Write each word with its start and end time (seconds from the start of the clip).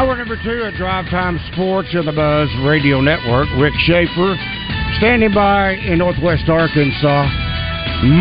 Hour 0.00 0.16
number 0.16 0.42
two 0.42 0.64
at 0.64 0.72
Drive 0.78 1.10
Time 1.10 1.38
Sports 1.52 1.94
of 1.94 2.06
the 2.06 2.12
Buzz 2.12 2.48
Radio 2.64 3.02
Network. 3.02 3.46
Rick 3.60 3.74
Schaefer 3.80 4.34
standing 4.96 5.30
by 5.34 5.72
in 5.72 5.98
Northwest 5.98 6.48
Arkansas. 6.48 7.28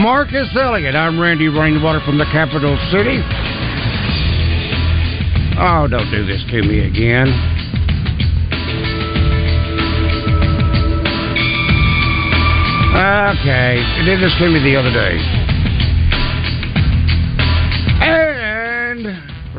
Marcus 0.03 0.49
Elliott. 0.59 0.93
I'm 0.93 1.17
Randy 1.17 1.47
Rainwater 1.47 2.01
from 2.03 2.17
the 2.17 2.25
capital 2.33 2.75
city. 2.91 3.23
Oh, 5.55 5.87
don't 5.87 6.11
do 6.11 6.25
this 6.27 6.43
to 6.51 6.61
me 6.67 6.83
again. 6.83 7.31
Okay, 13.39 13.79
you 13.99 14.03
did 14.03 14.19
this 14.19 14.35
to 14.39 14.49
me 14.49 14.59
the 14.59 14.75
other 14.75 14.91
day. 14.91 15.38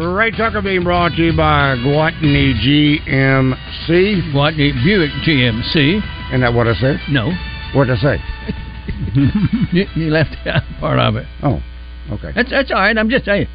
Ray 0.09 0.31
Tucker 0.31 0.63
being 0.63 0.83
brought 0.83 1.13
to 1.13 1.23
you 1.23 1.37
by 1.37 1.77
Gwatney 1.77 2.55
GMC. 2.65 4.33
Gwatney 4.33 4.73
Buick 4.83 5.11
GMC. 5.27 6.01
Isn't 6.29 6.41
that 6.41 6.55
what 6.55 6.67
I 6.67 6.75
said? 6.75 7.01
No. 7.11 7.31
What 7.75 7.87
did 7.87 7.99
I 7.99 8.01
say? 8.01 8.17
you, 9.95 10.11
left 10.11 10.37
out 10.47 10.63
part 10.81 10.99
of 10.99 11.17
it. 11.17 11.27
Oh, 11.43 11.61
okay. 12.13 12.33
That's 12.35 12.51
that's 12.51 12.71
all 12.71 12.79
right. 12.79 12.97
I'm 12.97 13.11
just 13.11 13.27
saying. 13.27 13.47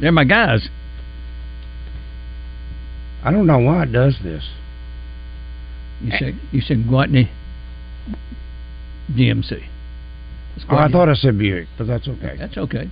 They're 0.00 0.12
my 0.12 0.24
guys. 0.24 0.68
I 3.24 3.32
don't 3.32 3.46
know 3.46 3.58
why 3.58 3.84
it 3.84 3.92
does 3.92 4.16
this. 4.22 4.44
You 6.00 6.12
said 6.18 6.40
you 6.52 6.60
said 6.60 6.84
Gwatney 6.84 7.30
GMC. 9.10 9.66
Oh, 10.70 10.76
I 10.76 10.88
thought 10.88 11.08
I 11.08 11.14
said 11.14 11.38
Buick, 11.38 11.66
but 11.76 11.88
that's 11.88 12.06
okay. 12.06 12.36
That's 12.38 12.56
okay. 12.56 12.90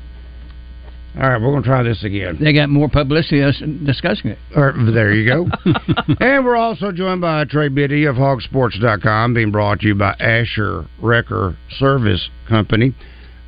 All 1.14 1.28
right, 1.28 1.38
we're 1.38 1.50
going 1.50 1.62
to 1.62 1.68
try 1.68 1.82
this 1.82 2.02
again. 2.04 2.38
They 2.40 2.54
got 2.54 2.70
more 2.70 2.88
publicity 2.88 3.42
us 3.42 3.62
discussing 3.84 4.30
it. 4.30 4.38
All 4.56 4.62
right, 4.64 4.94
there 4.94 5.12
you 5.12 5.26
go. 5.26 5.46
and 6.20 6.42
we're 6.42 6.56
also 6.56 6.90
joined 6.90 7.20
by 7.20 7.44
Trey 7.44 7.68
Biddy 7.68 8.06
of 8.06 8.16
HawgSports.com, 8.16 9.34
being 9.34 9.50
brought 9.50 9.80
to 9.80 9.88
you 9.88 9.94
by 9.94 10.16
Asher 10.18 10.86
Wrecker 11.02 11.58
Service 11.78 12.30
Company. 12.48 12.94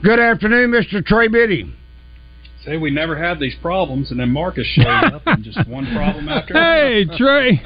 Good 0.02 0.20
afternoon, 0.20 0.72
Mr. 0.72 1.04
Trey 1.04 1.28
Biddy. 1.28 1.74
Say 2.66 2.76
we 2.76 2.90
never 2.90 3.16
had 3.16 3.40
these 3.40 3.54
problems, 3.62 4.10
and 4.10 4.20
then 4.20 4.30
Marcus 4.30 4.66
showed 4.66 4.86
up, 4.86 5.22
and 5.24 5.42
just 5.42 5.58
one 5.68 5.86
problem 5.94 6.28
after 6.28 6.54
another. 6.56 6.86
Hey 6.86 7.04
Trey, 7.16 7.62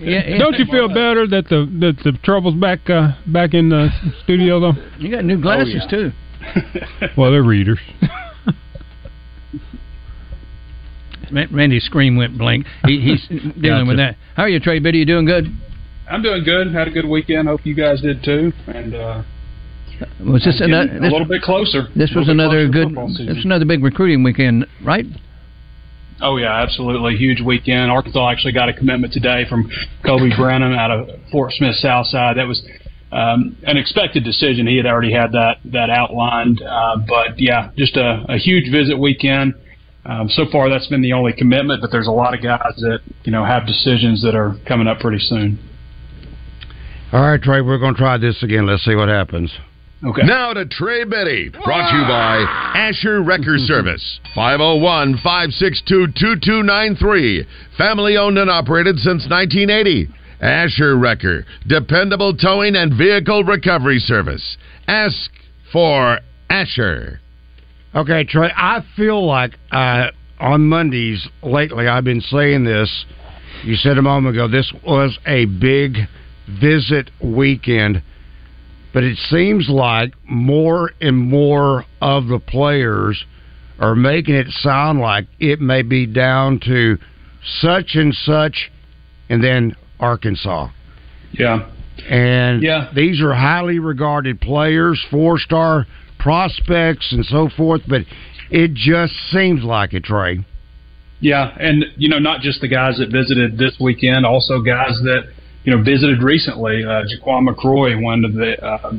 Yeah, 0.00 0.38
don't 0.38 0.56
you 0.58 0.66
feel 0.66 0.88
better 0.88 1.26
that 1.28 1.48
the 1.48 1.66
that 1.80 1.96
the 2.04 2.18
trouble's 2.24 2.54
back 2.54 2.88
uh, 2.90 3.12
back 3.26 3.54
in 3.54 3.68
the 3.68 3.88
studio 4.24 4.58
though? 4.60 4.72
You 4.98 5.10
got 5.10 5.24
new 5.24 5.40
glasses 5.40 5.84
yeah. 5.84 5.90
too. 5.90 6.12
Well, 7.16 7.32
they're 7.32 7.42
readers. 7.42 7.78
Ra- 11.32 11.46
Randy's 11.50 11.84
screen 11.84 12.16
went 12.16 12.38
blank. 12.38 12.66
He, 12.86 13.00
he's 13.00 13.26
dealing 13.28 13.60
Gotcha. 13.62 13.84
with 13.86 13.96
that. 13.98 14.16
How 14.36 14.44
are 14.44 14.48
you, 14.48 14.60
Trey 14.60 14.78
Biddy? 14.78 14.98
You 14.98 15.06
doing 15.06 15.26
good? 15.26 15.46
I'm 16.08 16.22
doing 16.22 16.44
good. 16.44 16.72
Had 16.72 16.88
a 16.88 16.90
good 16.90 17.06
weekend. 17.08 17.48
Hope 17.48 17.64
you 17.64 17.74
guys 17.74 18.00
did 18.00 18.22
too. 18.22 18.52
And 18.68 18.94
uh, 18.94 19.22
Was 20.24 20.44
this 20.44 20.58
getting 20.60 20.74
another? 20.74 20.98
a 20.98 21.10
little 21.10 21.26
bit 21.26 21.42
closer. 21.42 21.88
this 21.96 22.12
was 22.14 22.28
another 22.28 22.68
good. 22.68 22.90
This 22.90 23.36
was 23.36 23.44
another 23.44 23.64
big 23.64 23.82
recruiting 23.82 24.22
weekend, 24.22 24.66
right? 24.84 25.04
Oh 26.20 26.36
yeah, 26.38 26.62
absolutely 26.62 27.16
huge 27.16 27.40
weekend. 27.42 27.90
Arkansas 27.90 28.30
actually 28.30 28.52
got 28.52 28.68
a 28.68 28.72
commitment 28.72 29.12
today 29.12 29.44
from 29.50 29.68
Kobe 30.04 30.30
Brennan 30.36 30.72
out 30.74 30.90
of 30.90 31.08
Fort 31.30 31.52
Smith 31.52 31.74
Southside. 31.76 32.36
That 32.38 32.46
was 32.46 32.62
um, 33.12 33.56
an 33.62 33.76
expected 33.76 34.24
decision. 34.24 34.66
He 34.66 34.76
had 34.76 34.86
already 34.86 35.12
had 35.12 35.32
that 35.32 35.58
that 35.66 35.90
outlined, 35.90 36.62
uh, 36.62 36.96
but 37.06 37.38
yeah, 37.38 37.70
just 37.76 37.96
a, 37.96 38.24
a 38.28 38.38
huge 38.38 38.70
visit 38.70 38.98
weekend. 38.98 39.54
Um, 40.04 40.28
so 40.28 40.44
far, 40.50 40.70
that's 40.70 40.86
been 40.86 41.02
the 41.02 41.12
only 41.12 41.32
commitment, 41.32 41.80
but 41.80 41.90
there's 41.90 42.06
a 42.06 42.12
lot 42.12 42.34
of 42.34 42.42
guys 42.42 42.74
that 42.78 43.00
you 43.24 43.32
know 43.32 43.44
have 43.44 43.66
decisions 43.66 44.22
that 44.22 44.34
are 44.34 44.56
coming 44.66 44.86
up 44.86 45.00
pretty 45.00 45.18
soon. 45.18 45.58
All 47.12 47.22
right, 47.22 47.40
Trey, 47.40 47.60
we're 47.60 47.78
going 47.78 47.94
to 47.94 47.98
try 47.98 48.18
this 48.18 48.42
again. 48.42 48.66
Let's 48.66 48.84
see 48.84 48.94
what 48.94 49.08
happens. 49.08 49.52
Okay. 50.04 50.22
Now 50.24 50.52
to 50.52 50.66
Trey 50.66 51.04
Biddy, 51.04 51.48
brought 51.48 51.90
to 51.90 51.96
you 51.96 52.04
by 52.04 52.44
Asher 52.76 53.22
Wrecker 53.22 53.56
Service, 53.58 54.20
501 54.34 55.14
562 55.22 56.08
2293. 56.08 57.46
Family 57.78 58.16
owned 58.16 58.36
and 58.38 58.50
operated 58.50 58.98
since 58.98 59.26
1980. 59.30 60.08
Asher 60.40 60.96
Wrecker, 60.96 61.44
dependable 61.66 62.36
towing 62.36 62.76
and 62.76 62.96
vehicle 62.96 63.44
recovery 63.44 63.98
service. 63.98 64.56
Ask 64.86 65.30
for 65.72 66.20
Asher. 66.50 67.20
Okay, 67.94 68.24
Trey, 68.24 68.52
I 68.54 68.84
feel 68.96 69.24
like 69.24 69.52
uh, 69.72 70.08
on 70.38 70.68
Mondays 70.68 71.26
lately 71.42 71.88
I've 71.88 72.04
been 72.04 72.20
saying 72.20 72.64
this. 72.64 73.06
You 73.64 73.76
said 73.76 73.96
a 73.96 74.02
moment 74.02 74.36
ago 74.36 74.48
this 74.48 74.72
was 74.86 75.18
a 75.26 75.46
big 75.46 75.96
visit 76.60 77.10
weekend, 77.22 78.02
but 78.92 79.02
it 79.02 79.16
seems 79.30 79.68
like 79.68 80.12
more 80.24 80.90
and 81.00 81.16
more 81.16 81.84
of 82.02 82.26
the 82.26 82.38
players 82.38 83.24
are 83.78 83.94
making 83.94 84.34
it 84.34 84.48
sound 84.48 85.00
like 85.00 85.26
it 85.38 85.60
may 85.60 85.82
be 85.82 86.06
down 86.06 86.60
to 86.60 86.98
such 87.60 87.94
and 87.94 88.14
such 88.14 88.70
and 89.28 89.42
then 89.42 89.74
Arkansas. 90.00 90.68
Yeah. 91.32 91.64
And 92.08 92.62
Yeah. 92.62 92.88
these 92.94 93.20
are 93.20 93.32
highly 93.34 93.78
regarded 93.78 94.40
players, 94.40 95.02
four 95.10 95.38
star 95.38 95.86
prospects, 96.18 97.12
and 97.12 97.24
so 97.24 97.48
forth. 97.48 97.82
But 97.86 98.04
it 98.50 98.74
just 98.74 99.14
seems 99.30 99.62
like 99.64 99.94
it, 99.94 100.04
Trey. 100.04 100.40
Yeah, 101.20 101.50
and 101.58 101.84
you 101.96 102.08
know, 102.10 102.18
not 102.18 102.42
just 102.42 102.60
the 102.60 102.68
guys 102.68 102.98
that 102.98 103.10
visited 103.10 103.56
this 103.56 103.74
weekend, 103.80 104.26
also 104.26 104.60
guys 104.60 105.00
that 105.04 105.28
you 105.64 105.74
know 105.74 105.82
visited 105.82 106.22
recently. 106.22 106.84
Uh, 106.84 107.04
Jaquan 107.04 107.48
McCroy, 107.48 108.00
one 108.00 108.24
of 108.24 108.34
the 108.34 108.62
uh, 108.62 108.92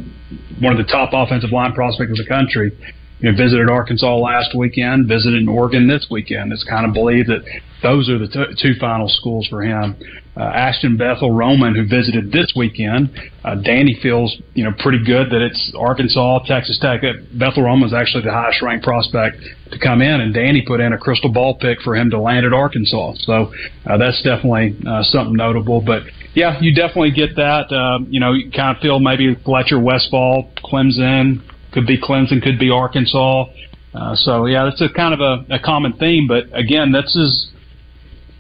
one 0.60 0.72
of 0.72 0.78
the 0.78 0.92
top 0.92 1.12
offensive 1.14 1.52
line 1.52 1.74
prospects 1.74 2.12
of 2.12 2.18
the 2.18 2.26
country, 2.26 2.72
you 3.20 3.32
know, 3.32 3.38
visited 3.38 3.70
Arkansas 3.70 4.16
last 4.16 4.56
weekend, 4.56 5.08
visited 5.08 5.48
Oregon 5.48 5.88
this 5.88 6.08
weekend. 6.10 6.52
It's 6.54 6.64
kind 6.64 6.86
of 6.86 6.94
believed 6.94 7.30
that 7.30 7.44
those 7.82 8.10
are 8.10 8.20
the 8.20 8.28
t- 8.28 8.56
two 8.62 8.80
final 8.80 9.08
schools 9.08 9.48
for 9.48 9.64
him. 9.64 9.96
Uh, 10.36 10.44
Ashton 10.44 10.98
Bethel 10.98 11.32
Roman, 11.32 11.74
who 11.74 11.88
visited 11.88 12.32
this 12.32 12.54
weekend, 12.56 13.10
uh, 13.44 13.56
Danny 13.56 13.98
feels 14.04 14.38
you 14.54 14.64
know 14.64 14.72
pretty 14.78 15.04
good 15.04 15.32
that 15.32 15.42
it's 15.42 15.74
Arkansas, 15.78 16.40
Texas 16.46 16.78
Tech. 16.80 17.04
Uh, 17.04 17.14
Bethel 17.34 17.64
Roman 17.64 17.88
is 17.88 17.94
actually 17.94 18.24
the 18.24 18.32
highest 18.32 18.62
ranked 18.62 18.86
prospect 18.86 19.38
to 19.72 19.80
come 19.80 20.02
in, 20.04 20.22
and 20.22 20.34
Danny 20.34 20.64
put 20.66 20.80
in 20.80 20.94
a 20.94 20.98
crystal 20.98 21.32
ball 21.32 21.58
pick 21.58 21.82
for 21.82 21.96
him 21.96 22.12
to 22.12 22.20
land 22.20 22.46
at 22.46 22.54
Arkansas. 22.54 23.14
So 23.22 23.52
uh, 23.88 23.98
that's 23.98 24.22
definitely 24.22 24.78
uh, 24.88 25.02
something 25.02 25.36
notable. 25.36 25.82
But 25.82 26.04
yeah, 26.36 26.60
you 26.62 26.76
definitely 26.76 27.12
get 27.12 27.36
that. 27.38 27.72
Uh, 27.72 28.06
you 28.08 28.20
know, 28.20 28.34
you 28.34 28.52
kind 28.52 28.78
of 28.78 28.82
feel 28.82 29.00
maybe 29.00 29.34
Fletcher, 29.44 29.80
Westphal, 29.80 30.52
Clemson 30.64 31.42
could 31.78 31.86
be 31.88 32.00
Clemson, 32.00 32.42
could 32.42 32.58
be 32.58 32.72
Arkansas. 32.72 33.46
Uh, 33.94 34.16
so 34.16 34.46
yeah, 34.46 34.66
that's 34.66 34.82
a 34.82 34.90
kind 34.90 35.14
of 35.14 35.20
a, 35.20 35.56
a 35.56 35.60
common 35.60 35.94
theme. 35.94 36.28
But 36.28 36.46
again, 36.58 36.92
this 36.92 37.16
is 37.16 37.50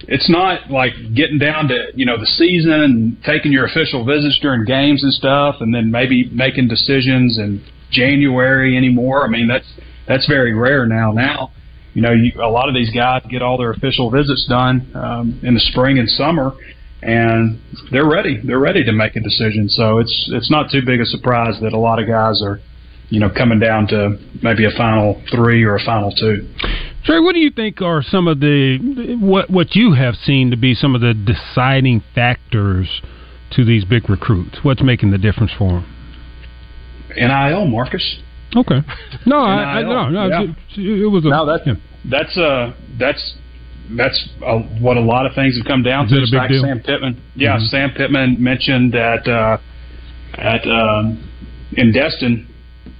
it's 0.01 0.29
not 0.29 0.71
like 0.71 0.93
getting 1.13 1.37
down 1.37 1.67
to 1.67 1.87
you 1.93 2.05
know 2.05 2.17
the 2.17 2.25
season 2.25 2.71
and 2.71 3.23
taking 3.23 3.51
your 3.51 3.65
official 3.65 4.05
visits 4.05 4.39
during 4.41 4.65
games 4.65 5.03
and 5.03 5.13
stuff, 5.13 5.57
and 5.59 5.73
then 5.73 5.91
maybe 5.91 6.29
making 6.31 6.67
decisions 6.67 7.37
in 7.37 7.63
January 7.91 8.75
anymore. 8.75 9.23
I 9.23 9.27
mean 9.27 9.47
that's 9.47 9.71
that's 10.07 10.27
very 10.27 10.53
rare 10.53 10.87
now. 10.87 11.11
Now 11.11 11.51
you 11.97 12.03
know, 12.03 12.11
you, 12.11 12.31
a 12.39 12.49
lot 12.49 12.69
of 12.69 12.75
these 12.75 12.91
guys 12.91 13.23
get 13.27 13.41
all 13.41 13.57
their 13.57 13.71
official 13.71 14.11
visits 14.11 14.45
done 14.47 14.91
um, 14.93 15.39
in 15.41 15.55
the 15.55 15.59
spring 15.59 15.97
and 15.97 16.07
summer, 16.07 16.51
and 17.01 17.59
they're 17.91 18.07
ready. 18.07 18.39
They're 18.43 18.59
ready 18.59 18.83
to 18.83 18.91
make 18.91 19.15
a 19.15 19.19
decision. 19.19 19.67
So 19.67 19.97
it's 19.97 20.29
it's 20.31 20.51
not 20.51 20.69
too 20.69 20.81
big 20.85 21.01
a 21.01 21.05
surprise 21.05 21.55
that 21.61 21.73
a 21.73 21.79
lot 21.79 21.97
of 21.97 22.07
guys 22.07 22.43
are, 22.43 22.59
you 23.09 23.19
know, 23.19 23.29
coming 23.29 23.59
down 23.59 23.87
to 23.87 24.17
maybe 24.41 24.65
a 24.65 24.71
final 24.77 25.21
three 25.31 25.63
or 25.63 25.75
a 25.75 25.83
final 25.83 26.11
two. 26.11 26.47
Trey, 27.05 27.19
what 27.19 27.33
do 27.33 27.39
you 27.39 27.51
think 27.51 27.81
are 27.81 28.01
some 28.03 28.27
of 28.27 28.39
the 28.41 29.17
what 29.21 29.49
what 29.49 29.75
you 29.75 29.93
have 29.93 30.15
seen 30.15 30.51
to 30.51 30.57
be 30.57 30.73
some 30.75 30.93
of 30.95 31.01
the 31.01 31.13
deciding 31.13 32.03
factors 32.13 33.01
to 33.51 33.63
these 33.63 33.85
big 33.85 34.09
recruits? 34.09 34.57
What's 34.63 34.81
making 34.81 35.11
the 35.11 35.17
difference 35.17 35.51
for 35.57 35.69
them? 35.69 35.85
NIL, 37.15 37.65
Marcus. 37.67 38.19
Okay. 38.55 38.79
No, 39.25 39.39
I, 39.39 39.79
I, 39.79 39.81
no, 39.83 40.09
no. 40.09 40.27
Yeah. 40.27 40.41
It, 40.77 41.01
it 41.03 41.07
was 41.07 41.25
a, 41.25 41.29
No, 41.29 41.45
that's 41.45 41.63
yeah. 41.65 41.73
that's 42.09 42.37
uh 42.37 42.73
that's 42.99 43.35
that's 43.91 44.29
uh, 44.45 44.59
what 44.81 44.97
a 44.97 45.01
lot 45.01 45.25
of 45.25 45.33
things 45.33 45.55
have 45.57 45.65
come 45.65 45.83
down 45.83 46.05
Is 46.05 46.11
to. 46.11 46.17
a 46.17 46.21
It's 46.23 46.31
big 46.31 46.37
like 46.37 46.49
deal? 46.49 46.61
Sam 46.61 46.79
Pittman, 46.81 47.21
yeah, 47.35 47.57
Mhm. 47.57 47.67
Sam 47.69 47.89
Pittman 47.91 48.35
mentioned 48.43 48.91
that 48.93 49.25
uh, 49.27 49.57
at 50.37 50.67
um, 50.67 51.29
in 51.73 51.93
Destin 51.93 52.47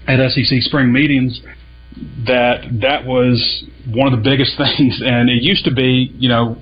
at 0.07 0.19
SEC 0.31 0.61
spring 0.61 0.91
meetings 0.91 1.41
that 2.25 2.61
that 2.81 3.05
was 3.05 3.63
one 3.89 4.11
of 4.13 4.17
the 4.17 4.29
biggest 4.29 4.57
things, 4.57 5.01
and 5.03 5.29
it 5.29 5.41
used 5.43 5.65
to 5.65 5.73
be, 5.73 6.11
you 6.17 6.29
know, 6.29 6.57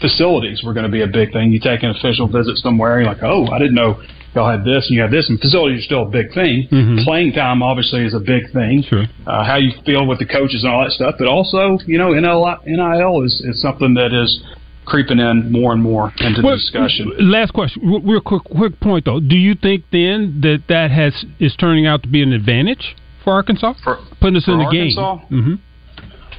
facilities 0.00 0.62
were 0.64 0.72
going 0.72 0.86
to 0.86 0.90
be 0.92 1.02
a 1.02 1.06
big 1.06 1.32
thing. 1.32 1.52
You 1.52 1.60
take 1.60 1.82
an 1.82 1.90
official 1.90 2.26
visit 2.28 2.56
somewhere, 2.58 3.00
you're 3.00 3.08
like, 3.08 3.22
oh, 3.22 3.46
I 3.48 3.58
didn't 3.58 3.74
know 3.74 4.00
y'all 4.34 4.50
had 4.50 4.64
this 4.64 4.86
and 4.88 4.96
you 4.96 5.02
have 5.02 5.10
this, 5.10 5.28
and 5.28 5.38
facilities 5.38 5.80
are 5.80 5.84
still 5.84 6.02
a 6.02 6.10
big 6.10 6.32
thing. 6.32 6.66
Mhm. 6.72 7.04
Playing 7.04 7.32
time 7.32 7.62
obviously 7.62 8.04
is 8.04 8.14
a 8.14 8.20
big 8.20 8.50
thing 8.52 8.82
Sure. 8.82 9.04
uh, 9.26 9.44
how 9.44 9.56
you 9.56 9.72
feel 9.84 10.06
with 10.06 10.18
the 10.18 10.24
coaches 10.24 10.64
and 10.64 10.72
all 10.72 10.82
that 10.82 10.92
stuff. 10.92 11.16
But 11.18 11.28
also, 11.28 11.78
you 11.86 11.98
know, 11.98 12.12
NIL, 12.14 12.56
NIL 12.66 13.22
is, 13.22 13.40
is 13.44 13.60
something 13.60 13.94
that 13.94 14.12
is 14.14 14.42
creeping 14.84 15.18
in 15.18 15.50
more 15.52 15.72
and 15.72 15.82
more 15.82 16.12
into 16.18 16.42
the 16.42 16.50
discussion. 16.56 17.12
Last 17.18 17.52
question, 17.52 17.82
real- 18.04 18.20
quick, 18.20 18.44
quick 18.44 18.80
point 18.80 19.04
though. 19.04 19.20
Do 19.20 19.36
you 19.36 19.54
think 19.54 19.84
then 19.92 20.40
that 20.42 20.64
that 20.68 20.90
has 20.90 21.24
is 21.38 21.54
turning 21.56 21.86
out 21.86 22.02
to 22.02 22.08
be 22.08 22.22
an 22.22 22.32
advantage 22.32 22.96
for 23.24 23.32
Arkansas, 23.32 23.74
For, 23.84 23.98
putting 24.20 24.36
us 24.36 24.48
in 24.48 24.58
the 24.58 24.64
Arkansas? 24.64 25.16
game? 25.28 25.42
hmm 25.42 25.54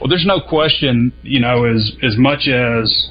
well, 0.01 0.09
there's 0.09 0.25
no 0.25 0.41
question, 0.41 1.13
you 1.21 1.39
know, 1.39 1.63
as 1.63 1.93
as 2.03 2.17
much 2.17 2.47
as 2.49 3.09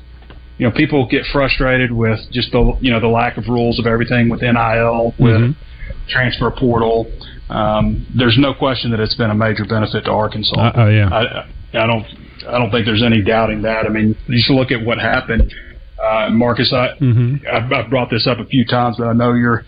you 0.58 0.66
know, 0.68 0.72
people 0.74 1.06
get 1.08 1.24
frustrated 1.32 1.90
with 1.90 2.20
just 2.32 2.52
the 2.52 2.76
you 2.80 2.90
know 2.90 3.00
the 3.00 3.08
lack 3.08 3.38
of 3.38 3.48
rules 3.48 3.78
of 3.78 3.86
everything 3.86 4.28
with 4.28 4.42
NIL, 4.42 5.14
with 5.18 5.40
Mhm. 5.40 5.54
transfer 6.08 6.50
portal. 6.50 7.06
Um, 7.48 8.06
there's 8.14 8.36
no 8.38 8.52
question 8.52 8.90
that 8.90 9.00
it's 9.00 9.14
been 9.14 9.30
a 9.30 9.34
major 9.34 9.64
benefit 9.64 10.04
to 10.04 10.10
Arkansas. 10.10 10.54
Uh, 10.60 10.72
oh 10.74 10.88
yeah. 10.88 11.08
I, 11.08 11.78
I 11.82 11.86
don't 11.86 12.04
I 12.48 12.58
don't 12.58 12.70
think 12.70 12.86
there's 12.86 13.02
any 13.02 13.22
doubting 13.22 13.62
that. 13.62 13.86
I 13.86 13.88
mean, 13.88 14.16
you 14.26 14.36
just 14.36 14.50
look 14.50 14.70
at 14.70 14.84
what 14.84 14.98
happened, 14.98 15.52
uh, 16.02 16.28
Marcus. 16.30 16.72
I, 16.72 16.94
hmm 16.98 17.36
I've, 17.50 17.70
I've 17.72 17.90
brought 17.90 18.10
this 18.10 18.26
up 18.26 18.38
a 18.38 18.44
few 18.46 18.64
times, 18.64 18.96
but 18.98 19.06
I 19.08 19.12
know 19.12 19.32
you're 19.34 19.64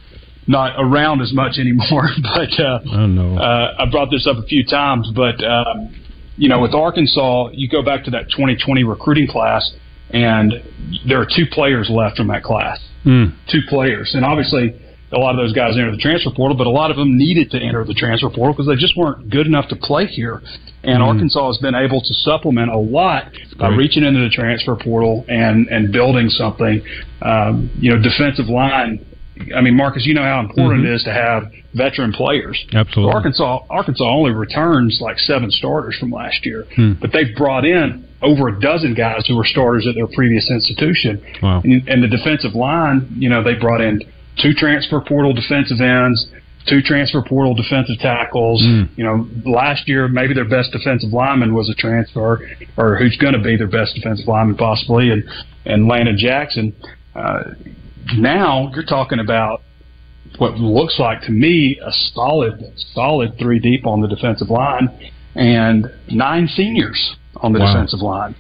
not 0.47 0.75
around 0.79 1.21
as 1.23 1.33
much 1.33 1.59
anymore. 1.59 2.09
But 2.23 2.61
uh, 2.61 2.81
I 2.93 2.97
don't 2.97 3.15
know. 3.15 3.39
uh, 3.39 3.75
I 3.79 3.87
brought 3.91 4.11
this 4.11 4.27
up 4.27 4.37
a 4.37 4.47
few 4.47 4.65
times. 4.65 5.11
But 5.15 5.43
um, 5.45 5.95
you 6.37 6.49
know, 6.49 6.61
with 6.61 6.75
Arkansas, 6.75 7.51
you 7.53 7.69
go 7.69 7.83
back 7.83 8.05
to 8.05 8.11
that 8.11 8.25
2020 8.31 8.85
recruiting 8.85 9.27
class, 9.29 9.73
and 10.11 10.53
there 11.07 11.21
are 11.21 11.27
two 11.27 11.47
players 11.51 11.89
left 11.91 12.17
from 12.17 12.29
that 12.29 12.43
class. 12.43 12.79
Mm. 13.05 13.35
Two 13.51 13.61
players, 13.69 14.13
and 14.15 14.25
obviously. 14.25 14.81
A 15.15 15.19
lot 15.19 15.31
of 15.31 15.37
those 15.37 15.53
guys 15.53 15.75
entered 15.79 15.95
the 15.95 15.99
transfer 16.03 16.31
portal, 16.31 16.57
but 16.57 16.67
a 16.67 16.71
lot 16.71 16.91
of 16.91 16.97
them 16.97 17.17
needed 17.17 17.51
to 17.53 17.59
enter 17.61 17.85
the 17.85 17.95
transfer 17.95 18.29
portal 18.29 18.53
because 18.53 18.67
they 18.67 18.75
just 18.75 18.97
weren't 18.97 19.31
good 19.31 19.47
enough 19.47 19.69
to 19.69 19.77
play 19.77 20.07
here. 20.07 20.43
And 20.83 20.99
Mhm. 21.01 21.07
Arkansas 21.07 21.47
has 21.47 21.59
been 21.59 21.75
able 21.75 22.01
to 22.01 22.15
supplement 22.15 22.71
a 22.71 22.77
lot 22.79 23.29
by 23.59 23.69
reaching 23.69 24.05
into 24.05 24.21
the 24.21 24.29
transfer 24.29 24.75
portal 24.77 25.25
and 25.29 25.69
and 25.71 25.93
building 25.93 26.29
something. 26.31 26.83
Um, 27.23 27.71
you 27.81 27.91
know, 27.91 27.99
defensive 28.03 28.49
line. 28.49 28.99
I 29.57 29.61
mean, 29.63 29.77
Marcus, 29.77 30.07
you 30.07 30.15
know 30.15 30.23
how 30.23 30.41
important 30.41 30.83
Mhm. 30.85 30.87
it 30.89 30.95
is 30.95 31.03
to 31.05 31.13
have 31.13 31.49
veteran 31.75 32.13
players. 32.13 32.65
Absolutely. 32.73 33.15
Arkansas 33.15 33.61
Arkansas 33.71 34.05
only 34.09 34.33
returns 34.33 35.01
like 35.01 35.19
seven 35.19 35.51
starters 35.51 35.97
from 35.97 36.11
last 36.11 36.45
year, 36.47 36.67
Hmm. 36.77 36.93
but 37.01 37.13
they've 37.13 37.35
brought 37.35 37.65
in 37.65 38.05
over 38.23 38.49
a 38.49 38.61
dozen 38.61 38.95
guys 38.95 39.27
who 39.27 39.37
were 39.37 39.45
starters 39.45 39.87
at 39.87 39.95
their 39.95 40.07
previous 40.07 40.51
institution. 40.51 41.21
Wow. 41.43 41.61
And, 41.65 41.83
and 41.89 42.03
the 42.03 42.09
defensive 42.09 42.55
line, 42.55 43.07
you 43.19 43.29
know, 43.29 43.43
they 43.43 43.55
brought 43.55 43.81
in 43.81 44.03
two 44.39 44.53
transfer 44.55 45.01
portal 45.01 45.33
defensive 45.33 45.81
ends, 45.81 46.29
two 46.69 46.81
transfer 46.83 47.23
portal 47.23 47.55
defensive 47.55 47.99
tackles. 47.99 48.63
Mm. 48.63 48.89
You 48.97 49.05
know, 49.05 49.29
last 49.45 49.89
year 49.89 50.09
maybe 50.09 50.35
their 50.35 50.49
best 50.49 50.73
defensive 50.73 51.13
lineman 51.13 51.55
was 51.55 51.69
a 51.69 51.75
transfer, 51.75 52.49
or 52.77 52.97
who's 52.97 53.17
going 53.17 53.35
to 53.35 53.43
be 53.43 53.57
their 53.57 53.69
best 53.69 53.95
defensive 53.95 54.27
lineman 54.27 54.57
possibly, 54.57 55.11
and 55.11 55.25
and 55.67 55.89
Landon 55.89 56.17
Jackson. 56.19 56.75
Uh, 57.15 57.43
now 58.17 58.71
you're 58.75 58.85
talking 58.85 59.19
about 59.19 59.63
what 60.39 60.55
looks 60.59 60.99
like 60.99 61.21
to 61.23 61.31
me 61.31 61.79
a 61.85 61.93
solid, 62.13 62.61
solid 62.93 63.39
three 63.39 63.59
deep 63.59 63.87
on 63.87 64.01
the 64.01 64.09
defensive 64.09 64.51
line, 64.51 64.89
and 65.35 65.87
nine 66.11 66.49
seniors 66.49 67.15
on 67.37 67.53
the 67.53 67.61
Wow. 67.61 67.73
defensive 67.73 68.01
line. 68.01 68.35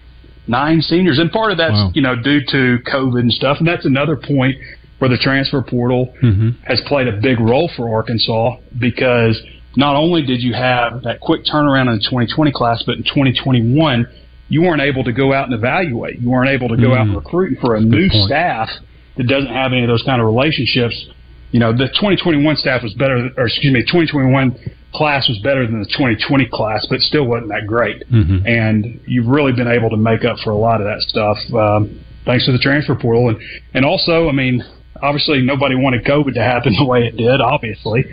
Nine 0.46 0.82
seniors, 0.82 1.18
and 1.18 1.32
part 1.32 1.52
of 1.52 1.58
that's 1.58 1.72
Wow. 1.72 1.92
you 1.94 2.02
know 2.02 2.16
due 2.16 2.40
to 2.50 2.78
COVID 2.84 3.20
and 3.20 3.32
stuff, 3.32 3.58
and 3.58 3.66
that's 3.66 3.86
another 3.86 4.16
point 4.16 4.56
where 4.98 5.10
the 5.10 5.18
transfer 5.18 5.60
portal 5.62 6.14
hmm 6.20 6.50
has 6.64 6.80
played 6.86 7.08
a 7.08 7.12
big 7.20 7.40
role 7.40 7.70
for 7.76 7.94
Arkansas 7.94 8.56
because 8.78 9.40
not 9.76 9.96
only 9.96 10.22
did 10.24 10.40
you 10.42 10.54
have 10.54 11.02
that 11.02 11.20
quick 11.20 11.44
turnaround 11.44 11.88
in 11.88 11.94
the 11.98 12.04
2020 12.04 12.52
class, 12.52 12.82
but 12.86 12.96
in 12.96 13.02
2021 13.02 14.06
you 14.48 14.62
weren't 14.62 14.82
able 14.82 15.02
to 15.04 15.12
go 15.12 15.32
out 15.32 15.46
and 15.46 15.54
evaluate. 15.54 16.20
You 16.20 16.30
weren't 16.30 16.50
able 16.50 16.68
to 16.68 16.76
go 16.76 16.94
out 16.94 17.06
and 17.06 17.12
Mm. 17.12 17.16
recruit 17.24 17.58
for 17.60 17.74
a 17.76 17.80
That's 17.80 17.90
new 17.90 18.08
staff 18.26 18.68
that 19.16 19.26
doesn't 19.26 19.50
have 19.52 19.72
any 19.72 19.82
of 19.82 19.88
those 19.88 20.02
kind 20.02 20.20
of 20.20 20.26
relationships. 20.26 21.06
You 21.50 21.60
know, 21.60 21.72
the 21.72 21.88
2021 21.88 22.56
staff 22.56 22.82
was 22.82 22.92
better, 22.94 23.30
or 23.36 23.46
excuse 23.46 23.72
me, 23.72 23.80
2021 23.82 24.54
class 24.92 25.26
was 25.28 25.38
better 25.38 25.66
than 25.66 25.80
the 25.80 25.86
2020 25.86 26.46
class, 26.52 26.86
but 26.90 27.00
still 27.00 27.24
wasn't 27.24 27.48
that 27.48 27.66
great. 27.66 28.04
hmm 28.08 28.38
And 28.46 29.00
you've 29.06 29.26
really 29.26 29.52
been 29.52 29.66
able 29.68 29.88
to 29.90 29.96
make 29.96 30.24
up 30.24 30.38
for 30.40 30.50
a 30.50 30.56
lot 30.56 30.80
of 30.80 30.86
that 30.86 31.00
stuff 31.00 31.38
um, 31.54 31.98
thanks 32.26 32.44
to 32.46 32.52
the 32.52 32.58
transfer 32.58 32.94
portal. 32.94 33.30
And, 33.30 33.38
and 33.72 33.84
also, 33.84 34.28
I 34.28 34.32
mean, 34.32 34.62
obviously 35.02 35.42
nobody 35.42 35.74
wanted 35.74 36.04
COVID 36.04 36.34
to 36.34 36.42
happen 36.42 36.74
the 36.78 36.84
way 36.84 37.06
it 37.06 37.16
did, 37.16 37.40
obviously, 37.40 38.04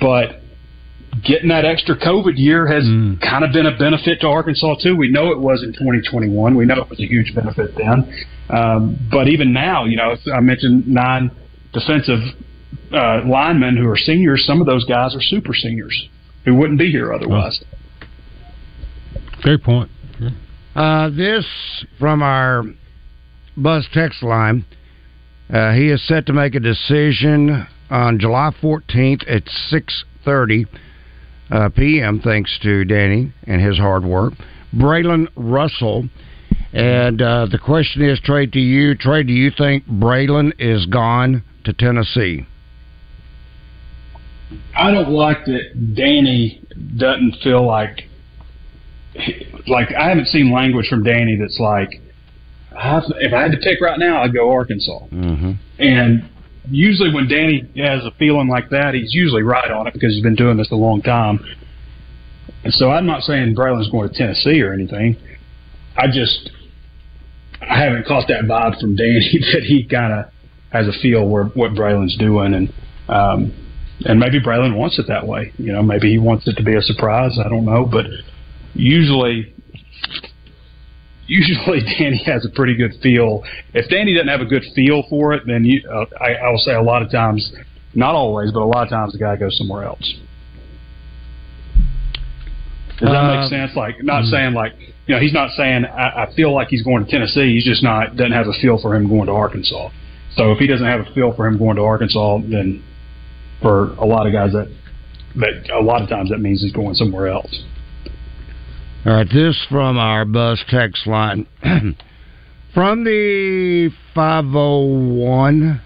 but 0.00 0.40
getting 1.24 1.48
that 1.48 1.64
extra 1.64 1.96
COVID 1.98 2.34
year 2.36 2.66
has 2.66 2.84
Mm. 2.84 3.20
kind 3.20 3.44
of 3.44 3.52
been 3.52 3.66
a 3.66 3.76
benefit 3.76 4.20
to 4.20 4.28
Arkansas 4.28 4.76
too. 4.82 4.94
We 4.94 5.08
know 5.10 5.32
it 5.32 5.38
was 5.38 5.62
in 5.62 5.72
2021. 5.72 6.54
We 6.54 6.64
know 6.64 6.76
it 6.76 6.90
was 6.90 7.00
a 7.00 7.06
huge 7.06 7.34
benefit 7.34 7.74
then. 7.76 8.12
Um, 8.50 8.96
but 9.10 9.28
even 9.28 9.52
now, 9.52 9.84
you 9.84 9.96
know, 9.96 10.16
I 10.32 10.40
mentioned 10.40 10.86
nine 10.86 11.30
defensive 11.72 12.20
uh, 12.92 13.22
linemen 13.26 13.76
who 13.76 13.88
are 13.88 13.96
seniors. 13.96 14.44
Some 14.46 14.60
of 14.60 14.66
those 14.66 14.84
guys 14.84 15.14
are 15.14 15.20
super 15.22 15.54
seniors 15.54 16.08
who 16.44 16.54
wouldn't 16.54 16.78
be 16.78 16.90
here 16.90 17.12
otherwise. 17.12 17.62
Great 19.42 19.62
point. 19.62 19.90
Uh, 20.74 21.10
this 21.10 21.44
from 21.98 22.22
our 22.22 22.64
Buzz 23.56 23.88
text 23.92 24.22
line. 24.22 24.64
Uh, 25.52 25.72
he 25.72 25.88
is 25.90 26.06
set 26.06 26.26
to 26.26 26.32
make 26.32 26.54
a 26.54 26.60
decision 26.60 27.66
on 27.90 28.18
July 28.18 28.50
14th 28.62 29.24
at 29.28 29.44
6:30 29.72 30.66
uh, 31.50 31.68
p.m. 31.70 32.20
Thanks 32.20 32.58
to 32.62 32.84
Danny 32.84 33.32
and 33.46 33.60
his 33.60 33.78
hard 33.78 34.04
work. 34.04 34.34
Braylon 34.74 35.28
Russell, 35.34 36.08
and 36.72 37.22
uh, 37.22 37.46
the 37.50 37.58
question 37.58 38.02
is, 38.02 38.20
Trey, 38.20 38.46
to 38.46 38.58
you, 38.58 38.94
Trey, 38.94 39.22
do 39.22 39.32
you 39.32 39.50
think 39.56 39.86
Braylon 39.86 40.52
is 40.58 40.84
gone 40.84 41.42
to 41.64 41.72
Tennessee? 41.72 42.46
I 44.76 44.90
don't 44.90 45.10
like 45.10 45.44
that 45.46 45.94
Danny 45.94 46.62
doesn't 46.96 47.36
feel 47.42 47.66
like 47.66 48.04
like 49.66 49.88
I 49.98 50.08
haven't 50.08 50.26
seen 50.26 50.52
language 50.52 50.86
from 50.88 51.02
Danny 51.02 51.36
that's 51.38 51.58
like 51.58 51.88
I 52.76 53.00
if 53.20 53.32
I 53.32 53.42
had 53.42 53.52
to 53.52 53.58
pick 53.58 53.80
right 53.80 53.98
now 53.98 54.22
I'd 54.22 54.34
go 54.34 54.50
Arkansas. 54.50 55.06
Mm-hmm. 55.10 55.52
And 55.78 56.28
usually 56.70 57.12
when 57.12 57.28
Danny 57.28 57.68
has 57.76 58.04
a 58.04 58.10
feeling 58.18 58.48
like 58.48 58.70
that, 58.70 58.94
he's 58.94 59.14
usually 59.14 59.42
right 59.42 59.70
on 59.70 59.86
it 59.86 59.94
because 59.94 60.12
he's 60.14 60.22
been 60.22 60.34
doing 60.34 60.56
this 60.56 60.70
a 60.70 60.76
long 60.76 61.02
time. 61.02 61.40
And 62.64 62.72
so 62.72 62.90
I'm 62.90 63.06
not 63.06 63.22
saying 63.22 63.54
Braylon's 63.54 63.90
going 63.90 64.08
to 64.08 64.14
Tennessee 64.14 64.60
or 64.62 64.72
anything. 64.72 65.16
I 65.96 66.06
just 66.06 66.50
I 67.60 67.80
haven't 67.80 68.06
caught 68.06 68.28
that 68.28 68.44
vibe 68.44 68.80
from 68.80 68.96
Danny 68.96 69.38
that 69.52 69.62
he 69.62 69.86
kind 69.86 70.12
of 70.12 70.26
has 70.70 70.86
a 70.86 70.92
feel 71.00 71.26
where 71.26 71.44
what 71.44 71.72
Braylon's 71.72 72.16
doing 72.16 72.54
and 72.54 72.72
um, 73.08 73.52
and 74.04 74.20
maybe 74.20 74.38
Braylon 74.40 74.76
wants 74.76 74.98
it 74.98 75.06
that 75.08 75.26
way. 75.26 75.52
You 75.58 75.72
know, 75.72 75.82
maybe 75.82 76.10
he 76.10 76.18
wants 76.18 76.46
it 76.46 76.56
to 76.56 76.62
be 76.62 76.76
a 76.76 76.82
surprise. 76.82 77.38
I 77.44 77.48
don't 77.48 77.64
know, 77.64 77.84
but 77.84 78.06
usually 78.74 79.52
usually 81.28 81.80
Danny 81.98 82.22
has 82.26 82.44
a 82.44 82.50
pretty 82.50 82.74
good 82.74 82.94
feel. 83.00 83.44
If 83.74 83.88
Danny 83.88 84.14
doesn't 84.14 84.28
have 84.28 84.40
a 84.40 84.46
good 84.46 84.64
feel 84.74 85.04
for 85.08 85.34
it, 85.34 85.44
then 85.46 85.64
you, 85.64 85.88
uh, 85.88 86.06
I, 86.20 86.34
I 86.34 86.50
will 86.50 86.58
say 86.58 86.74
a 86.74 86.82
lot 86.82 87.02
of 87.02 87.12
times, 87.12 87.52
not 87.94 88.14
always, 88.14 88.50
but 88.50 88.60
a 88.60 88.66
lot 88.66 88.82
of 88.82 88.88
times 88.88 89.12
the 89.12 89.18
guy 89.18 89.36
goes 89.36 89.56
somewhere 89.56 89.84
else. 89.84 90.14
Does 92.98 93.10
that 93.10 93.40
make 93.40 93.48
sense? 93.48 93.76
Like, 93.76 94.02
not 94.02 94.24
mm. 94.24 94.30
saying 94.30 94.54
like, 94.54 94.72
you 95.06 95.14
know, 95.14 95.20
he's 95.20 95.32
not 95.32 95.50
saying 95.56 95.84
I, 95.84 96.24
I 96.24 96.34
feel 96.34 96.52
like 96.52 96.68
he's 96.68 96.82
going 96.82 97.04
to 97.04 97.10
Tennessee. 97.10 97.54
He's 97.54 97.64
just 97.64 97.82
not 97.82 98.16
doesn't 98.16 98.32
have 98.32 98.46
a 98.46 98.52
feel 98.60 98.78
for 98.80 98.94
him 98.96 99.08
going 99.08 99.26
to 99.26 99.32
Arkansas. 99.32 99.90
So 100.34 100.52
if 100.52 100.58
he 100.58 100.66
doesn't 100.66 100.86
have 100.86 101.00
a 101.00 101.14
feel 101.14 101.32
for 101.34 101.46
him 101.46 101.58
going 101.58 101.76
to 101.76 101.82
Arkansas, 101.82 102.38
then 102.50 102.82
for 103.62 103.94
a 103.94 104.04
lot 104.04 104.26
of 104.26 104.32
guys 104.32 104.52
that 104.52 104.68
that 105.36 105.70
a 105.72 105.80
lot 105.80 106.02
of 106.02 106.08
times 106.08 106.30
that 106.30 106.38
means 106.38 106.60
he's 106.60 106.72
going 106.72 106.94
somewhere 106.94 107.28
else. 107.28 107.62
All 109.08 109.14
right, 109.14 109.26
this 109.32 109.56
from 109.70 109.96
our 109.96 110.26
Buzz 110.26 110.62
text 110.68 111.06
line. 111.06 111.46
from 112.74 113.04
the 113.04 113.88
501. 114.14 115.80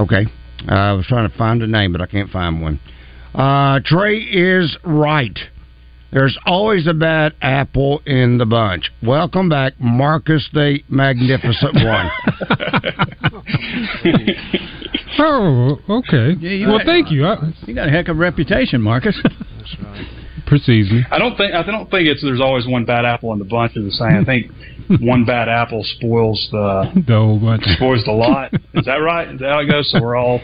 Okay. 0.00 0.26
Uh, 0.68 0.74
I 0.74 0.92
was 0.94 1.06
trying 1.06 1.30
to 1.30 1.38
find 1.38 1.62
a 1.62 1.68
name, 1.68 1.92
but 1.92 2.00
I 2.00 2.06
can't 2.06 2.28
find 2.28 2.60
one. 2.60 2.80
Uh, 3.32 3.78
Trey 3.84 4.16
is 4.18 4.76
right. 4.84 5.38
There's 6.12 6.36
always 6.44 6.88
a 6.88 6.94
bad 6.94 7.34
apple 7.40 8.02
in 8.04 8.38
the 8.38 8.46
bunch. 8.46 8.90
Welcome 9.00 9.48
back, 9.48 9.74
Marcus 9.78 10.48
the 10.52 10.80
Magnificent 10.88 11.74
One. 11.84 12.10
Oh, 15.20 15.78
okay. 15.88 16.32
Yeah, 16.40 16.66
well, 16.66 16.78
got- 16.78 16.86
thank 16.86 17.12
you. 17.12 17.26
I, 17.26 17.52
You 17.64 17.76
got 17.76 17.86
a 17.86 17.92
heck 17.92 18.08
of 18.08 18.16
a 18.16 18.18
reputation, 18.18 18.82
Marcus. 18.82 19.16
Precedes 20.46 20.90
me. 20.90 21.02
I 21.10 21.18
don't 21.18 21.36
think 21.36 21.54
I 21.54 21.62
don't 21.62 21.90
think 21.90 22.08
it's 22.08 22.22
there's 22.22 22.40
always 22.40 22.66
one 22.66 22.84
bad 22.84 23.04
apple 23.04 23.32
in 23.32 23.38
the 23.38 23.44
bunch. 23.44 23.76
of 23.76 23.84
the 23.84 23.90
saying, 23.90 24.16
I 24.16 24.24
think 24.24 24.50
one 25.00 25.24
bad 25.24 25.48
apple 25.48 25.82
spoils 25.84 26.48
the 26.52 26.90
The 27.06 27.14
whole 27.14 27.38
bunch. 27.38 27.64
spoils 27.76 28.04
the 28.04 28.12
lot. 28.12 28.52
Is 28.74 28.84
that 28.86 28.96
right? 28.96 29.28
Is 29.28 29.40
that 29.40 29.50
how 29.50 29.60
it 29.60 29.66
goes? 29.66 29.90
So 29.90 30.00
we're 30.00 30.16
all 30.16 30.40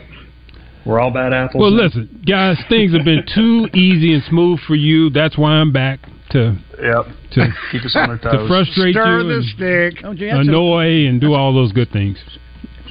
we're 0.84 1.00
all 1.00 1.12
bad 1.12 1.32
apples. 1.32 1.60
Well, 1.60 1.70
now? 1.70 1.84
listen, 1.84 2.22
guys, 2.26 2.58
things 2.68 2.92
have 2.92 3.04
been 3.04 3.24
too 3.32 3.68
easy 3.72 4.14
and 4.14 4.22
smooth 4.24 4.58
for 4.66 4.74
you. 4.74 5.10
That's 5.10 5.38
why 5.38 5.52
I'm 5.52 5.72
back 5.72 6.00
to 6.30 6.56
Yep. 6.82 7.06
to 7.32 7.54
Keep 7.70 7.84
us 7.84 7.94
on 7.96 8.10
our 8.10 8.18
toes, 8.18 8.32
to 8.32 8.48
frustrate 8.48 8.94
Stir 8.94 9.20
you 9.20 9.28
the 9.28 9.34
and 9.34 9.44
stick. 9.44 10.02
Don't 10.02 10.18
you 10.18 10.28
have 10.28 10.42
to 10.42 10.48
annoy 10.48 11.06
and 11.06 11.20
do 11.20 11.34
all 11.34 11.54
those 11.54 11.72
good 11.72 11.90
things. 11.92 12.18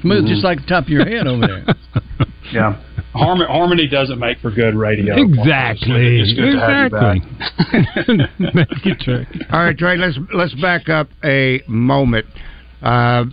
smooth 0.01 0.25
just 0.25 0.38
mm-hmm. 0.38 0.46
like 0.46 0.62
the 0.62 0.68
top 0.68 0.84
of 0.86 0.89
your 0.89 1.06
head 1.06 1.27
over 1.27 1.46
there? 1.48 1.65
Yeah. 2.51 2.75
Harmony, 3.13 3.51
harmony 3.51 3.88
doesn't 3.88 4.20
make 4.20 4.39
for 4.39 4.51
good 4.51 4.74
radio. 4.74 5.22
Exactly. 5.22 6.22
It's 6.22 6.34
good 6.34 6.53
to 6.53 6.60
have 6.60 6.86
Exactly. 6.86 8.53
Thank 8.53 8.86
you, 8.86 8.96
Trey. 8.96 9.27
All 9.51 9.60
right, 9.60 9.77
Trey. 9.77 9.98
Let's 9.98 10.18
let's 10.34 10.53
back 10.56 10.88
up 10.88 11.10
a 11.24 11.62
moment. 11.68 12.25
Uh, 12.82 13.25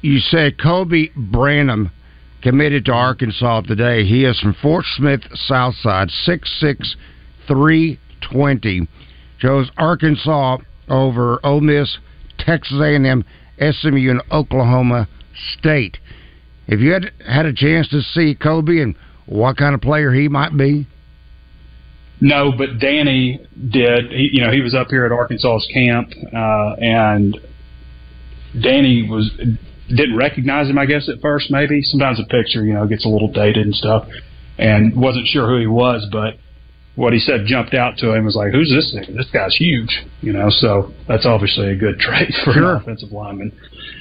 you 0.00 0.18
said 0.20 0.58
Kobe 0.58 1.08
Branham 1.16 1.90
committed 2.42 2.86
to 2.86 2.92
Arkansas 2.92 3.62
today. 3.62 4.04
He 4.04 4.24
is 4.24 4.40
from 4.40 4.54
Fort 4.62 4.86
Smith, 4.96 5.20
Southside, 5.34 6.10
six 6.10 6.50
six 6.58 6.96
three 7.46 7.98
twenty. 8.22 8.88
Chose 9.38 9.70
Arkansas 9.76 10.58
over 10.88 11.40
Ole 11.44 11.60
Miss, 11.60 11.98
Texas 12.38 12.78
A 12.80 12.94
and 12.94 13.06
M, 13.06 13.24
SMU, 13.58 14.10
and 14.10 14.22
Oklahoma 14.30 15.08
State. 15.58 15.98
Have 16.68 16.80
you 16.80 16.92
had 16.92 17.12
had 17.26 17.46
a 17.46 17.52
chance 17.52 17.88
to 17.88 18.00
see 18.00 18.34
Kobe 18.34 18.78
and 18.78 18.94
what 19.26 19.56
kind 19.56 19.74
of 19.74 19.80
player 19.80 20.12
he 20.12 20.28
might 20.28 20.56
be? 20.56 20.86
No, 22.20 22.52
but 22.56 22.78
Danny 22.78 23.44
did. 23.70 24.10
He, 24.10 24.30
you 24.32 24.44
know, 24.44 24.50
he 24.50 24.60
was 24.60 24.74
up 24.74 24.88
here 24.88 25.04
at 25.04 25.12
Arkansas's 25.12 25.68
camp, 25.72 26.10
uh, 26.32 26.74
and 26.78 27.36
Danny 28.60 29.08
was 29.08 29.30
didn't 29.88 30.16
recognize 30.16 30.68
him. 30.68 30.78
I 30.78 30.86
guess 30.86 31.08
at 31.08 31.20
first, 31.20 31.50
maybe 31.50 31.82
sometimes 31.82 32.20
a 32.20 32.24
picture, 32.24 32.64
you 32.64 32.72
know, 32.72 32.86
gets 32.86 33.04
a 33.04 33.08
little 33.08 33.30
dated 33.30 33.66
and 33.66 33.74
stuff, 33.74 34.08
and 34.58 34.96
wasn't 34.96 35.26
sure 35.26 35.48
who 35.48 35.58
he 35.58 35.66
was. 35.66 36.06
But 36.10 36.38
what 36.96 37.12
he 37.12 37.18
said 37.18 37.46
jumped 37.46 37.74
out 37.74 37.96
to 37.98 38.12
him 38.12 38.24
was 38.24 38.36
like, 38.36 38.52
"Who's 38.52 38.70
this 38.70 38.92
thing? 38.92 39.16
This 39.16 39.28
guy's 39.32 39.54
huge," 39.56 40.04
you 40.20 40.32
know. 40.32 40.48
So 40.50 40.92
that's 41.08 41.26
obviously 41.26 41.70
a 41.70 41.76
good 41.76 41.98
trait 42.00 42.32
for 42.44 42.52
Sure. 42.52 42.76
an 42.76 42.82
offensive 42.82 43.12
lineman. 43.12 43.52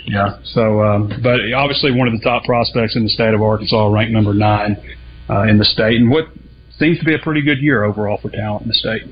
Yeah. 0.05 0.37
So, 0.43 0.81
um, 0.83 1.11
but 1.23 1.39
obviously 1.55 1.91
one 1.91 2.07
of 2.07 2.13
the 2.13 2.19
top 2.23 2.43
prospects 2.43 2.95
in 2.95 3.03
the 3.03 3.09
state 3.09 3.33
of 3.33 3.41
Arkansas, 3.41 3.87
ranked 3.87 4.11
number 4.13 4.33
nine 4.33 4.77
uh, 5.29 5.43
in 5.43 5.57
the 5.57 5.65
state, 5.65 5.95
and 5.99 6.09
what 6.09 6.25
seems 6.77 6.99
to 6.99 7.05
be 7.05 7.13
a 7.15 7.19
pretty 7.19 7.41
good 7.41 7.59
year 7.59 7.83
overall 7.83 8.17
for 8.21 8.29
talent 8.29 8.63
in 8.63 8.67
the 8.67 8.73
state. 8.73 9.03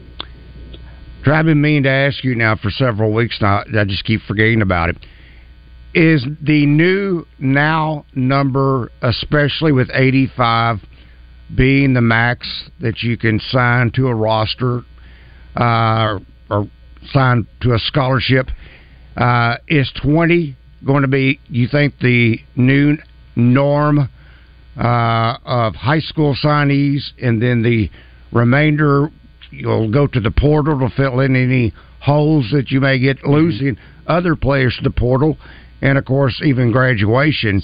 I've 1.25 1.45
been 1.45 1.61
meaning 1.61 1.83
to 1.83 1.89
ask 1.89 2.23
you 2.23 2.33
now 2.35 2.55
for 2.55 2.71
several 2.71 3.13
weeks 3.13 3.37
now. 3.41 3.63
I 3.77 3.83
just 3.85 4.03
keep 4.05 4.21
forgetting 4.27 4.61
about 4.61 4.89
it. 4.89 4.97
Is 5.93 6.25
the 6.41 6.65
new 6.65 7.27
now 7.37 8.05
number, 8.15 8.91
especially 9.01 9.71
with 9.71 9.89
85 9.93 10.79
being 11.55 11.93
the 11.93 12.01
max 12.01 12.69
that 12.79 13.01
you 13.01 13.17
can 13.17 13.39
sign 13.39 13.91
to 13.91 14.07
a 14.07 14.15
roster 14.15 14.81
uh, 15.55 16.19
or 16.49 16.67
sign 17.11 17.47
to 17.61 17.73
a 17.73 17.79
scholarship, 17.79 18.47
uh, 19.17 19.55
is 19.67 19.91
20 20.01 20.55
going 20.85 21.01
to 21.01 21.07
be, 21.07 21.39
you 21.47 21.67
think, 21.67 21.93
the 21.99 22.39
new 22.55 22.97
norm 23.35 24.09
uh, 24.77 25.37
of 25.45 25.75
high 25.75 25.99
school 25.99 26.35
signees 26.41 27.11
and 27.21 27.41
then 27.41 27.61
the 27.61 27.89
remainder 28.31 29.09
you'll 29.51 29.91
go 29.91 30.07
to 30.07 30.19
the 30.19 30.31
portal 30.31 30.79
to 30.79 30.89
fill 30.95 31.19
in 31.19 31.35
any 31.35 31.73
holes 31.99 32.49
that 32.51 32.71
you 32.71 32.79
may 32.79 32.97
get 32.99 33.23
losing 33.25 33.77
other 34.07 34.35
players 34.35 34.75
to 34.77 34.83
the 34.83 34.95
portal, 34.95 35.37
and 35.81 35.97
of 35.97 36.05
course 36.05 36.41
even 36.43 36.71
graduation. 36.71 37.61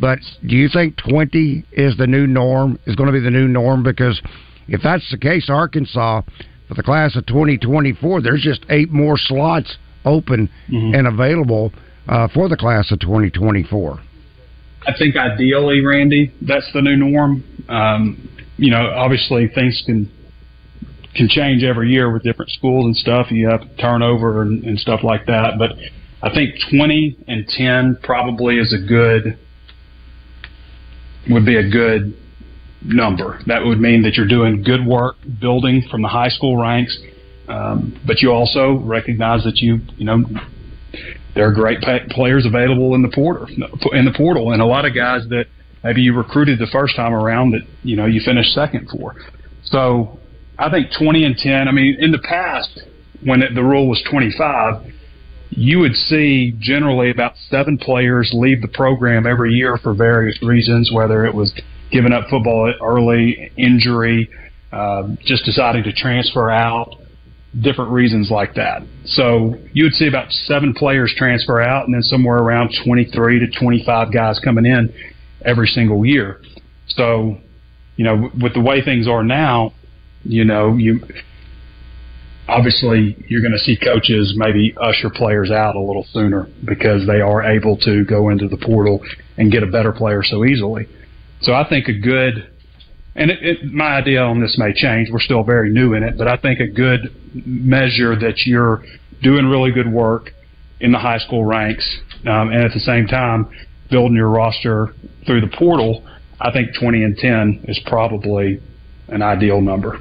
But 0.00 0.18
do 0.46 0.56
you 0.56 0.68
think 0.72 0.96
twenty 0.96 1.64
is 1.72 1.96
the 1.96 2.06
new 2.06 2.26
norm? 2.26 2.78
Is 2.86 2.96
going 2.96 3.08
to 3.08 3.12
be 3.12 3.20
the 3.20 3.30
new 3.30 3.48
norm? 3.48 3.82
Because 3.82 4.20
if 4.68 4.80
that's 4.82 5.08
the 5.10 5.18
case, 5.18 5.48
Arkansas 5.48 6.22
for 6.68 6.74
the 6.74 6.82
class 6.82 7.16
of 7.16 7.26
twenty 7.26 7.58
twenty 7.58 7.92
four, 7.92 8.20
there's 8.20 8.42
just 8.42 8.64
eight 8.70 8.90
more 8.90 9.16
slots 9.16 9.76
open 10.04 10.48
and 10.68 11.06
available 11.06 11.72
uh, 12.08 12.28
for 12.28 12.48
the 12.48 12.56
class 12.56 12.90
of 12.92 13.00
twenty 13.00 13.30
twenty 13.30 13.62
four. 13.62 14.00
I 14.86 14.92
think 14.98 15.16
ideally, 15.16 15.84
Randy, 15.84 16.32
that's 16.40 16.68
the 16.72 16.82
new 16.82 16.96
norm. 16.96 17.44
Um, 17.68 18.28
you 18.56 18.70
know, 18.70 18.90
obviously 18.90 19.48
things 19.48 19.82
can 19.86 20.10
can 21.14 21.28
change 21.28 21.62
every 21.62 21.90
year 21.90 22.12
with 22.12 22.22
different 22.22 22.50
schools 22.50 22.86
and 22.86 22.96
stuff. 22.96 23.30
You 23.30 23.48
have 23.48 23.62
turnover 23.78 24.42
and, 24.42 24.64
and 24.64 24.78
stuff 24.78 25.00
like 25.02 25.26
that. 25.26 25.58
But 25.58 25.72
I 26.22 26.32
think 26.32 26.54
20 26.70 27.24
and 27.28 27.46
10 27.46 27.98
probably 28.02 28.56
is 28.58 28.72
a 28.72 28.86
good 28.86 29.38
would 31.30 31.46
be 31.46 31.56
a 31.56 31.68
good 31.68 32.16
number. 32.84 33.40
That 33.46 33.64
would 33.64 33.80
mean 33.80 34.02
that 34.02 34.14
you're 34.14 34.28
doing 34.28 34.62
good 34.62 34.84
work 34.84 35.16
building 35.40 35.86
from 35.90 36.02
the 36.02 36.08
high 36.08 36.28
school 36.28 36.56
ranks, 36.56 36.98
um, 37.48 38.00
but 38.06 38.20
you 38.20 38.32
also 38.32 38.74
recognize 38.84 39.44
that 39.44 39.58
you 39.58 39.80
you 39.96 40.04
know 40.04 40.24
there 41.34 41.46
are 41.46 41.52
great 41.52 41.80
players 42.10 42.44
available 42.46 42.94
in 42.94 43.02
the 43.02 43.08
portal 43.08 43.46
in 43.92 44.04
the 44.04 44.14
portal, 44.16 44.52
and 44.52 44.60
a 44.60 44.66
lot 44.66 44.84
of 44.84 44.94
guys 44.94 45.22
that 45.28 45.46
maybe 45.84 46.02
you 46.02 46.14
recruited 46.14 46.58
the 46.58 46.68
first 46.72 46.96
time 46.96 47.14
around 47.14 47.52
that 47.52 47.62
you 47.82 47.96
know 47.96 48.06
you 48.06 48.20
finished 48.24 48.52
second 48.52 48.88
for. 48.90 49.16
So 49.64 50.18
I 50.58 50.70
think 50.70 50.88
20 50.98 51.24
and 51.24 51.36
10. 51.36 51.68
I 51.68 51.72
mean, 51.72 51.96
in 51.98 52.10
the 52.10 52.18
past 52.18 52.82
when 53.24 53.42
it, 53.42 53.54
the 53.54 53.62
rule 53.62 53.88
was 53.88 54.02
25, 54.10 54.92
you 55.54 55.78
would 55.80 55.94
see 55.94 56.54
generally 56.58 57.10
about 57.10 57.34
seven 57.50 57.76
players 57.76 58.30
leave 58.32 58.62
the 58.62 58.68
program 58.68 59.26
every 59.26 59.52
year 59.52 59.76
for 59.76 59.92
various 59.92 60.40
reasons, 60.42 60.90
whether 60.90 61.26
it 61.26 61.34
was 61.34 61.52
giving 61.90 62.12
up 62.12 62.28
football 62.30 62.72
early, 62.82 63.52
injury, 63.56 64.30
uh, 64.72 65.08
just 65.24 65.44
deciding 65.44 65.84
to 65.84 65.92
transfer 65.92 66.50
out, 66.50 66.96
different 67.60 67.90
reasons 67.90 68.30
like 68.30 68.54
that. 68.54 68.82
So 69.04 69.56
you 69.74 69.84
would 69.84 69.92
see 69.92 70.08
about 70.08 70.32
seven 70.32 70.72
players 70.72 71.14
transfer 71.16 71.60
out, 71.60 71.84
and 71.84 71.94
then 71.94 72.02
somewhere 72.02 72.38
around 72.38 72.74
23 72.84 73.40
to 73.40 73.46
25 73.60 74.12
guys 74.12 74.40
coming 74.42 74.64
in 74.64 74.92
every 75.44 75.66
single 75.66 76.06
year. 76.06 76.40
So, 76.88 77.36
you 77.96 78.04
know, 78.04 78.30
with 78.40 78.54
the 78.54 78.60
way 78.60 78.82
things 78.82 79.06
are 79.06 79.22
now, 79.22 79.74
you 80.24 80.44
know, 80.44 80.76
you 80.76 81.00
obviously 82.48 83.16
you're 83.28 83.40
going 83.40 83.52
to 83.52 83.58
see 83.58 83.76
coaches 83.76 84.34
maybe 84.36 84.74
usher 84.80 85.10
players 85.10 85.50
out 85.50 85.76
a 85.76 85.80
little 85.80 86.06
sooner 86.12 86.48
because 86.64 87.06
they 87.06 87.20
are 87.20 87.42
able 87.42 87.76
to 87.78 88.04
go 88.04 88.28
into 88.30 88.48
the 88.48 88.56
portal 88.56 89.00
and 89.36 89.52
get 89.52 89.62
a 89.62 89.66
better 89.66 89.92
player 89.92 90.22
so 90.22 90.44
easily. 90.44 90.86
So 91.40 91.52
I 91.52 91.68
think 91.68 91.88
a 91.88 91.92
good, 91.92 92.50
and 93.14 93.30
it, 93.30 93.38
it, 93.42 93.64
my 93.64 93.96
idea 93.96 94.22
on 94.22 94.40
this 94.40 94.56
may 94.58 94.72
change. 94.72 95.08
We're 95.10 95.20
still 95.20 95.42
very 95.42 95.70
new 95.70 95.94
in 95.94 96.02
it, 96.02 96.16
but 96.18 96.28
I 96.28 96.36
think 96.36 96.60
a 96.60 96.68
good 96.68 97.14
measure 97.34 98.16
that 98.18 98.46
you're 98.46 98.82
doing 99.22 99.46
really 99.46 99.70
good 99.70 99.90
work 99.90 100.30
in 100.80 100.92
the 100.92 100.98
high 100.98 101.18
school 101.18 101.44
ranks, 101.44 102.00
um, 102.26 102.50
and 102.50 102.64
at 102.64 102.72
the 102.72 102.80
same 102.80 103.06
time 103.06 103.48
building 103.90 104.16
your 104.16 104.28
roster 104.28 104.94
through 105.26 105.40
the 105.40 105.56
portal. 105.56 106.04
I 106.40 106.50
think 106.50 106.70
20 106.78 107.04
and 107.04 107.16
10 107.16 107.64
is 107.68 107.78
probably 107.86 108.60
an 109.08 109.22
ideal 109.22 109.60
number. 109.60 110.00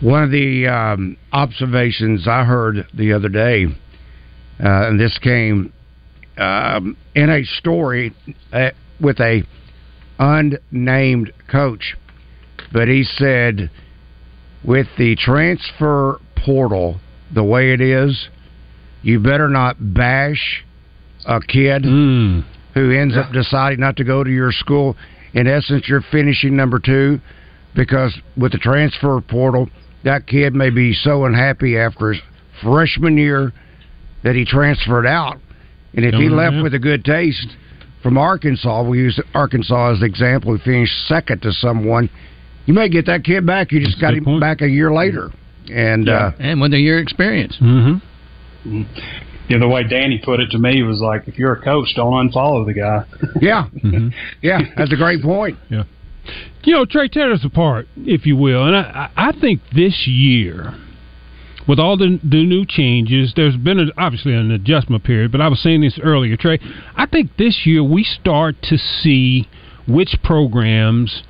One 0.00 0.22
of 0.22 0.30
the 0.30 0.66
um, 0.66 1.16
observations 1.32 2.26
I 2.28 2.44
heard 2.44 2.86
the 2.94 3.12
other 3.12 3.28
day, 3.28 3.66
uh, 4.62 4.88
and 4.88 5.00
this 5.00 5.18
came 5.18 5.72
um, 6.36 6.96
in 7.14 7.30
a 7.30 7.44
story 7.44 8.12
uh, 8.52 8.70
with 9.00 9.20
a 9.20 9.42
unnamed 10.18 11.32
coach, 11.50 11.96
but 12.72 12.88
he 12.88 13.04
said 13.04 13.70
with 14.64 14.86
the 14.98 15.16
transfer 15.16 16.20
portal 16.36 17.00
the 17.32 17.44
way 17.44 17.72
it 17.72 17.80
is, 17.80 18.28
you 19.02 19.20
better 19.20 19.48
not 19.48 19.76
bash 19.80 20.64
a 21.26 21.40
kid 21.40 21.82
Mm. 21.82 22.44
who 22.74 22.90
ends 22.90 23.16
up 23.16 23.32
deciding 23.32 23.80
not 23.80 23.96
to 23.96 24.04
go 24.04 24.22
to 24.24 24.30
your 24.30 24.52
school. 24.52 24.96
In 25.32 25.46
essence, 25.46 25.88
you're 25.88 26.04
finishing 26.12 26.56
number 26.56 26.78
two 26.78 27.20
because 27.74 28.16
with 28.36 28.52
the 28.52 28.58
transfer 28.58 29.20
portal, 29.20 29.68
that 30.04 30.26
kid 30.26 30.54
may 30.54 30.70
be 30.70 30.92
so 30.94 31.24
unhappy 31.24 31.76
after 31.78 32.12
his 32.12 32.22
freshman 32.62 33.16
year 33.18 33.52
that 34.22 34.34
he 34.34 34.44
transferred 34.44 35.06
out. 35.06 35.38
And 35.94 36.04
if 36.04 36.14
he 36.14 36.26
Mhm. 36.28 36.36
left 36.36 36.62
with 36.62 36.74
a 36.74 36.78
good 36.78 37.04
taste 37.04 37.56
from 38.02 38.18
Arkansas, 38.18 38.82
we 38.82 38.98
use 38.98 39.18
Arkansas 39.34 39.92
as 39.92 40.00
the 40.00 40.06
example, 40.06 40.52
he 40.52 40.58
finished 40.58 41.06
second 41.08 41.42
to 41.42 41.52
someone, 41.52 42.08
you 42.66 42.74
may 42.74 42.88
get 42.88 43.06
that 43.06 43.24
kid 43.24 43.44
back. 43.46 43.72
You 43.72 43.80
just 43.84 44.00
got 44.00 44.14
him 44.14 44.24
point. 44.24 44.40
back 44.40 44.62
a 44.62 44.68
year 44.68 44.92
later. 44.92 45.30
And 45.70 46.08
uh, 46.08 46.32
and 46.38 46.60
with 46.60 46.74
a 46.74 46.78
year 46.78 46.98
experience. 46.98 47.56
hmm 47.56 47.94
You 48.64 48.86
know, 49.50 49.58
the 49.58 49.68
way 49.68 49.84
Danny 49.84 50.18
put 50.24 50.40
it 50.40 50.50
to 50.52 50.58
me 50.58 50.82
was 50.82 51.00
like, 51.00 51.28
if 51.28 51.38
you're 51.38 51.52
a 51.52 51.60
coach, 51.60 51.94
don't 51.94 52.30
unfollow 52.30 52.64
the 52.64 52.72
guy. 52.72 53.04
yeah, 53.40 53.64
hmm 53.82 54.08
yeah, 54.42 54.60
that's 54.76 54.92
a 54.92 54.96
great 54.96 55.22
point. 55.22 55.58
You 56.64 56.74
know, 56.74 56.84
Trey, 56.84 57.08
tear 57.08 57.32
us 57.32 57.44
apart, 57.44 57.88
if 57.96 58.26
you 58.26 58.36
will. 58.36 58.66
And 58.66 58.76
I, 58.76 59.10
I 59.16 59.28
I 59.28 59.40
think 59.40 59.60
this 59.74 60.06
year, 60.06 60.74
with 61.68 61.78
all 61.78 61.96
the 61.96 62.18
the 62.22 62.44
new 62.44 62.64
changes, 62.66 63.32
there's 63.36 63.56
been 63.56 63.80
a, 63.80 63.86
obviously 63.96 64.34
an 64.34 64.50
adjustment 64.50 65.04
period. 65.04 65.32
But 65.32 65.40
I 65.40 65.48
was 65.48 65.60
saying 65.62 65.80
this 65.80 65.98
earlier, 66.02 66.36
Trey. 66.36 66.58
I 66.96 67.06
think 67.06 67.36
this 67.36 67.62
year 67.64 67.82
we 67.82 68.04
start 68.04 68.56
to 68.64 68.78
see 68.78 69.48
which 69.86 70.16
programs, 70.22 71.22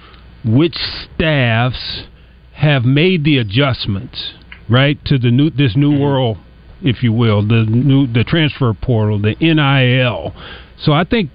which 0.44 0.76
staffs 0.76 2.04
have 2.54 2.84
made 2.84 3.24
the 3.24 3.38
adjustments 3.38 4.34
right 4.68 5.02
to 5.04 5.18
the 5.18 5.30
new 5.30 5.50
this 5.50 5.76
new 5.76 5.92
mm-hmm. 5.92 6.02
world, 6.02 6.38
if 6.82 7.02
you 7.02 7.12
will, 7.12 7.46
the 7.46 7.64
new 7.68 8.06
the 8.06 8.24
transfer 8.24 8.72
portal, 8.74 9.20
the 9.20 9.34
NIL. 9.40 10.34
So 10.78 10.92
I 10.92 11.04
think 11.04 11.30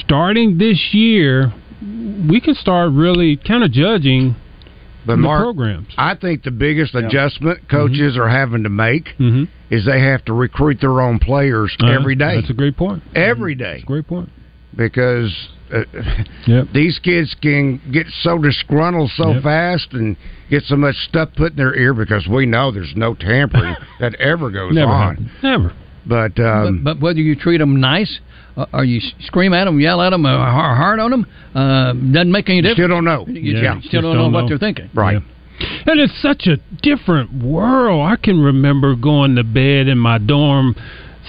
starting 0.00 0.58
this 0.58 0.90
year, 0.92 1.52
we 2.28 2.40
can 2.40 2.54
start 2.54 2.92
really 2.92 3.36
kind 3.36 3.62
of 3.64 3.70
judging 3.72 4.36
But 5.06 5.16
the 5.16 5.22
Mark, 5.22 5.42
programs. 5.42 5.88
I 5.98 6.14
think 6.14 6.42
the 6.44 6.50
biggest 6.50 6.94
adjustment 6.94 7.68
coaches 7.68 8.16
are 8.16 8.28
having 8.28 8.62
to 8.62 8.70
make 8.70 9.08
Mm-hmm. 9.18 9.44
is 9.70 9.84
they 9.84 10.00
have 10.00 10.24
to 10.26 10.32
recruit 10.32 10.78
their 10.80 11.00
own 11.00 11.18
players 11.18 11.76
every 11.84 12.14
day, 12.16 12.36
That's 12.36 12.50
a 12.50 12.54
great 12.54 12.76
point. 12.76 13.02
every 13.14 13.54
day, 13.54 13.82
Great 13.86 14.06
point. 14.06 14.30
because 14.76 15.32
uh, 15.72 15.82
Yep. 16.46 16.68
these 16.72 16.98
kids 17.02 17.34
can 17.42 17.80
get 17.92 18.06
so 18.22 18.38
disgruntled 18.38 19.10
so 19.16 19.32
Yep. 19.34 19.42
fast 19.42 19.92
and 19.92 20.16
get 20.50 20.62
so 20.64 20.76
much 20.76 20.94
stuff 21.08 21.30
put 21.36 21.52
in 21.52 21.56
their 21.56 21.74
ear 21.74 21.92
because 21.94 22.26
we 22.28 22.46
know 22.46 22.70
there's 22.70 22.92
no 22.96 23.14
tampering 23.14 23.74
that 24.00 24.14
ever 24.16 24.50
goes 24.50 24.72
Never 24.74 24.90
on. 24.90 25.10
happened. 25.16 25.30
Never. 25.42 25.72
But, 26.06 26.38
um, 26.38 26.82
but, 26.84 26.94
but 26.94 27.02
whether 27.02 27.18
you 27.20 27.34
treat 27.34 27.58
them 27.58 27.80
nice, 27.80 28.20
uh, 28.56 28.66
or 28.72 28.84
you 28.84 29.00
scream 29.20 29.52
at 29.52 29.64
them, 29.64 29.80
yell 29.80 30.00
at 30.00 30.10
them, 30.10 30.26
or 30.26 30.36
hard 30.36 31.00
on 31.00 31.10
them, 31.10 31.26
uh, 31.54 31.92
doesn't 31.92 32.30
make 32.32 32.48
any 32.48 32.56
you 32.56 32.62
difference. 32.62 32.78
still 32.78 32.88
don't 32.88 33.04
know. 33.04 33.24
You 33.26 33.58
Yeah, 33.58 33.80
still 33.80 33.80
just 33.80 33.92
don't 33.92 34.02
know 34.04 34.14
don't 34.14 34.32
what 34.32 34.40
know. 34.42 34.48
they're 34.48 34.58
thinking. 34.58 34.90
Right. 34.94 35.16
And 35.86 36.00
it's 36.00 36.20
such 36.20 36.46
a 36.46 36.56
different 36.82 37.32
world. 37.42 38.06
I 38.10 38.16
can 38.16 38.40
remember 38.40 38.94
going 38.96 39.36
to 39.36 39.44
bed 39.44 39.86
in 39.88 39.98
my 39.98 40.18
dorm 40.18 40.74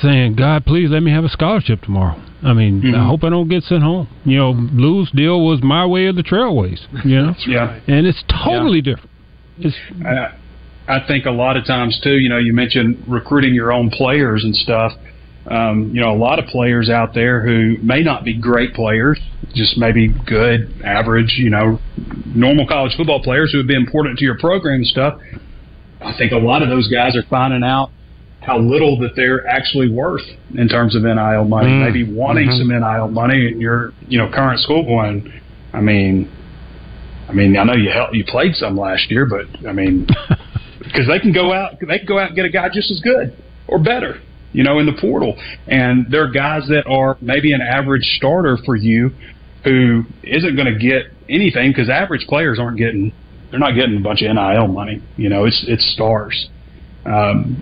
saying, 0.01 0.36
God, 0.36 0.65
please 0.65 0.89
let 0.89 1.03
me 1.03 1.12
have 1.12 1.24
a 1.24 1.29
scholarship 1.29 1.82
tomorrow. 1.82 2.20
I 2.44 2.53
mean, 2.53 2.82
Mm-hmm. 2.82 2.96
I 2.96 3.05
hope 3.05 3.24
I 3.24 3.29
don't 3.29 3.48
get 3.48 3.63
sent 3.63 3.82
home. 3.84 4.08
You 4.25 4.38
know, 4.38 4.51
Lou's 4.51 5.10
deal 5.12 5.46
was 5.46 5.62
my 5.63 5.86
way 5.86 6.08
of 6.08 6.15
the 6.15 6.24
trailways, 6.24 6.79
you 7.05 7.22
know? 7.22 7.34
Yeah. 7.48 7.79
And 7.88 8.05
it's 8.05 8.24
totally 8.44 8.82
different. 8.82 9.10
It's, 9.60 9.75
I, 10.05 10.36
I 10.88 11.08
think 11.08 11.25
a 11.25 11.32
lot 11.32 11.55
of 11.55 11.65
times 11.65 12.00
too, 12.03 12.17
you 12.17 12.27
know, 12.29 12.38
you 12.38 12.51
mentioned 12.53 13.03
recruiting 13.08 13.53
your 13.53 13.72
own 13.72 13.89
players 13.89 14.44
and 14.44 14.53
stuff. 14.55 14.91
Um, 15.48 15.92
you 15.94 16.02
know, 16.02 16.12
a 16.12 16.18
lot 16.18 16.40
of 16.40 16.46
players 16.46 16.90
out 16.90 17.14
there 17.14 17.46
who 17.46 17.78
may 17.84 18.02
not 18.02 18.24
be 18.24 18.34
great 18.34 18.74
players, 18.74 19.20
just 19.54 19.77
maybe 19.77 20.08
good, 20.08 20.81
average, 20.84 21.36
you 21.38 21.51
know, 21.51 21.79
normal 22.25 22.68
college 22.68 22.94
football 22.98 23.22
players 23.22 23.51
who 23.51 23.60
would 23.60 23.68
be 23.68 23.75
important 23.75 24.18
to 24.20 24.25
your 24.25 24.40
program 24.40 24.75
and 24.75 24.88
stuff. 24.88 25.20
I 26.01 26.18
think 26.18 26.31
a 26.31 26.38
lot 26.38 26.64
of 26.64 26.70
those 26.70 26.88
guys 26.88 27.16
are 27.16 27.24
finding 27.29 27.64
out 27.64 27.92
how 28.42 28.60
little 28.60 29.00
that 29.00 29.12
they're 29.16 29.46
actually 29.48 29.90
worth 29.90 30.25
in 30.55 30.68
terms 30.68 30.96
of 30.96 31.03
NIL 31.03 31.46
money. 31.46 31.70
Mm. 31.70 31.86
Maybe 31.86 32.03
wanting 32.03 32.50
some 32.51 32.70
NIL 32.70 33.08
money 33.10 33.48
in 33.51 33.60
your, 33.60 33.94
you 34.08 34.18
know, 34.18 34.29
current 34.31 34.60
school 34.60 34.84
going, 34.84 35.31
I 35.74 35.81
mean, 35.81 36.31
I 37.27 37.34
mean, 37.34 37.58
I 37.58 37.64
know 37.64 37.74
you 37.74 37.90
helped, 37.90 38.14
you 38.14 38.24
played 38.25 38.55
some 38.55 38.77
last 38.77 39.10
year, 39.10 39.25
but 39.25 39.68
I 39.68 39.74
mean, 39.74 40.08
because 40.79 41.08
they 41.08 41.20
can 41.20 41.34
go 41.34 41.53
out, 41.53 41.74
they 41.79 41.98
can 41.98 42.08
go 42.08 42.20
out 42.20 42.27
and 42.27 42.36
get 42.36 42.46
a 42.46 42.50
guy 42.50 42.70
just 42.72 42.92
as 42.92 43.00
good 43.01 43.36
or 43.68 43.79
better, 43.79 44.22
you 44.55 44.63
know, 44.63 44.79
in 44.79 44.85
the 44.85 44.94
portal. 45.00 45.37
And 45.68 46.09
there 46.09 46.24
are 46.24 46.31
guys 46.31 46.68
that 46.70 46.85
are 46.87 47.18
maybe 47.20 47.51
an 47.51 47.61
average 47.61 48.05
starter 48.18 48.57
for 48.65 48.75
you, 48.75 49.11
who 49.65 50.03
isn't 50.24 50.55
going 50.55 50.72
to 50.72 50.79
get 50.79 51.11
anything 51.27 51.72
because 51.72 51.89
average 51.89 52.25
players 52.27 52.57
aren't 52.57 52.77
getting, 52.77 53.11
they're 53.51 53.59
not 53.59 53.75
getting 53.75 53.98
a 53.98 54.00
bunch 54.00 54.22
of 54.22 54.33
NIL 54.33 54.68
money. 54.68 55.01
You 55.18 55.29
know, 55.29 55.46
it's 55.46 55.65
it's 55.68 55.85
stars. 55.94 56.50
Um, 57.05 57.61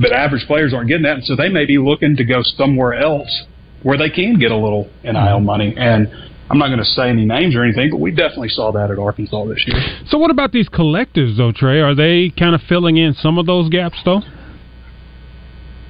but 0.00 0.12
average 0.12 0.46
players 0.46 0.72
aren't 0.72 0.88
getting 0.88 1.04
that, 1.04 1.16
and 1.16 1.24
so 1.24 1.36
they 1.36 1.48
may 1.48 1.66
be 1.66 1.78
looking 1.78 2.16
to 2.16 2.24
go 2.24 2.42
somewhere 2.42 2.94
else 2.94 3.44
where 3.82 3.98
they 3.98 4.10
can 4.10 4.38
get 4.38 4.50
a 4.50 4.56
little 4.56 4.88
NIL 5.04 5.40
money. 5.40 5.74
And 5.76 6.08
I'm 6.48 6.58
not 6.58 6.68
going 6.68 6.78
to 6.78 6.84
say 6.84 7.10
any 7.10 7.26
names 7.26 7.54
or 7.54 7.62
anything, 7.62 7.90
but 7.90 7.98
we 7.98 8.10
definitely 8.10 8.48
saw 8.48 8.72
that 8.72 8.90
at 8.90 8.98
Arkansas 8.98 9.44
this 9.46 9.64
year. 9.66 9.76
so, 10.08 10.16
what 10.16 10.30
about 10.30 10.52
these 10.52 10.68
collectives, 10.68 11.36
though, 11.36 11.52
Trey? 11.52 11.80
Are 11.80 11.94
they 11.94 12.32
kind 12.38 12.54
of 12.54 12.62
filling 12.68 12.96
in 12.96 13.12
some 13.14 13.38
of 13.38 13.46
those 13.46 13.68
gaps, 13.68 13.98
though? 14.04 14.22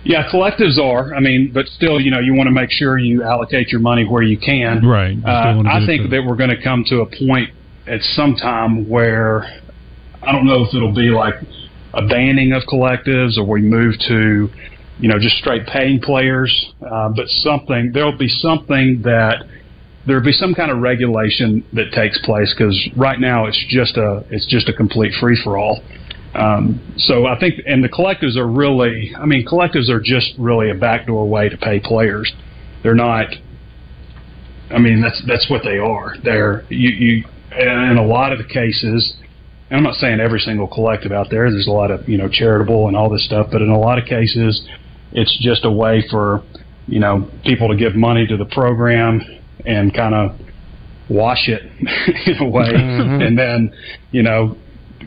Yeah, 0.07 0.31
collectives 0.31 0.79
are. 0.79 1.15
I 1.17 1.21
mean, 1.21 1.51
but 1.53 1.67
still, 1.67 2.01
you 2.01 2.13
know, 2.13 2.21
you 2.21 2.33
want 2.33 2.47
to 2.47 2.53
make 2.53 2.71
sure 2.71 2.97
you 2.97 3.25
allocate 3.25 3.73
your 3.73 3.81
money 3.81 4.05
where 4.05 4.23
you 4.23 4.39
can. 4.39 4.87
Right. 4.87 5.19
Uh, 5.25 5.63
I 5.67 5.85
think 5.85 6.03
to- 6.05 6.09
that 6.11 6.23
we're 6.25 6.37
going 6.37 6.51
to 6.51 6.63
come 6.63 6.85
to 6.91 7.01
a 7.01 7.07
point 7.07 7.51
at 7.89 8.01
some 8.03 8.37
time 8.37 8.89
where 8.89 9.43
I 10.23 10.31
don't 10.31 10.47
know 10.47 10.63
if 10.63 10.73
it'll 10.75 10.95
be 10.95 11.11
like 11.11 11.35
a 11.93 12.07
banning 12.07 12.53
of 12.53 12.63
collectives 12.65 13.37
or 13.37 13.45
we 13.45 13.63
move 13.63 13.95
to, 14.07 14.49
you 15.01 15.09
know, 15.09 15.19
just 15.19 15.39
straight 15.39 15.67
paying 15.67 16.01
players, 16.01 16.73
uh, 16.89 17.09
but 17.09 17.27
something 17.29 17.91
there'll 17.93 18.17
be 18.17 18.29
something 18.29 19.03
that 19.03 19.45
there'll 20.07 20.25
be 20.25 20.33
some 20.33 20.55
kind 20.55 20.71
of 20.71 20.79
regulation 20.79 21.65
that 21.73 21.91
takes 21.93 22.17
place 22.25 22.55
because 22.57 22.79
right 22.97 23.19
now 23.19 23.47
it's 23.47 23.65
just 23.69 23.97
a 23.97 24.25
it's 24.31 24.47
just 24.47 24.69
a 24.69 24.73
complete 24.73 25.13
free 25.21 25.39
for 25.43 25.59
all. 25.59 25.83
Um, 26.37 26.95
so 26.99 27.27
I 27.27 27.39
think, 27.39 27.63
and 27.67 27.83
the 27.83 27.89
collectives 27.89 28.37
are 28.37 28.47
really, 28.47 29.15
I 29.19 29.25
mean, 29.25 29.47
collectives 29.47 29.89
are 29.89 30.01
just 30.01 30.35
really 30.39 30.71
a 30.71 30.75
backdoor 30.75 31.27
way 31.29 31.49
to 31.49 31.57
pay 31.57 31.81
players. 31.81 32.33
They're 32.83 32.95
not. 32.95 33.29
I 34.71 34.79
mean, 34.79 35.01
that's 35.01 35.23
that's 35.27 35.49
what 35.49 35.63
they 35.65 35.79
are. 35.79 36.17
They're 36.23 36.65
you 36.69 36.91
you, 36.91 37.25
in 37.59 37.97
a 37.97 38.05
lot 38.05 38.33
of 38.33 38.39
the 38.39 38.45
cases, 38.45 39.15
and 39.71 39.79
I'm 39.79 39.83
not 39.83 39.95
saying 39.95 40.21
every 40.21 40.41
single 40.41 40.67
collective 40.67 41.13
out 41.13 41.29
there. 41.31 41.51
There's 41.51 41.69
a 41.69 41.73
lot 41.73 41.91
of 41.91 42.07
you 42.09 42.19
know 42.19 42.29
charitable 42.29 42.89
and 42.89 42.97
all 42.97 43.09
this 43.09 43.25
stuff, 43.25 43.49
but 43.51 43.63
in 43.63 43.71
a 43.71 43.79
lot 43.79 43.99
of 43.99 44.05
cases, 44.05 44.67
it's 45.13 45.37
just 45.41 45.65
a 45.65 45.71
way 45.71 46.05
for 46.11 46.43
you 46.87 47.01
know 47.01 47.31
people 47.45 47.69
to 47.69 47.77
give 47.77 47.95
money 47.95 48.27
to 48.27 48.37
the 48.37 48.45
program 48.47 49.23
and 49.65 49.95
kind 49.95 50.15
of 50.15 50.39
wash 51.09 51.49
it 51.49 51.63
in 52.27 52.47
a 52.47 52.49
way, 52.49 52.73
and 52.75 53.39
then 53.39 53.73
you 54.11 54.23
know 54.23 54.57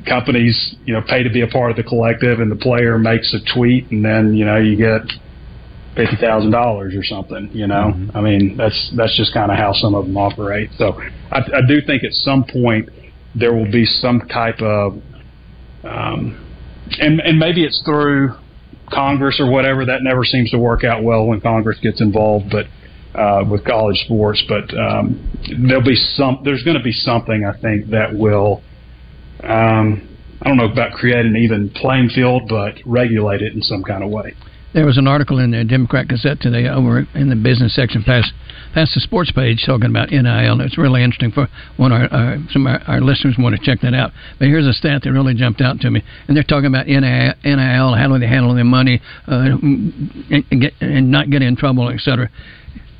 companies 0.05 0.75
you 0.85 0.93
know 0.93 1.01
pay 1.01 1.23
to 1.23 1.29
be 1.29 1.41
a 1.41 1.47
part 1.47 1.71
of 1.71 1.77
the 1.77 1.83
collective, 1.83 2.39
and 2.39 2.51
the 2.51 2.55
player 2.55 2.97
makes 2.97 3.33
a 3.33 3.39
tweet, 3.53 3.89
and 3.91 4.03
then 4.03 4.33
you 4.33 4.45
know 4.45 4.57
you 4.57 4.75
get 4.75 5.01
fifty 5.95 6.15
thousand 6.17 6.51
dollars 6.51 6.95
or 6.95 7.03
something. 7.03 7.49
You 7.53 7.67
know, 7.67 7.93
I 8.13 8.21
mean 8.21 8.57
that's 8.57 8.91
that's 8.95 9.15
just 9.17 9.33
kind 9.33 9.51
of 9.51 9.57
how 9.57 9.73
some 9.73 9.95
of 9.95 10.05
them 10.05 10.17
operate. 10.17 10.69
So 10.77 10.99
I, 11.31 11.39
I 11.39 11.61
do 11.67 11.81
think 11.85 12.03
at 12.03 12.13
some 12.13 12.45
point 12.45 12.89
there 13.35 13.53
will 13.53 13.71
be 13.71 13.85
some 13.85 14.21
type 14.21 14.61
of, 14.61 14.93
um, 15.83 16.45
and 16.99 17.19
and 17.19 17.37
maybe 17.37 17.63
it's 17.63 17.81
through 17.83 18.35
Congress 18.91 19.39
or 19.39 19.51
whatever. 19.51 19.85
That 19.85 20.03
never 20.03 20.23
seems 20.23 20.49
to 20.51 20.57
work 20.57 20.83
out 20.83 21.03
well 21.03 21.25
when 21.25 21.41
Congress 21.41 21.79
gets 21.79 22.01
involved, 22.01 22.47
but. 22.51 22.65
Uh, 23.15 23.43
with 23.49 23.65
college 23.65 23.97
sports, 24.05 24.41
but 24.47 24.71
um, 24.77 25.19
there'll 25.67 25.83
be 25.83 25.95
some. 25.95 26.41
There's 26.43 26.61
going 26.61 26.77
to 26.77 26.83
be 26.83 26.91
something 26.91 27.43
I 27.43 27.59
think 27.59 27.89
that 27.89 28.13
will 28.13 28.61
um, 29.43 30.17
I 30.41 30.47
don't 30.47 30.57
know 30.57 30.71
about 30.71 30.93
create 30.93 31.25
an 31.25 31.35
even 31.35 31.69
playing 31.69 32.09
field, 32.09 32.43
but 32.47 32.75
regulate 32.85 33.41
it 33.41 33.53
in 33.53 33.61
some 33.61 33.83
kind 33.83 34.03
of 34.03 34.09
way. 34.09 34.33
There 34.73 34.85
was 34.85 34.99
an 34.99 35.07
article 35.07 35.39
in 35.39 35.49
the 35.49 35.63
Democrat 35.63 36.07
Gazette 36.07 36.39
today 36.41 36.67
over 36.67 37.07
in 37.15 37.29
the 37.29 37.35
business 37.35 37.73
section 37.73 38.03
past 38.03 38.31
past 38.73 38.93
the 38.93 39.01
sports 39.01 39.31
page 39.31 39.63
talking 39.65 39.89
about 39.89 40.11
NIL. 40.11 40.61
It's 40.61 40.77
really 40.77 41.03
interesting 41.03 41.31
for 41.31 41.47
one 41.77 41.91
our, 41.91 42.05
uh, 42.05 42.37
some 42.51 42.67
of 42.67 42.79
our, 42.87 42.95
our 42.95 43.01
listeners 43.01 43.35
want 43.39 43.55
to 43.55 43.61
check 43.65 43.81
that 43.81 43.95
out. 43.95 44.11
But 44.37 44.47
here's 44.47 44.67
a 44.67 44.73
stat 44.73 45.01
that 45.03 45.11
really 45.11 45.33
jumped 45.33 45.61
out 45.61 45.79
to 45.81 45.89
me, 45.89 46.03
and 46.27 46.37
they're 46.37 46.43
talking 46.43 46.67
about 46.67 46.85
NIL, 46.85 47.33
NIL 47.43 47.95
how 47.95 48.07
do 48.07 48.19
they 48.19 48.27
handle 48.27 48.53
their 48.53 48.63
money, 48.63 49.01
uh, 49.27 49.57
and, 49.57 50.61
get, 50.61 50.73
and 50.81 51.09
not 51.09 51.31
get 51.31 51.41
in 51.41 51.55
trouble, 51.55 51.89
et 51.89 51.99
cetera. 51.99 52.29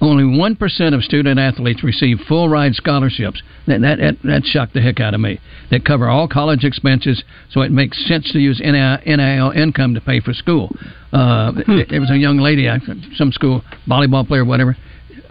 Only 0.02 0.24
1% 0.24 0.94
of 0.94 1.04
student 1.04 1.40
athletes 1.40 1.84
receive 1.84 2.20
full 2.28 2.50
ride 2.50 2.74
scholarships. 2.76 3.42
That, 3.68 3.82
that, 3.82 4.00
that, 4.00 4.16
that 4.24 4.46
shocked 4.46 4.74
the 4.74 4.82
heck 4.82 5.00
out 5.00 5.14
of 5.14 5.20
me. 5.20 5.40
That 5.72 5.86
cover 5.86 6.08
all 6.08 6.28
college 6.28 6.64
expenses, 6.64 7.24
so 7.50 7.62
it 7.62 7.72
makes 7.72 8.08
sense 8.08 8.32
to 8.32 8.40
use 8.40 8.62
NIL 8.64 9.52
income 9.52 9.94
to 9.96 10.02
pay 10.02 10.20
for 10.22 10.34
school. 10.34 10.76
Uh, 11.12 11.52
hmm. 11.52 11.80
There 11.90 12.00
was 12.00 12.12
a 12.12 12.18
young 12.18 12.38
lady, 12.38 12.70
some 13.16 13.32
school, 13.32 13.64
volleyball 13.88 14.28
player, 14.28 14.46
whatever. 14.46 14.78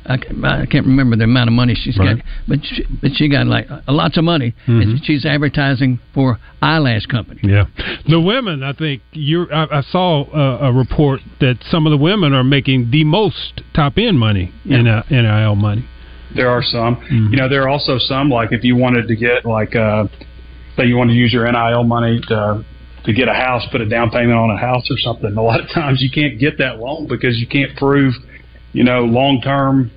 I, 0.08 0.14
I 0.14 0.66
can't 0.66 0.86
remember 0.86 1.16
the 1.16 1.24
amount 1.24 1.48
of 1.48 1.54
money 1.54 1.74
she's 1.74 1.98
right. 1.98 2.16
got, 2.16 2.24
but 2.48 2.58
she, 2.62 2.84
but 3.02 3.10
she 3.14 3.28
got 3.28 3.46
like 3.46 3.70
uh, 3.70 3.80
lots 3.88 4.16
of 4.16 4.24
money, 4.24 4.54
mm-hmm. 4.66 4.80
and 4.80 5.04
she's 5.04 5.26
advertising 5.26 6.00
for 6.14 6.38
eyelash 6.62 7.04
company. 7.06 7.40
Yeah, 7.44 7.66
the 8.08 8.20
women. 8.20 8.62
I 8.62 8.72
think 8.72 9.02
you. 9.12 9.46
I, 9.50 9.78
I 9.78 9.82
saw 9.82 10.24
a, 10.32 10.68
a, 10.68 10.72
report 10.72 11.20
that 11.40 11.58
some 11.70 11.86
of 11.86 11.90
the 11.90 11.98
women 11.98 12.32
are 12.32 12.44
making 12.44 12.90
the 12.90 13.04
most 13.04 13.62
top 13.74 13.98
end 13.98 14.18
money 14.18 14.52
yeah. 14.64 14.78
in 14.78 14.86
uh, 14.86 15.02
NIL 15.10 15.56
money. 15.56 15.86
There 16.34 16.48
are 16.48 16.62
some. 16.62 16.96
Mm-hmm. 16.96 17.32
You 17.32 17.36
know, 17.36 17.48
there 17.48 17.62
are 17.62 17.68
also 17.68 17.98
some 17.98 18.30
like 18.30 18.52
if 18.52 18.64
you 18.64 18.76
wanted 18.76 19.08
to 19.08 19.16
get 19.16 19.44
like, 19.44 19.76
uh, 19.76 20.04
say, 20.76 20.86
you 20.86 20.96
want 20.96 21.10
to 21.10 21.14
use 21.14 21.32
your 21.34 21.50
NIL 21.50 21.84
money 21.84 22.20
to 22.28 22.64
to 23.04 23.12
get 23.12 23.28
a 23.28 23.34
house, 23.34 23.62
put 23.70 23.82
a 23.82 23.88
down 23.88 24.10
payment 24.10 24.38
on 24.38 24.50
a 24.50 24.58
house 24.58 24.86
or 24.90 24.96
something. 24.96 25.36
A 25.36 25.42
lot 25.42 25.60
of 25.60 25.68
times 25.74 26.00
you 26.00 26.10
can't 26.10 26.40
get 26.40 26.56
that 26.58 26.78
loan 26.78 27.06
because 27.06 27.38
you 27.38 27.46
can't 27.46 27.76
prove, 27.76 28.14
you 28.72 28.84
know, 28.84 29.00
long 29.00 29.42
term 29.42 29.90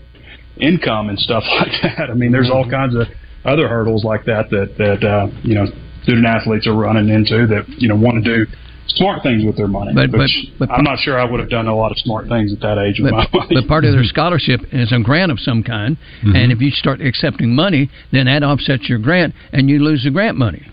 income 0.61 1.09
and 1.09 1.19
stuff 1.19 1.43
like 1.59 1.73
that. 1.83 2.09
I 2.09 2.13
mean, 2.13 2.31
there's 2.31 2.49
all 2.49 2.63
mm-hmm. 2.63 2.71
kinds 2.71 2.95
of 2.95 3.07
other 3.43 3.67
hurdles 3.67 4.03
like 4.03 4.25
that 4.25 4.49
that 4.51 4.77
that 4.77 5.03
uh, 5.03 5.27
you 5.43 5.55
know 5.55 5.65
student 6.03 6.25
athletes 6.25 6.67
are 6.67 6.75
running 6.75 7.09
into 7.09 7.47
that 7.47 7.67
you 7.77 7.87
know 7.87 7.95
want 7.95 8.23
to 8.23 8.45
do 8.45 8.51
smart 8.87 9.23
things 9.23 9.45
with 9.45 9.55
their 9.57 9.67
money. 9.67 9.93
But, 9.93 10.11
but, 10.11 10.29
but 10.59 10.71
I'm 10.71 10.83
not 10.83 10.99
sure 10.99 11.19
I 11.19 11.29
would 11.29 11.39
have 11.39 11.49
done 11.49 11.67
a 11.67 11.75
lot 11.75 11.91
of 11.91 11.97
smart 11.99 12.27
things 12.27 12.51
at 12.51 12.59
that 12.61 12.77
age 12.77 12.99
but, 13.01 13.11
my 13.11 13.27
money. 13.33 13.55
But 13.55 13.67
part 13.67 13.85
of 13.85 13.93
their 13.93 14.03
scholarship 14.03 14.61
is 14.71 14.91
a 14.91 14.99
grant 14.99 15.31
of 15.31 15.39
some 15.39 15.63
kind, 15.63 15.97
mm-hmm. 15.97 16.35
and 16.35 16.51
if 16.51 16.61
you 16.61 16.71
start 16.71 17.01
accepting 17.01 17.55
money, 17.55 17.89
then 18.11 18.25
that 18.25 18.43
offsets 18.43 18.89
your 18.89 18.99
grant, 18.99 19.33
and 19.51 19.69
you 19.69 19.79
lose 19.79 20.03
the 20.03 20.11
grant 20.11 20.37
money. 20.37 20.67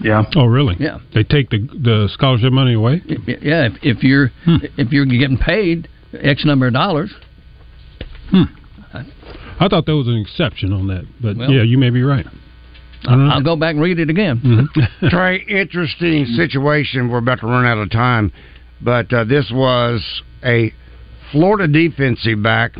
Yeah. 0.00 0.22
Oh, 0.36 0.44
really? 0.44 0.76
Yeah. 0.78 0.98
They 1.12 1.24
take 1.24 1.50
the 1.50 1.58
the 1.58 2.08
scholarship 2.12 2.52
money 2.52 2.74
away. 2.74 3.02
Yeah. 3.26 3.66
If, 3.66 3.72
if 3.82 4.02
you're 4.04 4.28
hmm. 4.44 4.56
if 4.76 4.92
you're 4.92 5.06
getting 5.06 5.38
paid 5.38 5.88
X 6.12 6.44
number 6.44 6.68
of 6.68 6.72
dollars. 6.72 7.12
Hmm. 8.30 8.44
I 9.60 9.68
thought 9.68 9.86
there 9.86 9.96
was 9.96 10.08
an 10.08 10.16
exception 10.16 10.72
on 10.72 10.86
that, 10.88 11.04
but 11.20 11.36
well, 11.36 11.50
yeah, 11.50 11.62
you 11.62 11.78
may 11.78 11.90
be 11.90 12.02
right. 12.02 12.26
I'll 13.06 13.42
go 13.42 13.56
back 13.56 13.74
and 13.74 13.82
read 13.82 13.98
it 14.00 14.10
again. 14.10 14.40
Mm-hmm. 14.44 15.06
Trey, 15.08 15.44
interesting 15.48 16.26
situation. 16.26 17.08
We're 17.08 17.18
about 17.18 17.40
to 17.40 17.46
run 17.46 17.64
out 17.64 17.78
of 17.78 17.90
time, 17.90 18.32
but 18.80 19.12
uh, 19.12 19.24
this 19.24 19.50
was 19.52 20.22
a 20.44 20.72
Florida 21.32 21.68
defensive 21.68 22.42
back, 22.42 22.72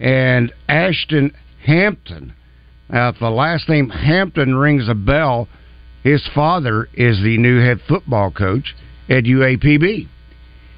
and 0.00 0.52
Ashton 0.68 1.32
Hampton. 1.64 2.34
Now, 2.88 3.08
if 3.08 3.18
the 3.18 3.30
last 3.30 3.68
name 3.68 3.88
Hampton 3.88 4.54
rings 4.54 4.88
a 4.88 4.94
bell, 4.94 5.48
his 6.02 6.22
father 6.34 6.88
is 6.94 7.20
the 7.22 7.38
new 7.38 7.60
head 7.60 7.80
football 7.88 8.30
coach 8.30 8.74
at 9.08 9.24
UAPB, 9.24 10.08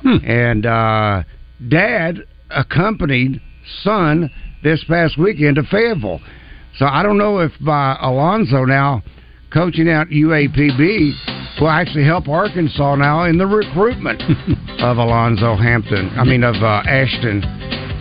hmm. 0.03 0.17
and 0.25 0.67
uh, 0.67 1.23
dad 1.69 2.25
accompanied 2.51 3.41
son 3.83 4.31
this 4.63 4.83
past 4.89 5.19
weekend 5.19 5.57
to 5.57 5.63
Fayetteville. 5.65 6.21
So 6.77 6.87
I 6.87 7.03
don't 7.03 7.19
know 7.19 7.39
if 7.39 7.53
uh, 7.67 7.97
Alonzo 8.01 8.65
now 8.65 9.03
coaching 9.53 9.89
out 9.89 10.09
UAPB 10.09 11.61
will 11.61 11.69
actually 11.69 12.05
help 12.05 12.29
Arkansas 12.29 12.95
now 12.97 13.25
in 13.25 13.39
the 13.39 13.47
recruitment 13.47 14.23
of 14.81 14.99
Alonzo 14.99 15.57
Hampton. 15.57 16.11
I 16.17 16.25
mean 16.25 16.45
of 16.45 16.57
uh, 16.57 16.83
Ashton 16.87 17.43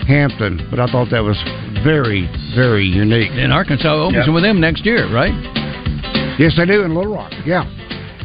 Hampton. 0.07 0.67
But 0.69 0.79
I 0.79 0.87
thought 0.87 1.09
that 1.11 1.23
was 1.23 1.37
very 1.83 2.29
very 2.55 2.85
unique. 2.85 3.31
And 3.31 3.51
Arkansas 3.51 3.93
opens 3.93 4.27
with 4.29 4.43
them 4.43 4.59
next 4.59 4.85
year, 4.85 5.11
right? 5.13 5.33
Yes, 6.39 6.53
they 6.55 6.65
do 6.65 6.83
in 6.83 6.93
Little 6.93 7.13
Rock. 7.15 7.31
Yeah. 7.45 7.63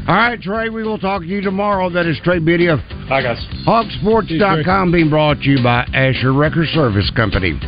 All 0.06 0.16
right, 0.16 0.40
Trey, 0.40 0.68
we 0.68 0.82
will 0.82 0.98
talk 0.98 1.22
to 1.22 1.28
you 1.28 1.40
tomorrow. 1.40 1.88
That 1.88 2.06
is 2.06 2.18
Trey 2.24 2.40
Biddy 2.40 2.66
of 2.66 2.80
Hi, 3.08 3.22
guys. 3.22 3.38
HawgSports.com 3.66 4.90
being 4.90 5.10
brought 5.10 5.38
to 5.42 5.50
you 5.50 5.62
by 5.62 5.82
Asher 5.94 6.32
Wrecker 6.32 6.64
Service 6.66 7.10
Company. 7.14 7.58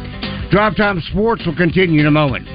Drive 0.51 0.77
Time 0.77 1.01
Sports 1.11 1.45
will 1.47 1.57
continue 1.57 2.01
in 2.01 2.07
a 2.07 2.11
moment. 2.11 2.47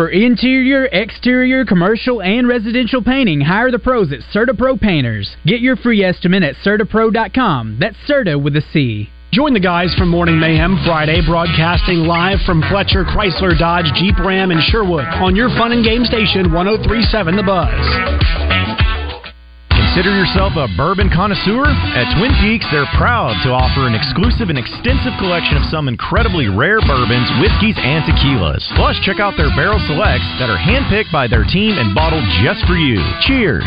For 0.00 0.08
interior, 0.08 0.86
exterior, 0.86 1.66
commercial, 1.66 2.22
and 2.22 2.48
residential 2.48 3.02
painting, 3.02 3.42
hire 3.42 3.70
the 3.70 3.78
pros 3.78 4.10
at 4.12 4.20
CertaPro 4.34 4.80
Painters. 4.80 5.36
Get 5.44 5.60
your 5.60 5.76
free 5.76 6.02
estimate 6.02 6.42
at 6.42 6.54
CertaPro.com. 6.64 7.76
That's 7.78 7.96
Certa 8.06 8.38
with 8.38 8.56
a 8.56 8.62
C. 8.72 9.10
Join 9.32 9.52
the 9.52 9.60
guys 9.60 9.94
from 9.98 10.08
Morning 10.08 10.40
Mayhem 10.40 10.80
Friday, 10.86 11.20
broadcasting 11.24 11.98
live 11.98 12.38
from 12.46 12.62
Fletcher, 12.70 13.04
Chrysler, 13.04 13.58
Dodge, 13.58 13.92
Jeep, 13.94 14.18
Ram, 14.18 14.50
and 14.50 14.62
Sherwood 14.62 15.04
on 15.04 15.36
your 15.36 15.50
fun 15.50 15.72
and 15.72 15.84
game 15.84 16.04
station 16.04 16.50
1037 16.50 17.36
The 17.36 17.42
Buzz. 17.42 18.99
Consider 19.90 20.14
yourself 20.14 20.54
a 20.54 20.68
bourbon 20.76 21.10
connoisseur? 21.10 21.66
At 21.66 22.14
Twin 22.14 22.30
Peaks, 22.38 22.64
they're 22.70 22.86
proud 22.94 23.34
to 23.42 23.50
offer 23.50 23.90
an 23.90 23.94
exclusive 23.98 24.46
and 24.46 24.56
extensive 24.56 25.10
collection 25.18 25.58
of 25.58 25.66
some 25.66 25.88
incredibly 25.88 26.46
rare 26.46 26.78
bourbons, 26.78 27.26
whiskeys, 27.42 27.74
and 27.74 28.06
tequilas. 28.06 28.62
Plus, 28.78 28.94
check 29.02 29.18
out 29.18 29.34
their 29.36 29.50
barrel 29.58 29.82
selects 29.90 30.30
that 30.38 30.46
are 30.46 30.62
handpicked 30.62 31.10
by 31.10 31.26
their 31.26 31.42
team 31.42 31.74
and 31.74 31.90
bottled 31.92 32.22
just 32.38 32.62
for 32.70 32.78
you. 32.78 33.02
Cheers! 33.26 33.66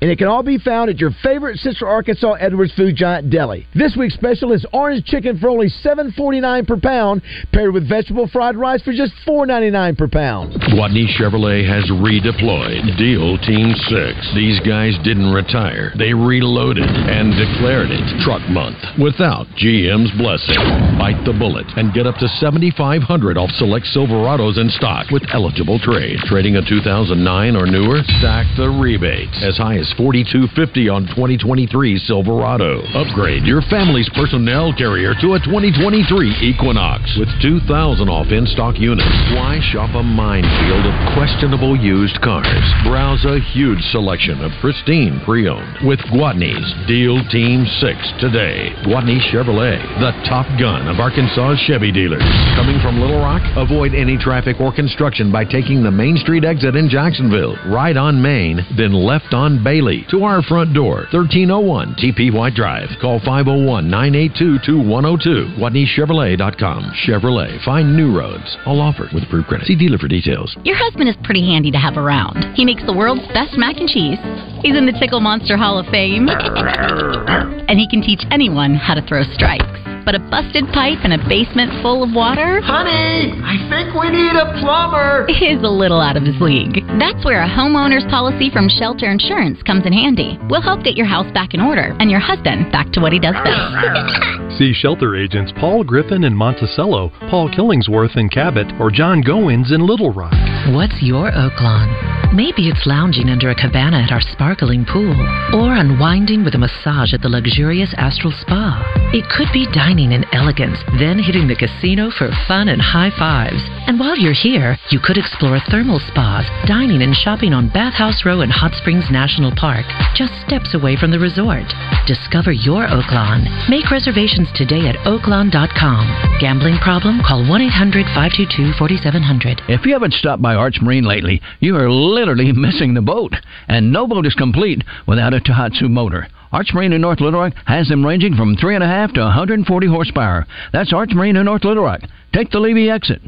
and 0.00 0.10
it 0.10 0.18
can 0.18 0.28
all 0.28 0.42
be 0.42 0.58
found 0.58 0.90
at 0.90 0.98
your 0.98 1.10
favorite 1.22 1.58
Central 1.58 1.90
Arkansas 1.90 2.34
Edwards 2.34 2.72
Food 2.74 2.96
Giant 2.96 3.30
Deli. 3.30 3.66
This 3.74 3.96
week's 3.98 4.14
special 4.14 4.52
is 4.52 4.64
orange 4.72 5.04
chicken 5.04 5.38
for 5.38 5.48
only 5.48 5.68
$7.49 5.84 6.66
per 6.66 6.78
pound, 6.78 7.22
paired 7.52 7.74
with 7.74 7.88
vegetable 7.88 8.28
fried 8.28 8.56
rice 8.56 8.82
for 8.82 8.92
just 8.92 9.12
$4.99 9.26 9.98
per 9.98 10.08
pound. 10.08 10.52
Gwatney 10.70 11.06
Chevrolet 11.18 11.66
has 11.66 11.84
redeployed 11.90 12.96
Deal 12.96 13.38
Team 13.38 13.74
6. 13.74 14.34
These 14.34 14.60
guys 14.60 14.94
didn't 15.02 15.32
retire. 15.32 15.92
They 15.98 16.14
reloaded 16.14 16.86
and 16.86 17.34
declared 17.34 17.90
it 17.90 18.04
Truck 18.22 18.42
Month 18.48 18.78
without 19.02 19.46
GM's 19.58 20.12
blessing. 20.18 20.58
Bite 20.98 21.22
the 21.24 21.34
bullet 21.34 21.66
and 21.76 21.92
get 21.92 22.06
up 22.06 22.16
to 22.22 22.28
7500 22.38 23.36
off 23.36 23.50
select 23.58 23.86
Silverados 23.94 24.58
in 24.58 24.70
stock 24.70 25.10
with 25.10 25.26
eligible 25.32 25.78
trade. 25.78 26.18
Trading 26.24 26.56
a 26.56 26.62
2009 26.62 27.56
or 27.56 27.66
newer? 27.66 28.02
Stack 28.22 28.46
the 28.56 28.70
rebates 28.70 29.42
as 29.42 29.56
high 29.56 29.76
as 29.78 29.87
is 29.88 29.96
4250 29.96 30.88
on 30.88 31.02
2023 31.14 31.98
Silverado. 32.04 32.80
Upgrade 32.92 33.44
your 33.44 33.62
family's 33.70 34.08
personnel 34.12 34.72
carrier 34.76 35.14
to 35.20 35.34
a 35.34 35.40
2023 35.40 36.52
Equinox 36.52 37.04
with 37.16 37.28
2000 37.40 38.08
off 38.08 38.28
in-stock 38.28 38.76
units. 38.76 39.08
Why 39.32 39.60
shop 39.72 39.94
a 39.96 40.02
minefield 40.02 40.84
of 40.84 40.96
questionable 41.16 41.76
used 41.76 42.20
cars? 42.20 42.64
Browse 42.84 43.24
a 43.24 43.40
huge 43.54 43.80
selection 43.92 44.44
of 44.44 44.52
pristine 44.60 45.20
pre-owned 45.24 45.86
with 45.86 46.00
Gwatney's 46.12 46.68
Deal 46.86 47.20
Team 47.32 47.64
6 47.64 48.20
today. 48.20 48.72
Gwatney 48.84 49.20
Chevrolet, 49.32 49.80
the 50.00 50.12
top 50.28 50.46
gun 50.60 50.88
of 50.88 51.00
Arkansas 51.00 51.56
Chevy 51.66 51.92
dealers. 51.92 52.24
Coming 52.56 52.80
from 52.80 53.00
Little 53.00 53.20
Rock, 53.20 53.42
avoid 53.56 53.94
any 53.94 54.18
traffic 54.18 54.60
or 54.60 54.74
construction 54.74 55.32
by 55.32 55.44
taking 55.44 55.82
the 55.82 55.90
Main 55.90 56.16
Street 56.16 56.44
exit 56.44 56.76
in 56.76 56.88
Jacksonville, 56.88 57.56
right 57.70 57.96
on 57.96 58.20
Main, 58.20 58.60
then 58.76 58.92
left 58.92 59.32
on 59.32 59.62
Bay 59.62 59.77
Bailey 59.78 60.04
to 60.10 60.24
our 60.24 60.42
front 60.42 60.74
door, 60.74 61.06
1301 61.14 61.94
TP 62.02 62.34
White 62.34 62.54
Drive. 62.54 62.88
Call 63.00 63.20
501 63.20 63.88
982 63.88 64.58
2102. 64.66 65.54
GwatneyChevrolet.com. 65.54 66.92
Chevrolet. 67.06 67.64
Find 67.64 67.96
new 67.96 68.10
roads. 68.16 68.56
All 68.66 68.80
offered 68.80 69.12
with 69.14 69.22
approved 69.22 69.46
credit. 69.46 69.68
See 69.68 69.76
dealer 69.76 69.98
for 69.98 70.08
details. 70.08 70.56
Your 70.64 70.76
husband 70.76 71.08
is 71.08 71.14
pretty 71.22 71.46
handy 71.46 71.70
to 71.70 71.78
have 71.78 71.96
around. 71.96 72.56
He 72.56 72.64
makes 72.64 72.84
the 72.86 72.92
world's 72.92 73.26
best 73.28 73.56
mac 73.56 73.76
and 73.76 73.88
cheese. 73.88 74.18
He's 74.62 74.76
in 74.76 74.84
the 74.84 74.98
Tickle 74.98 75.20
Monster 75.20 75.56
Hall 75.56 75.78
of 75.78 75.86
Fame. 75.86 76.26
and 77.68 77.78
he 77.78 77.86
can 77.86 78.02
teach 78.02 78.24
anyone 78.32 78.74
how 78.74 78.94
to 78.94 79.02
throw 79.06 79.22
strikes. 79.22 79.78
But 80.08 80.14
a 80.16 80.24
busted 80.32 80.64
pipe 80.72 81.04
and 81.04 81.12
a 81.12 81.20
basement 81.28 81.82
full 81.82 82.02
of 82.02 82.16
water? 82.16 82.64
Honey, 82.64 83.28
I 83.44 83.60
think 83.68 83.92
we 83.92 84.08
need 84.08 84.32
a 84.32 84.56
plumber. 84.56 85.28
Is 85.28 85.60
a 85.60 85.68
little 85.68 86.00
out 86.00 86.16
of 86.16 86.24
his 86.24 86.40
league. 86.40 86.80
That's 86.98 87.20
where 87.24 87.44
a 87.44 87.48
homeowner's 87.48 88.08
policy 88.08 88.48
from 88.48 88.72
Shelter 88.72 89.10
Insurance 89.10 89.60
comes 89.68 89.84
in 89.84 89.92
handy. 89.92 90.40
We'll 90.48 90.62
help 90.62 90.82
get 90.82 90.96
your 90.96 91.04
house 91.04 91.30
back 91.32 91.52
in 91.52 91.60
order 91.60 91.94
and 92.00 92.10
your 92.10 92.20
husband 92.20 92.72
back 92.72 92.90
to 92.92 93.00
what 93.00 93.12
he 93.12 93.20
does 93.20 93.36
best. 93.44 94.58
See 94.58 94.72
shelter 94.72 95.14
agents 95.14 95.52
Paul 95.60 95.84
Griffin 95.84 96.24
in 96.24 96.34
Monticello, 96.34 97.12
Paul 97.28 97.50
Killingsworth 97.50 98.16
in 98.16 98.30
Cabot, 98.30 98.66
or 98.80 98.90
John 98.90 99.22
Goins 99.22 99.70
in 99.70 99.86
Little 99.86 100.10
Rock. 100.10 100.32
What's 100.72 101.02
your 101.02 101.30
Oaklawn? 101.30 102.18
Maybe 102.32 102.68
it's 102.68 102.84
lounging 102.86 103.30
under 103.30 103.48
a 103.48 103.54
cabana 103.54 104.00
at 104.04 104.12
our 104.12 104.20
sparkling 104.20 104.84
pool, 104.84 105.16
or 105.56 105.76
unwinding 105.76 106.44
with 106.44 106.54
a 106.54 106.58
massage 106.58 107.14
at 107.14 107.22
the 107.22 107.28
luxurious 107.28 107.94
Astral 107.96 108.32
Spa. 108.32 108.84
It 109.14 109.24
could 109.32 109.48
be 109.52 109.64
dining 109.72 110.12
in 110.12 110.28
elegance, 110.34 110.76
then 111.00 111.18
hitting 111.18 111.48
the 111.48 111.56
casino 111.56 112.10
for 112.10 112.28
fun 112.46 112.68
and 112.68 112.82
high 112.82 113.08
fives. 113.16 113.64
And 113.88 113.98
while 113.98 114.18
you're 114.18 114.36
here, 114.36 114.76
you 114.90 115.00
could 115.00 115.16
explore 115.16 115.58
thermal 115.70 116.00
spas, 116.00 116.44
dining 116.68 117.00
and 117.00 117.16
shopping 117.16 117.54
on 117.54 117.72
Bathhouse 117.72 118.20
Row 118.26 118.42
and 118.42 118.52
Hot 118.52 118.74
Springs 118.74 119.08
National 119.10 119.50
Park, 119.58 119.84
just 120.14 120.32
steps 120.46 120.74
away 120.74 120.96
from 120.96 121.10
the 121.10 121.18
resort. 121.18 121.66
Discover 122.06 122.52
your 122.52 122.86
Oaklawn. 122.86 123.68
Make 123.68 123.90
reservations 123.90 124.48
today 124.54 124.86
at 124.86 124.94
oaklawn.com. 125.04 126.38
Gambling 126.40 126.78
problem? 126.78 127.20
Call 127.26 127.46
1 127.46 127.60
800 127.62 128.06
522 128.14 128.78
4700. 128.78 129.62
If 129.68 129.84
you 129.84 129.92
haven't 129.92 130.14
stopped 130.14 130.40
by 130.40 130.54
Arch 130.54 130.78
Marine 130.80 131.04
lately, 131.04 131.42
you 131.60 131.76
are 131.76 131.90
literally 131.90 132.52
missing 132.56 132.94
the 132.94 133.02
boat. 133.02 133.34
And 133.66 133.92
no 133.92 134.06
boat 134.06 134.26
is 134.26 134.34
complete 134.34 134.84
without 135.06 135.34
a 135.34 135.40
Tohatsu 135.40 135.90
motor. 135.90 136.28
Arch 136.52 136.72
Marine 136.72 136.92
in 136.92 137.00
North 137.00 137.20
Little 137.20 137.40
Rock 137.40 137.52
has 137.66 137.88
them 137.88 138.06
ranging 138.06 138.34
from 138.36 138.56
3.5 138.56 139.14
to 139.14 139.20
140 139.20 139.86
horsepower. 139.88 140.46
That's 140.72 140.92
Arch 140.92 141.10
Marine 141.10 141.36
in 141.36 141.44
North 141.44 141.64
Little 141.64 141.84
Rock. 141.84 142.00
Take 142.32 142.50
the 142.50 142.60
Levy 142.60 142.88
exit. 142.88 143.20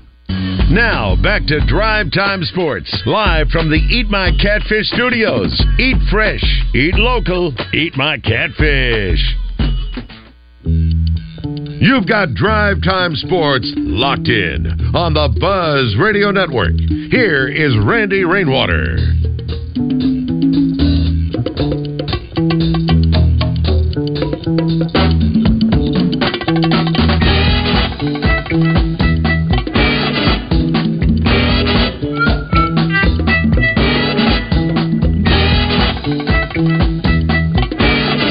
Now, 0.71 1.17
back 1.21 1.47
to 1.47 1.65
Drive 1.67 2.13
Time 2.13 2.45
Sports, 2.45 3.03
live 3.05 3.49
from 3.49 3.71
the 3.71 3.77
Eat 3.77 4.09
My 4.09 4.31
Catfish 4.41 4.87
studios. 4.89 5.61
Eat 5.79 5.97
fresh, 6.11 6.45
eat 6.75 6.95
local, 6.95 7.53
eat 7.75 7.97
my 7.97 8.19
catfish. 8.19 9.19
You've 10.63 12.07
got 12.07 12.35
Drive 12.35 12.83
Time 12.85 13.17
Sports 13.17 13.73
locked 13.77 14.29
in 14.29 14.67
on 14.95 15.15
the 15.15 15.35
Buzz 15.41 15.97
Radio 15.99 16.31
Network. 16.31 16.79
Here 17.11 17.49
is 17.49 17.77
Randy 17.85 18.25
Rainwater. 18.25 18.99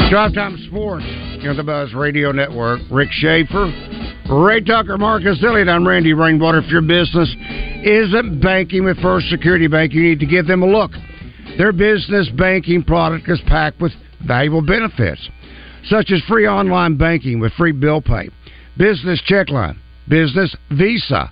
Drive 0.10 0.34
Time 0.34 0.58
Sports 0.66 1.06
on 1.48 1.56
the 1.56 1.64
Buzz 1.64 1.94
Radio 1.94 2.32
Network. 2.32 2.80
Rick 2.90 3.10
Schaefer, 3.12 3.72
Ray 4.28 4.60
Tucker, 4.62 4.98
Marcus 4.98 5.38
Elliott. 5.44 5.70
I'm 5.70 5.88
Randy 5.88 6.14
Rainwater. 6.14 6.58
If 6.58 6.72
your 6.72 6.82
business 6.82 7.30
isn't 7.84 8.42
banking 8.42 8.86
with 8.86 9.00
First 9.04 9.30
Security 9.30 9.68
Bank, 9.68 9.94
you 9.94 10.02
need 10.02 10.20
to 10.20 10.26
give 10.26 10.48
them 10.48 10.64
a 10.64 10.66
look. 10.66 10.90
Their 11.60 11.72
business 11.72 12.28
banking 12.36 12.84
product 12.84 13.30
is 13.30 13.40
packed 13.46 13.80
with 13.80 13.92
valuable 14.26 14.64
benefits, 14.64 15.30
such 15.86 16.10
as 16.10 16.24
free 16.28 16.48
online 16.48 16.98
banking 16.98 17.40
with 17.40 17.54
free 17.54 17.72
bill 17.72 18.02
pay, 18.02 18.30
business 18.78 19.22
check 19.28 19.50
line, 19.50 19.80
business 20.08 20.56
visa, 20.72 21.32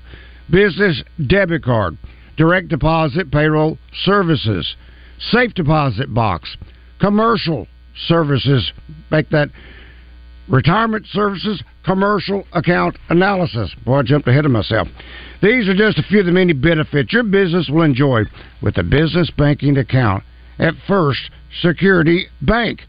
business 0.51 1.01
debit 1.25 1.63
card, 1.63 1.97
direct 2.37 2.67
deposit 2.67 3.31
payroll 3.31 3.79
services, 4.03 4.75
safe 5.31 5.51
deposit 5.55 6.13
box, 6.13 6.55
commercial 6.99 7.67
services, 8.07 8.71
make 9.12 9.29
that 9.29 9.49
retirement 10.47 11.05
services, 11.12 11.62
commercial 11.83 12.45
account 12.53 12.97
analysis. 13.10 13.73
Boy, 13.86 13.99
I 13.99 14.03
jumped 14.03 14.27
ahead 14.27 14.45
of 14.45 14.51
myself. 14.51 14.88
These 15.41 15.67
are 15.67 15.75
just 15.75 15.97
a 15.97 16.03
few 16.03 16.21
of 16.21 16.25
the 16.25 16.31
many 16.31 16.53
benefits 16.53 17.13
your 17.13 17.23
business 17.23 17.69
will 17.69 17.83
enjoy 17.83 18.23
with 18.62 18.77
a 18.77 18.83
business 18.83 19.29
banking 19.38 19.77
account 19.77 20.23
at 20.60 20.73
First 20.88 21.29
Security 21.62 22.27
Bank. 22.41 22.81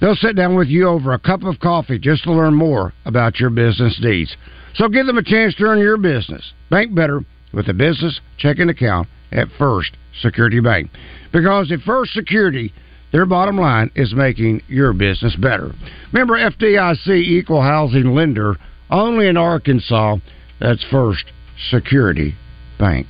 They'll 0.00 0.16
sit 0.16 0.34
down 0.34 0.56
with 0.56 0.68
you 0.68 0.88
over 0.88 1.12
a 1.12 1.18
cup 1.18 1.44
of 1.44 1.60
coffee 1.60 1.98
just 1.98 2.24
to 2.24 2.32
learn 2.32 2.54
more 2.54 2.92
about 3.04 3.38
your 3.38 3.50
business 3.50 3.98
needs. 4.02 4.36
So 4.74 4.88
give 4.88 5.06
them 5.06 5.18
a 5.18 5.22
chance 5.22 5.54
to 5.56 5.64
earn 5.64 5.78
your 5.78 5.96
business. 5.96 6.52
Bank 6.70 6.94
better 6.94 7.20
with 7.52 7.68
a 7.68 7.74
business 7.74 8.20
checking 8.38 8.68
account 8.68 9.08
at 9.30 9.48
First 9.58 9.92
Security 10.20 10.60
Bank. 10.60 10.90
Because 11.32 11.70
at 11.70 11.80
First 11.80 12.14
Security, 12.14 12.72
their 13.12 13.26
bottom 13.26 13.58
line 13.58 13.90
is 13.94 14.14
making 14.14 14.62
your 14.68 14.92
business 14.92 15.36
better. 15.36 15.74
Remember 16.12 16.34
FDIC 16.34 17.08
equal 17.08 17.62
housing 17.62 18.14
lender 18.14 18.56
only 18.90 19.28
in 19.28 19.36
Arkansas. 19.36 20.16
That's 20.60 20.84
First 20.90 21.24
Security 21.70 22.34
Bank. 22.78 23.08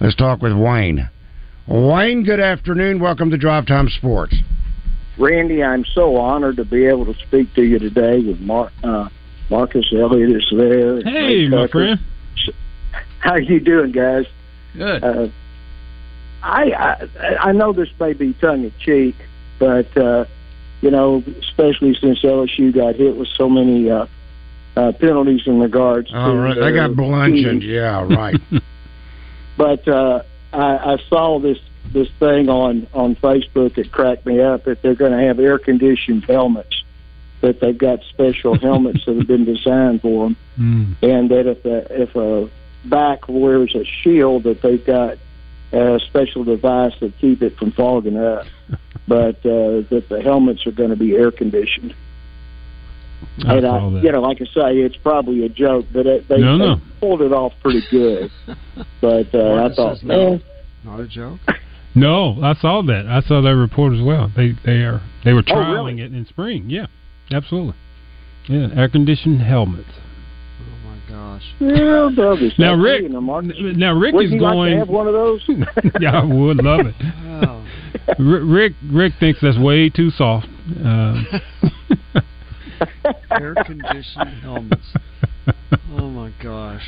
Let's 0.00 0.16
talk 0.16 0.40
with 0.40 0.52
Wayne. 0.52 1.08
Wayne, 1.66 2.24
good 2.24 2.40
afternoon. 2.40 3.00
Welcome 3.00 3.30
to 3.30 3.38
Drive 3.38 3.66
Time 3.66 3.88
Sports. 3.88 4.36
Randy, 5.18 5.62
I'm 5.62 5.84
so 5.94 6.16
honored 6.16 6.56
to 6.56 6.64
be 6.64 6.86
able 6.86 7.06
to 7.06 7.14
speak 7.26 7.54
to 7.54 7.62
you 7.62 7.78
today 7.78 8.20
with 8.20 8.40
Mar- 8.40 8.72
uh, 8.82 9.08
Marcus 9.50 9.86
Elliott 9.96 10.30
is 10.30 10.52
there. 10.56 11.00
Hey, 11.02 11.48
my 11.48 11.68
friend. 11.68 12.00
How 13.20 13.36
you 13.36 13.60
doing, 13.60 13.92
guys? 13.92 14.26
Good. 14.76 15.04
Uh, 15.04 15.28
I, 16.44 17.08
I 17.20 17.36
I 17.48 17.52
know 17.52 17.72
this 17.72 17.88
may 17.98 18.12
be 18.12 18.32
tongue 18.34 18.64
in 18.64 18.72
cheek, 18.78 19.16
but 19.58 19.96
uh, 19.96 20.26
you 20.82 20.90
know, 20.90 21.22
especially 21.40 21.96
since 22.00 22.20
LSU 22.22 22.74
got 22.74 22.96
hit 22.96 23.16
with 23.16 23.28
so 23.28 23.48
many 23.48 23.90
uh, 23.90 24.06
uh, 24.76 24.92
penalties 24.92 25.46
in 25.46 25.58
regards. 25.60 26.12
All 26.12 26.32
to 26.32 26.38
right, 26.38 26.54
they 26.58 26.72
got 26.72 26.94
bludgeoned. 26.94 27.62
Yeah, 27.62 28.06
right. 28.08 28.40
But 29.56 29.86
uh, 29.86 30.22
I, 30.52 30.94
I 30.94 30.96
saw 31.08 31.38
this 31.38 31.58
this 31.92 32.08
thing 32.18 32.48
on 32.48 32.86
on 32.92 33.14
Facebook 33.16 33.74
that 33.76 33.92
cracked 33.92 34.26
me 34.26 34.40
up 34.40 34.64
that 34.64 34.82
they're 34.82 34.96
going 34.96 35.12
to 35.12 35.24
have 35.26 35.38
air 35.38 35.58
conditioned 35.58 36.24
helmets. 36.24 36.82
That 37.40 37.60
they've 37.60 37.76
got 37.78 38.02
special 38.08 38.58
helmets 38.68 39.04
that 39.04 39.16
have 39.16 39.26
been 39.26 39.44
designed 39.44 40.02
for 40.02 40.24
them, 40.26 40.36
Mm. 40.58 40.94
and 41.02 41.30
that 41.30 41.46
if 41.48 41.64
a, 41.64 42.02
if 42.02 42.14
a 42.16 42.48
back 42.84 43.28
wears 43.28 43.74
a 43.74 43.84
shield, 43.84 44.44
that 44.44 44.62
they've 44.62 44.84
got 44.84 45.18
a 45.74 45.98
special 46.00 46.44
device 46.44 46.92
to 47.00 47.10
keep 47.20 47.42
it 47.42 47.56
from 47.58 47.72
fogging 47.72 48.16
up. 48.18 48.46
But 49.06 49.36
uh, 49.44 49.84
that 49.90 50.06
the 50.08 50.22
helmets 50.22 50.66
are 50.66 50.72
going 50.72 50.88
to 50.88 50.96
be 50.96 51.14
air 51.14 51.30
conditioned. 51.30 51.94
I 53.46 53.56
and 53.56 53.62
saw 53.64 53.88
I, 53.88 53.92
that. 53.92 54.02
you 54.02 54.12
know, 54.12 54.22
like 54.22 54.38
I 54.40 54.44
say, 54.46 54.78
it's 54.78 54.96
probably 54.96 55.44
a 55.44 55.48
joke, 55.50 55.84
but 55.92 56.06
it, 56.06 56.26
they, 56.26 56.38
No, 56.38 56.76
they 56.76 56.82
pulled 57.00 57.20
it 57.20 57.30
off 57.32 57.52
pretty 57.62 57.82
good. 57.90 58.30
But 59.02 59.34
uh, 59.34 59.38
I 59.38 59.56
Marcus 59.56 59.76
thought, 59.76 60.02
no. 60.04 60.30
man, 60.30 60.42
Not 60.84 61.00
a 61.00 61.06
joke. 61.06 61.38
No, 61.94 62.42
I 62.42 62.54
saw 62.54 62.82
that. 62.82 63.06
I 63.06 63.20
saw 63.20 63.40
that 63.42 63.54
report 63.54 63.92
as 63.92 64.00
well. 64.02 64.32
They 64.34 64.52
they 64.64 64.82
are 64.82 65.00
they 65.24 65.32
were 65.34 65.44
Oh, 65.46 65.52
trialing 65.54 65.96
really? 65.96 66.02
it 66.02 66.12
in 66.14 66.24
spring. 66.26 66.68
Yeah, 66.68 66.86
absolutely. 67.30 67.74
Yeah, 68.48 68.68
air 68.74 68.88
conditioned 68.88 69.42
helmets. 69.42 69.90
My 71.14 71.38
gosh. 71.38 71.42
yeah, 71.60 72.10
brothers. 72.14 72.52
Now 72.58 72.74
Rick, 72.74 73.10
now, 73.10 73.92
Rick 73.94 74.14
would 74.14 74.26
is 74.26 74.30
going. 74.32 74.40
like 74.42 74.72
to 74.72 74.78
have 74.78 74.88
one 74.88 75.06
of 75.06 75.12
those? 75.12 75.40
yeah, 76.00 76.20
I 76.20 76.24
would 76.24 76.58
love 76.58 76.86
it. 76.86 76.94
Oh. 77.42 77.64
Rick 78.18 78.72
Rick 78.90 79.12
thinks 79.20 79.40
that's 79.40 79.58
way 79.58 79.88
too 79.90 80.10
soft. 80.10 80.46
Um, 80.82 81.26
Air 83.38 83.54
conditioned 83.66 84.40
helmets. 84.42 84.86
Oh 85.98 86.08
my 86.08 86.32
gosh. 86.42 86.82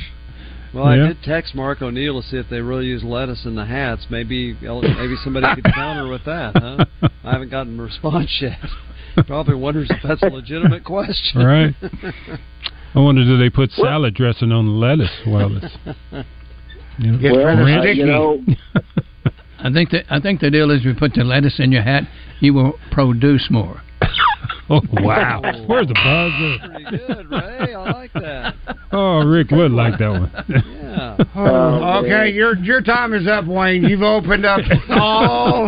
Well, 0.73 0.95
Yeah. 0.95 1.03
I 1.05 1.07
did 1.09 1.17
text 1.23 1.53
Mark 1.55 1.81
O'Neill 1.81 2.21
to 2.21 2.27
see 2.27 2.37
if 2.37 2.49
they 2.49 2.59
really 2.59 2.85
use 2.87 3.03
lettuce 3.03 3.45
in 3.45 3.55
the 3.55 3.65
hats. 3.65 4.07
Maybe 4.09 4.53
maybe 4.61 5.15
somebody 5.23 5.61
could 5.61 5.71
counter 5.75 6.07
with 6.07 6.25
that, 6.25 6.53
huh? 6.55 6.85
I 7.23 7.31
haven't 7.31 7.51
gotten 7.51 7.79
a 7.79 7.83
response 7.83 8.35
yet. 8.41 8.57
Probably 9.27 9.55
wonders 9.55 9.89
if 9.91 9.97
that's 10.03 10.23
a 10.23 10.27
legitimate 10.27 10.83
question. 10.83 11.43
Right. 11.45 11.75
I 12.95 12.99
wonder 12.99 13.23
do 13.23 13.37
they 13.37 13.49
put 13.49 13.71
salad 13.71 14.15
dressing 14.15 14.51
on 14.51 14.65
the 14.65 14.71
lettuce 14.71 15.11
while 15.25 15.55
it's 15.57 15.77
you 16.97 17.11
know, 17.11 17.35
well, 17.35 17.79
uh, 17.79 17.83
you 17.83 18.05
know, 18.05 18.39
I 19.59 19.71
think 19.71 19.91
that 19.91 20.05
I 20.09 20.19
think 20.19 20.41
the 20.41 20.49
deal 20.49 20.71
is, 20.71 20.79
if 20.79 20.85
you 20.85 20.95
put 20.95 21.13
the 21.13 21.23
lettuce 21.23 21.59
in 21.59 21.71
your 21.71 21.83
hat, 21.83 22.03
you 22.39 22.53
will 22.53 22.73
produce 22.91 23.47
more. 23.49 23.81
oh 24.69 24.81
wow! 24.93 25.41
Where's 25.67 25.87
the 25.87 25.93
buzzer? 25.93 26.69
Pretty 26.69 27.07
good, 27.07 27.31
Ray. 27.31 27.73
I 27.73 27.91
like 27.91 28.13
that. 28.13 28.55
Oh, 28.91 29.25
Rick 29.25 29.51
would 29.51 29.71
like 29.71 29.97
that 29.99 30.09
one. 30.09 30.31
Yeah. 30.47 31.17
Oh, 31.35 32.03
okay, 32.03 32.31
your 32.31 32.55
your 32.57 32.81
time 32.81 33.13
is 33.13 33.27
up, 33.27 33.45
Wayne. 33.45 33.83
You've 33.83 34.01
opened 34.01 34.45
up 34.45 34.61
all 34.89 35.67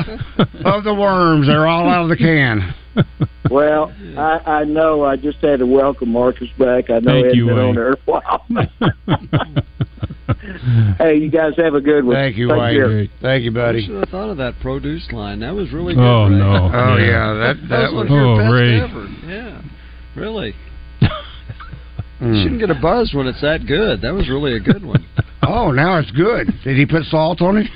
of 0.66 0.84
the 0.84 0.94
worms. 0.94 1.48
They're 1.48 1.68
all 1.68 1.90
out 1.90 2.04
of 2.04 2.10
the 2.10 2.18
can. 2.18 2.74
well, 3.52 3.94
I, 4.18 4.42
I 4.46 4.64
know. 4.66 5.04
I 5.06 5.16
just 5.16 5.38
had 5.40 5.60
to 5.60 5.66
welcome 5.66 6.10
Marcus 6.10 6.50
back. 6.58 6.90
I 6.90 7.00
know 7.00 7.22
Thank 7.22 7.34
he 7.34 7.34
hadn't 7.34 7.36
you, 7.38 7.46
been 7.48 7.56
Wayne. 7.56 7.66
on 7.70 7.76
there 7.76 7.96
for 8.06 8.18
a 8.18 8.22
while. 8.22 8.46
hey, 11.00 11.16
you 11.18 11.30
guys 11.32 11.54
have 11.58 11.74
a 11.74 11.82
good 11.82 12.04
one. 12.06 12.16
Thank 12.16 12.38
you, 12.38 12.48
Take 12.50 12.58
Wayne. 12.58 12.76
care. 12.76 13.08
Thank 13.22 13.44
you, 13.44 13.52
I 13.52 13.54
buddy. 13.54 13.86
should 13.86 13.96
have 13.96 14.10
thought 14.10 14.30
of 14.30 14.38
that 14.38 14.60
produce 14.62 15.12
line. 15.12 15.40
That 15.40 15.54
was 15.56 15.72
really 15.72 15.96
good. 15.96 16.02
Oh 16.02 16.26
Ray. 16.28 16.36
no! 16.38 16.72
Oh 16.74 16.98
yeah, 16.98 17.34
that 17.34 17.58
That 17.62 17.70
that 17.70 17.94
was 17.94 18.10
one 18.10 18.10
was. 18.10 18.12
of 18.12 18.12
your 18.12 18.26
Oh, 18.26 18.38
best 18.38 18.54
Ray. 18.54 18.80
ever. 18.82 19.08
Yeah. 19.28 19.62
Really. 20.16 20.54
Mm. 22.22 22.36
You 22.36 22.44
shouldn't 22.44 22.60
get 22.60 22.70
a 22.70 22.76
buzz 22.82 23.14
when 23.14 23.28
it's 23.28 23.40
that 23.42 23.66
good. 23.66 24.02
That 24.02 24.14
was 24.14 24.28
really 24.28 24.54
a 24.56 24.60
good 24.60 24.84
one. 24.84 25.06
Oh, 25.42 25.72
now 25.72 26.00
it's 26.00 26.12
good. 26.12 26.48
Did 26.66 26.76
he 26.76 26.86
put 26.86 27.04
salt 27.06 27.42
on 27.42 27.58
it? 27.58 27.68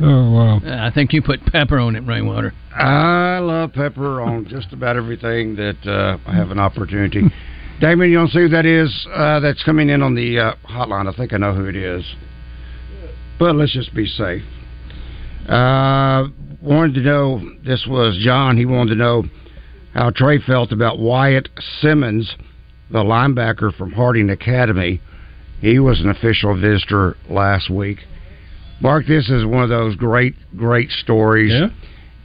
Oh 0.00 0.30
wow! 0.32 0.60
Uh, 0.64 0.86
I 0.86 0.90
think 0.94 1.12
you 1.12 1.20
put 1.20 1.44
pepper 1.46 1.78
on 1.78 1.96
it, 1.96 2.00
rainwater. 2.06 2.52
I 2.78 3.38
love 3.40 3.72
pepper 3.72 4.20
on 4.20 4.46
just 4.46 4.72
about 4.72 4.96
everything 4.96 5.56
that 5.56 5.76
uh, 5.84 6.18
I 6.26 6.34
have 6.34 6.50
an 6.50 6.60
opportunity. 6.60 7.22
Damon, 7.80 8.10
you 8.10 8.18
want 8.18 8.30
to 8.30 8.36
see 8.36 8.42
who 8.42 8.48
that 8.50 8.66
is 8.66 9.06
uh, 9.12 9.40
that's 9.40 9.62
coming 9.64 9.88
in 9.88 10.02
on 10.02 10.14
the 10.14 10.38
uh, 10.38 10.54
hotline? 10.68 11.12
I 11.12 11.16
think 11.16 11.32
I 11.32 11.38
know 11.38 11.54
who 11.54 11.66
it 11.66 11.76
is. 11.76 12.04
But 13.38 13.56
let's 13.56 13.72
just 13.72 13.94
be 13.94 14.06
safe. 14.06 14.42
Uh, 15.48 16.28
wanted 16.60 16.94
to 16.94 17.00
know, 17.00 17.40
this 17.64 17.86
was 17.88 18.20
John, 18.22 18.56
he 18.56 18.66
wanted 18.66 18.90
to 18.90 18.96
know 18.96 19.24
how 19.94 20.10
Trey 20.10 20.40
felt 20.40 20.70
about 20.72 20.98
Wyatt 20.98 21.48
Simmons, 21.80 22.32
the 22.90 22.98
linebacker 22.98 23.76
from 23.76 23.92
Harding 23.92 24.30
Academy. 24.30 25.00
He 25.60 25.78
was 25.78 26.00
an 26.00 26.10
official 26.10 26.60
visitor 26.60 27.16
last 27.28 27.70
week. 27.70 27.98
Mark, 28.80 29.06
this 29.06 29.28
is 29.28 29.44
one 29.44 29.64
of 29.64 29.68
those 29.68 29.96
great, 29.96 30.34
great 30.56 30.90
stories. 30.90 31.52
Yeah. 31.52 31.68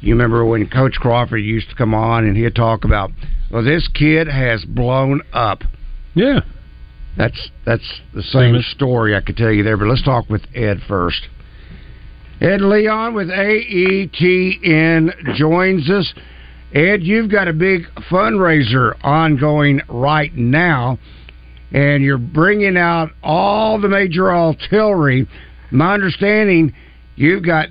You 0.03 0.13
remember 0.15 0.43
when 0.43 0.67
Coach 0.67 0.95
Crawford 0.95 1.37
used 1.37 1.69
to 1.69 1.75
come 1.75 1.93
on 1.93 2.25
and 2.25 2.35
he'd 2.35 2.55
talk 2.55 2.83
about, 2.83 3.09
well, 3.49 3.63
this 3.63 3.87
kid 3.87 4.27
has 4.27 4.65
blown 4.65 5.21
up. 5.31 5.63
Yeah. 6.13 6.41
That's 7.17 7.49
that's 7.65 8.01
the 8.13 8.21
same 8.21 8.49
Simmons. 8.49 8.67
story 8.75 9.15
I 9.15 9.21
could 9.21 9.37
tell 9.37 9.51
you 9.51 9.63
there, 9.63 9.77
but 9.77 9.87
let's 9.87 10.03
talk 10.03 10.29
with 10.29 10.41
Ed 10.53 10.81
first. 10.89 11.29
Ed 12.41 12.59
Leon 12.59 13.13
with 13.13 13.29
AETN 13.29 15.11
joins 15.35 15.89
us. 15.89 16.13
Ed, 16.73 17.03
you've 17.03 17.31
got 17.31 17.47
a 17.47 17.53
big 17.53 17.83
fundraiser 18.11 18.95
ongoing 19.05 19.79
right 19.87 20.35
now, 20.35 20.97
and 21.71 22.03
you're 22.03 22.17
bringing 22.17 22.75
out 22.75 23.11
all 23.23 23.79
the 23.79 23.87
major 23.87 24.33
artillery. 24.33 25.29
My 25.71 25.93
understanding, 25.93 26.73
you've 27.15 27.43
got 27.43 27.67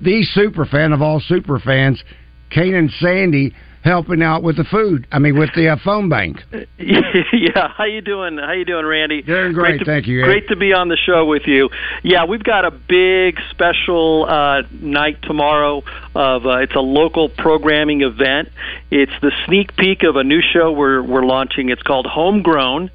the 0.00 0.22
super 0.22 0.64
fan 0.66 0.92
of 0.92 1.02
all 1.02 1.20
super 1.20 1.58
fans, 1.58 2.02
Kanan 2.50 2.90
Sandy, 2.98 3.54
helping 3.82 4.22
out 4.22 4.42
with 4.42 4.56
the 4.56 4.64
food. 4.64 5.06
I 5.10 5.18
mean, 5.18 5.38
with 5.38 5.50
the 5.54 5.68
uh, 5.68 5.76
phone 5.84 6.08
bank. 6.08 6.38
yeah, 6.78 7.68
how 7.76 7.84
you 7.84 8.00
doing? 8.00 8.38
How 8.38 8.52
you 8.52 8.64
doing, 8.64 8.86
Randy? 8.86 9.22
Doing 9.22 9.52
great, 9.52 9.78
to, 9.80 9.84
thank 9.84 10.06
you, 10.06 10.22
Ed. 10.22 10.26
Great 10.26 10.48
to 10.48 10.56
be 10.56 10.72
on 10.72 10.88
the 10.88 10.96
show 10.96 11.26
with 11.26 11.42
you. 11.46 11.68
Yeah, 12.02 12.24
we've 12.24 12.42
got 12.42 12.64
a 12.64 12.70
big 12.70 13.38
special 13.50 14.26
uh, 14.28 14.62
night 14.80 15.20
tomorrow. 15.22 15.82
Of 16.14 16.46
uh, 16.46 16.58
it's 16.58 16.74
a 16.74 16.80
local 16.80 17.30
programming 17.30 18.02
event. 18.02 18.50
It's 18.90 19.12
the 19.22 19.32
sneak 19.46 19.76
peek 19.76 20.02
of 20.02 20.16
a 20.16 20.24
new 20.24 20.42
show 20.42 20.70
we're 20.70 21.02
we're 21.02 21.24
launching. 21.24 21.70
It's 21.70 21.82
called 21.82 22.06
Homegrown, 22.06 22.90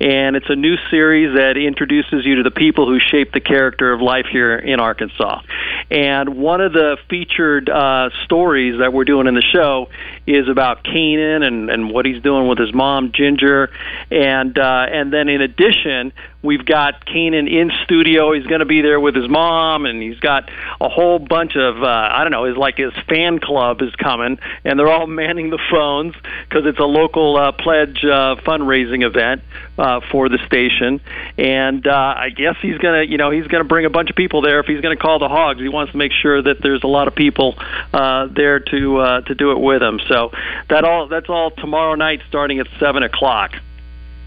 and 0.00 0.36
it's 0.36 0.48
a 0.48 0.56
new 0.56 0.76
series 0.90 1.36
that 1.36 1.58
introduces 1.58 2.24
you 2.24 2.36
to 2.36 2.42
the 2.42 2.50
people 2.50 2.86
who 2.86 2.98
shape 2.98 3.32
the 3.32 3.40
character 3.40 3.92
of 3.92 4.00
life 4.00 4.24
here 4.30 4.56
in 4.56 4.80
Arkansas. 4.80 5.42
And 5.90 6.38
one 6.38 6.62
of 6.62 6.72
the 6.72 6.96
featured 7.10 7.68
uh, 7.68 8.08
stories 8.24 8.78
that 8.78 8.94
we're 8.94 9.04
doing 9.04 9.26
in 9.26 9.34
the 9.34 9.42
show 9.42 9.90
is 10.26 10.48
about 10.48 10.82
Kanan 10.82 11.42
and, 11.42 11.68
and 11.68 11.90
what 11.90 12.06
he's 12.06 12.22
doing 12.22 12.48
with 12.48 12.58
his 12.58 12.72
mom 12.72 13.12
Ginger, 13.12 13.70
and 14.10 14.58
uh, 14.58 14.86
and 14.90 15.12
then 15.12 15.28
in 15.28 15.42
addition 15.42 16.14
we've 16.42 16.64
got 16.64 17.06
Kanan 17.06 17.50
in 17.50 17.70
studio. 17.84 18.32
He's 18.32 18.46
going 18.46 18.60
to 18.60 18.66
be 18.66 18.82
there 18.82 19.00
with 19.00 19.14
his 19.14 19.28
mom, 19.28 19.86
and 19.86 20.02
he's 20.02 20.18
got 20.18 20.50
a 20.80 20.88
whole 20.88 21.18
bunch 21.18 21.56
of 21.56 21.82
uh, 21.82 21.86
I 21.86 22.22
don't 22.24 22.32
know, 22.32 22.44
his 22.44 22.56
like 22.56 22.76
his 22.76 22.92
fan 23.08 23.38
club 23.38 23.80
is 23.82 23.94
coming, 23.96 24.38
and 24.64 24.78
they're 24.78 24.88
all 24.88 25.06
manning 25.12 25.50
the 25.50 25.60
phones 25.70 26.14
because 26.48 26.66
it's 26.66 26.78
a 26.78 26.84
local 26.84 27.36
uh, 27.36 27.52
pledge 27.52 28.04
uh, 28.04 28.36
fundraising 28.36 29.04
event 29.04 29.42
uh, 29.78 30.00
for 30.10 30.28
the 30.28 30.38
station. 30.46 31.00
And 31.38 31.86
uh, 31.86 32.14
I 32.16 32.30
guess 32.30 32.56
he's 32.60 32.78
gonna 32.78 33.02
you 33.02 33.16
know 33.16 33.30
he's 33.30 33.46
gonna 33.46 33.64
bring 33.64 33.86
a 33.86 33.90
bunch 33.90 34.10
of 34.10 34.16
people 34.16 34.42
there 34.42 34.60
if 34.60 34.66
he's 34.66 34.80
going 34.80 34.96
to 34.96 35.02
call 35.02 35.18
the 35.18 35.28
Hogs. 35.28 35.60
He 35.60 35.68
wants 35.68 35.92
to 35.92 35.98
make 35.98 36.12
sure 36.12 36.42
that 36.42 36.62
there's 36.62 36.82
a 36.82 36.88
lot 36.88 37.08
of 37.08 37.14
people 37.14 37.54
uh, 37.92 38.26
there 38.26 38.60
to 38.60 38.98
uh, 38.98 39.20
to 39.22 39.34
do 39.34 39.52
it 39.52 39.60
with 39.60 39.82
him. 39.82 40.00
So 40.08 40.32
that 40.68 40.84
all 40.84 41.08
that's 41.08 41.28
all 41.28 41.50
tomorrow 41.50 41.94
night 41.94 42.20
starting 42.28 42.58
at 42.58 42.66
seven 42.78 43.02
o'clock. 43.02 43.52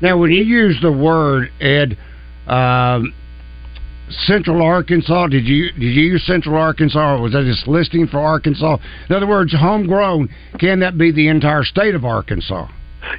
Now, 0.01 0.17
when 0.17 0.31
you 0.31 0.43
use 0.43 0.77
the 0.81 0.91
word 0.91 1.49
Ed, 1.61 1.97
um, 2.47 3.13
Central 4.09 4.61
Arkansas, 4.61 5.27
did 5.27 5.45
you 5.45 5.71
did 5.71 5.81
you 5.81 6.03
use 6.03 6.25
Central 6.25 6.55
Arkansas, 6.55 7.15
or 7.15 7.21
was 7.21 7.33
that 7.33 7.43
just 7.43 7.67
listing 7.67 8.07
for 8.07 8.19
Arkansas? 8.19 8.77
In 9.09 9.15
other 9.15 9.27
words, 9.27 9.53
homegrown. 9.53 10.29
Can 10.59 10.79
that 10.81 10.97
be 10.97 11.11
the 11.11 11.27
entire 11.27 11.63
state 11.63 11.95
of 11.95 12.05
Arkansas? 12.05 12.67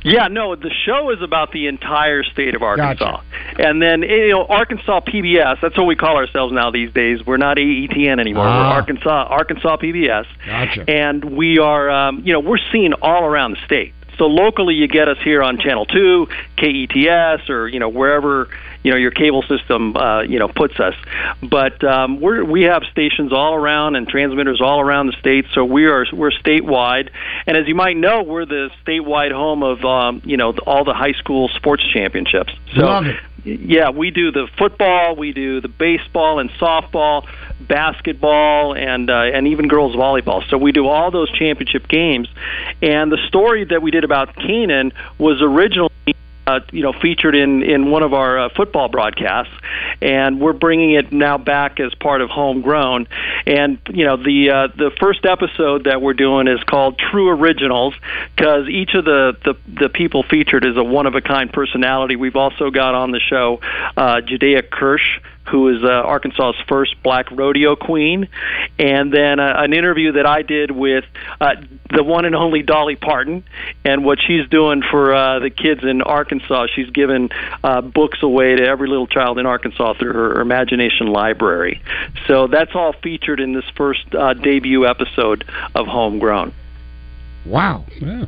Yeah, 0.04 0.28
no, 0.28 0.54
the 0.56 0.70
show 0.84 1.10
is 1.10 1.22
about 1.22 1.52
the 1.52 1.66
entire 1.66 2.22
state 2.22 2.54
of 2.54 2.62
Arkansas. 2.62 3.20
Gotcha. 3.20 3.68
And 3.68 3.80
then, 3.80 4.02
you 4.02 4.30
know, 4.30 4.44
Arkansas 4.46 5.00
PBS, 5.00 5.60
that's 5.60 5.76
what 5.76 5.86
we 5.86 5.96
call 5.96 6.16
ourselves 6.16 6.52
now 6.52 6.70
these 6.70 6.92
days. 6.92 7.24
We're 7.24 7.36
not 7.36 7.56
AETN 7.56 8.20
anymore. 8.20 8.46
Ah. 8.46 8.70
We're 8.70 8.74
Arkansas 8.74 9.26
Arkansas 9.28 9.76
PBS. 9.76 10.26
Gotcha. 10.44 10.90
And 10.90 11.36
we 11.36 11.58
are, 11.58 11.90
um, 11.90 12.22
you 12.24 12.32
know, 12.32 12.40
we're 12.40 12.58
seen 12.72 12.94
all 12.94 13.24
around 13.24 13.52
the 13.52 13.64
state. 13.64 13.94
So 14.18 14.26
locally, 14.26 14.74
you 14.74 14.88
get 14.88 15.08
us 15.08 15.18
here 15.22 15.42
on 15.42 15.58
Channel 15.58 15.86
2, 15.86 16.28
KETS, 16.56 17.50
or, 17.50 17.68
you 17.68 17.78
know, 17.78 17.88
wherever, 17.88 18.48
you 18.82 18.90
know, 18.90 18.96
your 18.96 19.10
cable 19.10 19.42
system, 19.42 19.96
uh, 19.96 20.22
you 20.22 20.38
know, 20.38 20.48
puts 20.48 20.80
us. 20.80 20.94
But 21.42 21.82
um, 21.84 22.20
we're, 22.20 22.44
we 22.44 22.62
have 22.62 22.82
stations 22.90 23.32
all 23.32 23.54
around 23.54 23.96
and 23.96 24.08
transmitters 24.08 24.60
all 24.60 24.80
around 24.80 25.08
the 25.08 25.16
state, 25.18 25.46
so 25.52 25.64
we 25.64 25.86
are, 25.86 26.06
we're 26.12 26.30
statewide. 26.30 27.10
And 27.46 27.56
as 27.56 27.68
you 27.68 27.74
might 27.74 27.96
know, 27.96 28.22
we're 28.22 28.46
the 28.46 28.70
statewide 28.86 29.32
home 29.32 29.62
of, 29.62 29.84
um, 29.84 30.22
you 30.24 30.36
know, 30.36 30.52
all 30.66 30.84
the 30.84 30.94
high 30.94 31.12
school 31.12 31.48
sports 31.48 31.84
championships. 31.92 32.52
So. 32.74 32.86
Yeah, 33.46 33.90
we 33.90 34.10
do 34.10 34.32
the 34.32 34.48
football, 34.58 35.14
we 35.14 35.32
do 35.32 35.60
the 35.60 35.68
baseball 35.68 36.40
and 36.40 36.50
softball, 36.50 37.28
basketball, 37.60 38.74
and 38.74 39.08
uh, 39.08 39.22
and 39.22 39.46
even 39.46 39.68
girls 39.68 39.94
volleyball. 39.94 40.48
So 40.50 40.58
we 40.58 40.72
do 40.72 40.88
all 40.88 41.12
those 41.12 41.30
championship 41.30 41.86
games. 41.86 42.28
And 42.82 43.12
the 43.12 43.18
story 43.28 43.64
that 43.64 43.82
we 43.82 43.92
did 43.92 44.02
about 44.02 44.34
Canaan 44.34 44.92
was 45.18 45.40
originally. 45.40 45.90
Uh, 46.46 46.60
you 46.70 46.82
know, 46.82 46.92
featured 46.92 47.34
in 47.34 47.62
in 47.62 47.90
one 47.90 48.02
of 48.02 48.14
our 48.14 48.38
uh, 48.38 48.48
football 48.54 48.88
broadcasts, 48.88 49.52
and 50.00 50.40
we're 50.40 50.52
bringing 50.52 50.92
it 50.92 51.12
now 51.12 51.38
back 51.38 51.80
as 51.80 51.92
part 51.94 52.20
of 52.20 52.30
Homegrown. 52.30 53.08
And 53.46 53.78
you 53.88 54.04
know, 54.04 54.16
the 54.16 54.50
uh, 54.50 54.68
the 54.76 54.90
first 55.00 55.26
episode 55.26 55.84
that 55.84 56.00
we're 56.00 56.14
doing 56.14 56.46
is 56.46 56.62
called 56.62 56.98
True 56.98 57.28
Originals 57.30 57.94
because 58.36 58.68
each 58.68 58.94
of 58.94 59.04
the, 59.04 59.36
the 59.44 59.54
the 59.80 59.88
people 59.88 60.22
featured 60.22 60.64
is 60.64 60.76
a 60.76 60.84
one 60.84 61.06
of 61.06 61.14
a 61.14 61.20
kind 61.20 61.52
personality. 61.52 62.16
We've 62.16 62.36
also 62.36 62.70
got 62.70 62.94
on 62.94 63.10
the 63.10 63.20
show 63.20 63.60
uh, 63.96 64.20
Judea 64.20 64.62
Kirsch, 64.62 65.20
who 65.48 65.68
is 65.68 65.82
uh, 65.84 65.88
Arkansas's 65.88 66.60
first 66.68 66.94
black 67.02 67.30
rodeo 67.30 67.76
queen, 67.76 68.28
and 68.78 69.12
then 69.12 69.40
uh, 69.40 69.54
an 69.58 69.72
interview 69.72 70.12
that 70.12 70.26
I 70.26 70.42
did 70.42 70.70
with 70.70 71.04
uh, 71.40 71.54
the 71.94 72.02
one 72.02 72.24
and 72.24 72.34
only 72.34 72.62
Dolly 72.62 72.96
Parton, 72.96 73.44
and 73.84 74.04
what 74.04 74.18
she's 74.26 74.48
doing 74.48 74.82
for 74.90 75.14
uh, 75.14 75.38
the 75.38 75.50
kids 75.50 75.82
in 75.84 76.02
Arkansas. 76.02 76.66
She's 76.74 76.90
given 76.90 77.30
uh, 77.64 77.80
books 77.80 78.18
away 78.22 78.56
to 78.56 78.66
every 78.66 78.88
little 78.88 79.06
child 79.06 79.38
in 79.38 79.46
Arkansas 79.46 79.94
through 79.94 80.12
her 80.12 80.40
Imagination 80.40 81.06
Library. 81.08 81.80
So 82.26 82.46
that's 82.46 82.72
all 82.74 82.92
featured 83.02 83.40
in 83.40 83.52
this 83.52 83.64
first 83.76 84.14
uh, 84.14 84.34
debut 84.34 84.86
episode 84.86 85.44
of 85.74 85.86
Homegrown. 85.86 86.52
Wow. 87.44 87.84
Yeah. 88.00 88.26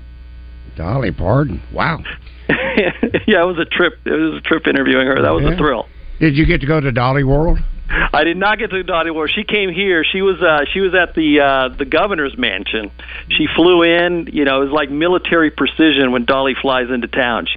Dolly 0.77 1.11
Parton. 1.11 1.61
Wow. 1.73 2.05
yeah, 2.49 2.93
it 3.43 3.47
was 3.47 3.59
a 3.59 3.65
trip. 3.65 3.95
It 4.05 4.11
was 4.13 4.39
a 4.39 4.41
trip 4.41 4.67
interviewing 4.69 5.07
her. 5.09 5.21
That 5.21 5.35
was 5.35 5.43
Yeah. 5.45 5.55
a 5.55 5.57
thrill. 5.57 5.89
Did 6.21 6.37
you 6.37 6.47
get 6.47 6.61
to 6.63 6.67
go 6.67 6.81
to 6.81 6.91
Dollywood? 6.93 7.63
I 8.13 8.25
did 8.25 8.37
not 8.37 8.59
get 8.59 8.71
to 8.71 8.83
Dollywood. 8.85 9.29
She 9.35 9.45
came 9.45 9.73
here. 9.73 10.05
She 10.05 10.21
was 10.21 10.41
uh, 10.43 10.65
she 10.73 10.81
was 10.81 10.95
at 10.95 11.15
the 11.15 11.41
uh, 11.41 11.69
the 11.77 11.85
governor's 11.87 12.37
mansion. 12.37 12.91
She 13.31 13.47
flew 13.57 13.83
in. 13.83 14.29
You 14.33 14.45
know, 14.45 14.61
it 14.61 14.65
was 14.67 14.73
like 14.73 14.91
military 14.91 15.51
precision 15.51 16.13
when 16.13 16.25
Dolly 16.25 16.55
flies 16.61 16.91
into 16.91 17.09
town. 17.09 17.47
She, 17.47 17.57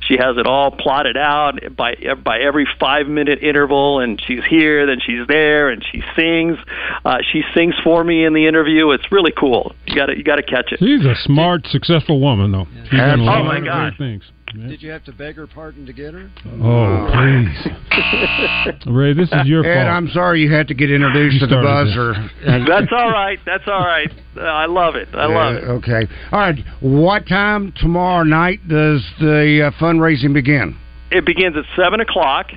she 0.00 0.14
has 0.16 0.38
it 0.38 0.46
all 0.46 0.70
plotted 0.70 1.18
out 1.18 1.58
by 1.76 1.96
by 2.24 2.38
every 2.38 2.66
five 2.80 3.08
minute 3.08 3.42
interval, 3.42 4.00
and 4.00 4.18
she's 4.26 4.42
here, 4.48 4.86
then 4.86 5.00
she's 5.04 5.26
there, 5.26 5.68
and 5.68 5.84
she 5.84 6.02
sings. 6.16 6.56
Uh, 7.04 7.18
she 7.30 7.42
sings 7.54 7.74
for 7.84 8.02
me 8.02 8.24
in 8.24 8.32
the 8.32 8.46
interview. 8.46 8.90
It's 8.92 9.12
really 9.12 9.32
cool. 9.32 9.74
You 9.86 9.94
got 9.96 10.06
to 10.06 10.16
you 10.16 10.24
got 10.24 10.36
to 10.36 10.42
catch 10.42 10.72
it. 10.72 10.78
She's 10.78 11.04
a 11.04 11.14
smart, 11.24 11.66
successful 11.66 12.20
woman, 12.20 12.52
though. 12.52 12.66
She's 12.84 12.98
done 12.98 13.20
a 13.20 13.22
Oh, 13.24 13.44
my 13.44 13.60
God. 13.60 13.94
great 13.98 14.22
things. 14.52 14.70
Did 14.70 14.82
you 14.82 14.90
have 14.90 15.04
to 15.04 15.12
beg 15.12 15.36
her 15.36 15.46
pardon 15.46 15.86
to 15.86 15.92
get 15.92 16.14
her? 16.14 16.30
Oh, 16.62 17.08
please. 17.12 18.86
Ray, 18.86 19.12
this 19.14 19.28
is 19.32 19.46
your 19.46 19.64
Ed, 19.64 19.74
fault. 19.84 19.86
I'm 19.88 20.08
sorry 20.08 20.40
you 20.42 20.52
had 20.52 20.68
to 20.68 20.74
get 20.74 20.90
introduced 20.90 21.34
You 21.34 21.40
to 21.40 21.46
the 21.46 21.62
buzzer. 21.62 22.14
That's 22.68 22.92
all 22.92 23.10
right. 23.10 23.38
That's 23.44 23.64
all 23.66 23.80
right. 23.84 24.10
Uh, 24.36 24.40
I 24.40 24.66
love 24.66 24.94
it. 24.94 25.08
I 25.14 25.26
love 25.26 25.54
it. 25.56 25.64
Uh, 25.64 25.72
Okay. 25.78 26.06
All 26.32 26.38
right. 26.40 26.58
What 26.80 27.26
time 27.28 27.72
tomorrow 27.76 28.24
night 28.24 28.66
does 28.68 29.04
the 29.20 29.70
uh, 29.72 29.80
fundraising 29.82 30.32
begin? 30.34 30.76
it 31.10 31.24
begins 31.24 31.56
at 31.56 31.64
seven 31.74 32.00
o'clock, 32.00 32.48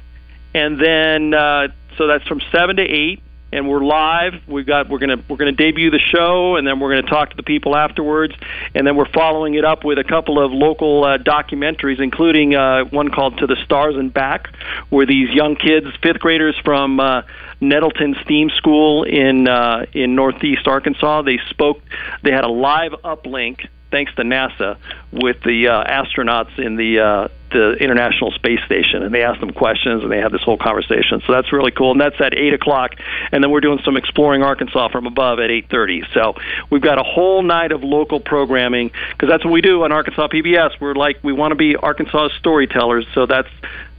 and 0.53 0.77
then 0.77 1.33
uh, 1.33 1.67
so 1.97 2.07
that's 2.07 2.27
from 2.27 2.41
seven 2.51 2.75
to 2.75 2.81
eight. 2.83 3.21
And 3.53 3.67
we're 3.67 3.83
live. 3.83 4.35
We've 4.47 4.65
got 4.65 4.87
we're 4.87 4.99
gonna 4.99 5.21
we're 5.27 5.35
gonna 5.35 5.51
debut 5.51 5.91
the 5.91 5.99
show, 5.99 6.55
and 6.55 6.65
then 6.65 6.79
we're 6.79 6.95
gonna 6.95 7.09
talk 7.09 7.31
to 7.31 7.35
the 7.35 7.43
people 7.43 7.75
afterwards, 7.75 8.33
and 8.73 8.87
then 8.87 8.95
we're 8.95 9.11
following 9.11 9.55
it 9.55 9.65
up 9.65 9.83
with 9.83 9.99
a 9.99 10.05
couple 10.05 10.41
of 10.41 10.53
local 10.53 11.03
uh, 11.03 11.17
documentaries, 11.17 11.99
including 11.99 12.55
uh, 12.55 12.85
one 12.85 13.09
called 13.09 13.39
"To 13.39 13.47
the 13.47 13.57
Stars 13.65 13.97
and 13.97 14.13
Back," 14.13 14.47
where 14.89 15.05
these 15.05 15.29
young 15.31 15.57
kids, 15.57 15.87
fifth 16.01 16.19
graders 16.19 16.57
from 16.63 17.01
uh, 17.01 17.23
Nettleton 17.59 18.15
STEAM 18.23 18.51
School 18.51 19.03
in 19.03 19.49
uh, 19.49 19.85
in 19.91 20.15
Northeast 20.15 20.65
Arkansas, 20.65 21.23
they 21.23 21.39
spoke. 21.49 21.81
They 22.23 22.31
had 22.31 22.45
a 22.45 22.49
live 22.49 22.93
uplink 23.03 23.67
thanks 23.91 24.13
to 24.15 24.23
NASA, 24.23 24.77
with 25.11 25.41
the 25.43 25.67
uh, 25.67 25.83
astronauts 25.83 26.57
in 26.57 26.75
the 26.75 26.99
uh, 26.99 27.27
the 27.51 27.73
International 27.73 28.31
Space 28.31 28.61
Station, 28.65 29.03
and 29.03 29.13
they 29.13 29.23
asked 29.23 29.41
them 29.41 29.51
questions, 29.51 30.03
and 30.03 30.11
they 30.11 30.19
had 30.19 30.31
this 30.31 30.41
whole 30.41 30.57
conversation. 30.57 31.21
So 31.27 31.33
that's 31.33 31.51
really 31.51 31.71
cool, 31.71 31.91
and 31.91 31.99
that's 31.99 32.19
at 32.21 32.33
eight 32.33 32.53
o'clock. 32.53 32.95
And 33.31 33.43
then 33.43 33.51
we're 33.51 33.61
doing 33.61 33.79
some 33.83 33.97
exploring 33.97 34.41
Arkansas 34.41 34.87
from 34.89 35.05
above 35.05 35.39
at 35.39 35.51
eight 35.51 35.69
thirty. 35.69 36.03
So 36.13 36.35
we've 36.69 36.81
got 36.81 36.97
a 36.97 37.03
whole 37.03 37.43
night 37.43 37.71
of 37.71 37.83
local 37.83 38.19
programming 38.19 38.91
because 39.11 39.29
that's 39.29 39.43
what 39.43 39.51
we 39.51 39.61
do 39.61 39.83
on 39.83 39.91
Arkansas 39.91 40.27
PBS. 40.27 40.79
We're 40.79 40.95
like 40.95 41.17
we 41.23 41.33
want 41.33 41.51
to 41.51 41.55
be 41.55 41.75
Arkansas 41.75 42.29
storytellers, 42.39 43.05
so 43.13 43.25
that's 43.25 43.49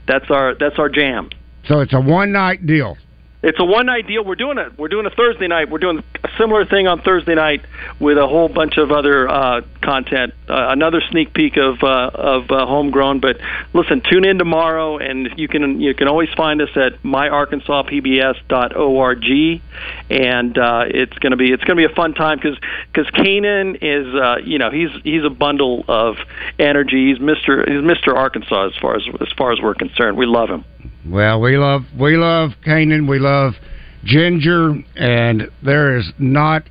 that's 0.07 0.29
our 0.29 0.55
that's 0.55 0.79
our 0.79 0.89
jam. 0.89 1.29
So 1.65 1.79
it's 1.79 1.93
a 1.93 2.01
one 2.01 2.31
night 2.31 2.65
deal. 2.65 2.97
It's 3.43 3.59
a 3.59 3.65
one 3.65 3.87
night 3.87 4.07
deal. 4.07 4.23
We're 4.23 4.35
doing 4.35 4.57
it. 4.57 4.79
We're 4.79 4.87
doing 4.87 5.05
a 5.05 5.09
Thursday 5.09 5.49
night. 5.49 5.69
We're 5.69 5.79
doing 5.79 6.01
a 6.23 6.29
similar 6.37 6.65
thing 6.65 6.87
on 6.87 7.01
Thursday 7.01 7.35
night 7.35 7.65
with 7.99 8.17
a 8.17 8.25
whole 8.25 8.47
bunch 8.47 8.77
of 8.77 8.93
other 8.93 9.29
uh, 9.29 9.59
content. 9.81 10.33
Uh, 10.47 10.69
another 10.69 11.01
sneak 11.11 11.33
peek 11.33 11.57
of 11.57 11.83
uh, 11.83 12.11
of 12.13 12.49
uh, 12.49 12.65
homegrown. 12.65 13.19
But 13.19 13.41
listen, 13.73 13.99
tune 13.99 14.23
in 14.23 14.37
tomorrow, 14.37 14.97
and 14.97 15.29
you 15.35 15.49
can 15.49 15.81
you 15.81 15.93
can 15.93 16.07
always 16.07 16.29
find 16.37 16.61
us 16.61 16.69
at 16.77 17.03
myarkansaspbs.org, 17.03 19.61
and 20.09 20.57
uh, 20.57 20.85
it's 20.87 21.19
gonna 21.19 21.35
be 21.35 21.51
it's 21.51 21.65
gonna 21.65 21.75
be 21.75 21.83
a 21.83 21.89
fun 21.89 22.13
time 22.13 22.37
because 22.37 22.57
because 22.93 23.11
Kanan 23.11 23.77
is 23.81 24.07
uh, 24.15 24.37
you 24.37 24.57
know 24.57 24.71
he's 24.71 24.91
he's 25.03 25.25
a 25.25 25.29
bundle 25.29 25.83
of 25.89 26.15
energy. 26.59 27.11
He's 27.11 27.19
Mister 27.19 27.69
he's 27.69 27.83
Mister 27.83 28.15
Arkansas 28.15 28.67
as 28.67 28.75
far 28.77 28.95
as 28.95 29.05
as 29.19 29.33
far 29.33 29.51
as 29.51 29.59
we're 29.59 29.75
concerned. 29.75 30.15
We 30.15 30.27
love 30.27 30.49
him. 30.49 30.63
Well, 31.07 31.41
we 31.41 31.57
love 31.57 31.83
we 31.99 32.17
love 32.17 32.51
Kanan. 32.65 33.07
We 33.07 33.19
love 33.19 33.53
Ginger, 34.03 34.75
and 34.95 35.49
there 35.63 35.97
is 35.97 36.11
not. 36.17 36.63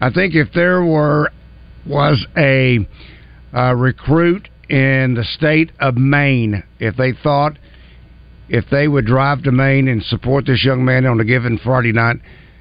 I 0.00 0.10
think 0.10 0.34
if 0.34 0.52
there 0.52 0.84
were 0.84 1.30
was 1.86 2.26
a 2.36 2.86
uh, 3.54 3.74
recruit 3.74 4.48
in 4.68 5.14
the 5.14 5.24
state 5.24 5.72
of 5.80 5.96
Maine, 5.96 6.62
if 6.78 6.96
they 6.96 7.12
thought 7.12 7.58
if 8.48 8.64
they 8.70 8.88
would 8.88 9.06
drive 9.06 9.42
to 9.42 9.52
Maine 9.52 9.88
and 9.88 10.02
support 10.04 10.46
this 10.46 10.64
young 10.64 10.84
man 10.84 11.06
on 11.06 11.18
a 11.20 11.24
given 11.24 11.58
Friday 11.58 11.92
night, 11.92 12.16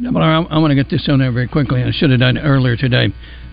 Well, 0.00 0.22
I, 0.22 0.42
I 0.42 0.58
want 0.58 0.70
to 0.70 0.74
get 0.74 0.90
this 0.90 1.08
on 1.08 1.18
there 1.18 1.32
very 1.32 1.48
quickly. 1.48 1.82
I 1.82 1.90
should 1.90 2.10
have 2.10 2.20
done 2.20 2.36
it 2.36 2.42
earlier 2.42 2.76
today. 2.76 3.06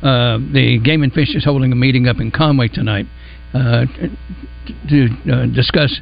Uh, 0.03 0.37
the 0.37 0.79
Game 0.83 1.03
and 1.03 1.11
Fish 1.11 1.35
is 1.35 1.43
holding 1.43 1.71
a 1.71 1.75
meeting 1.75 2.07
up 2.07 2.19
in 2.19 2.31
Conway 2.31 2.67
tonight 2.67 3.07
to 4.89 5.07
uh, 5.31 5.45
discuss 5.47 6.01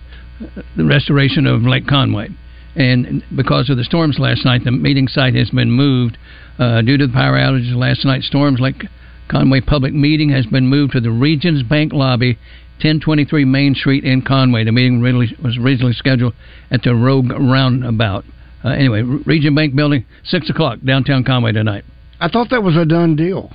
the 0.75 0.85
restoration 0.85 1.45
of 1.45 1.61
Lake 1.61 1.87
Conway. 1.87 2.29
And 2.75 3.23
because 3.35 3.69
of 3.69 3.77
the 3.77 3.83
storms 3.83 4.17
last 4.17 4.45
night, 4.45 4.63
the 4.63 4.71
meeting 4.71 5.07
site 5.07 5.35
has 5.35 5.49
been 5.51 5.71
moved 5.71 6.17
uh, 6.57 6.81
due 6.81 6.97
to 6.97 7.07
the 7.07 7.13
power 7.13 7.37
outages 7.37 7.75
last 7.75 8.05
night. 8.05 8.23
Storms 8.23 8.59
Lake 8.59 8.83
Conway 9.29 9.61
public 9.61 9.93
meeting 9.93 10.29
has 10.29 10.45
been 10.47 10.67
moved 10.67 10.93
to 10.93 10.99
the 10.99 11.11
Regions 11.11 11.63
Bank 11.63 11.93
lobby, 11.93 12.33
1023 12.77 13.45
Main 13.45 13.75
Street 13.75 14.03
in 14.03 14.21
Conway. 14.23 14.63
The 14.63 14.71
meeting 14.71 15.01
was 15.01 15.57
originally 15.57 15.93
scheduled 15.93 16.33
at 16.71 16.81
the 16.83 16.95
Rogue 16.95 17.31
Roundabout. 17.31 18.25
Uh, 18.63 18.69
anyway, 18.69 19.01
Region 19.01 19.53
Bank 19.53 19.75
building, 19.75 20.05
six 20.23 20.49
o'clock 20.49 20.79
downtown 20.83 21.23
Conway 21.23 21.51
tonight. 21.51 21.83
I 22.19 22.29
thought 22.29 22.49
that 22.49 22.63
was 22.63 22.75
a 22.75 22.85
done 22.85 23.15
deal. 23.15 23.51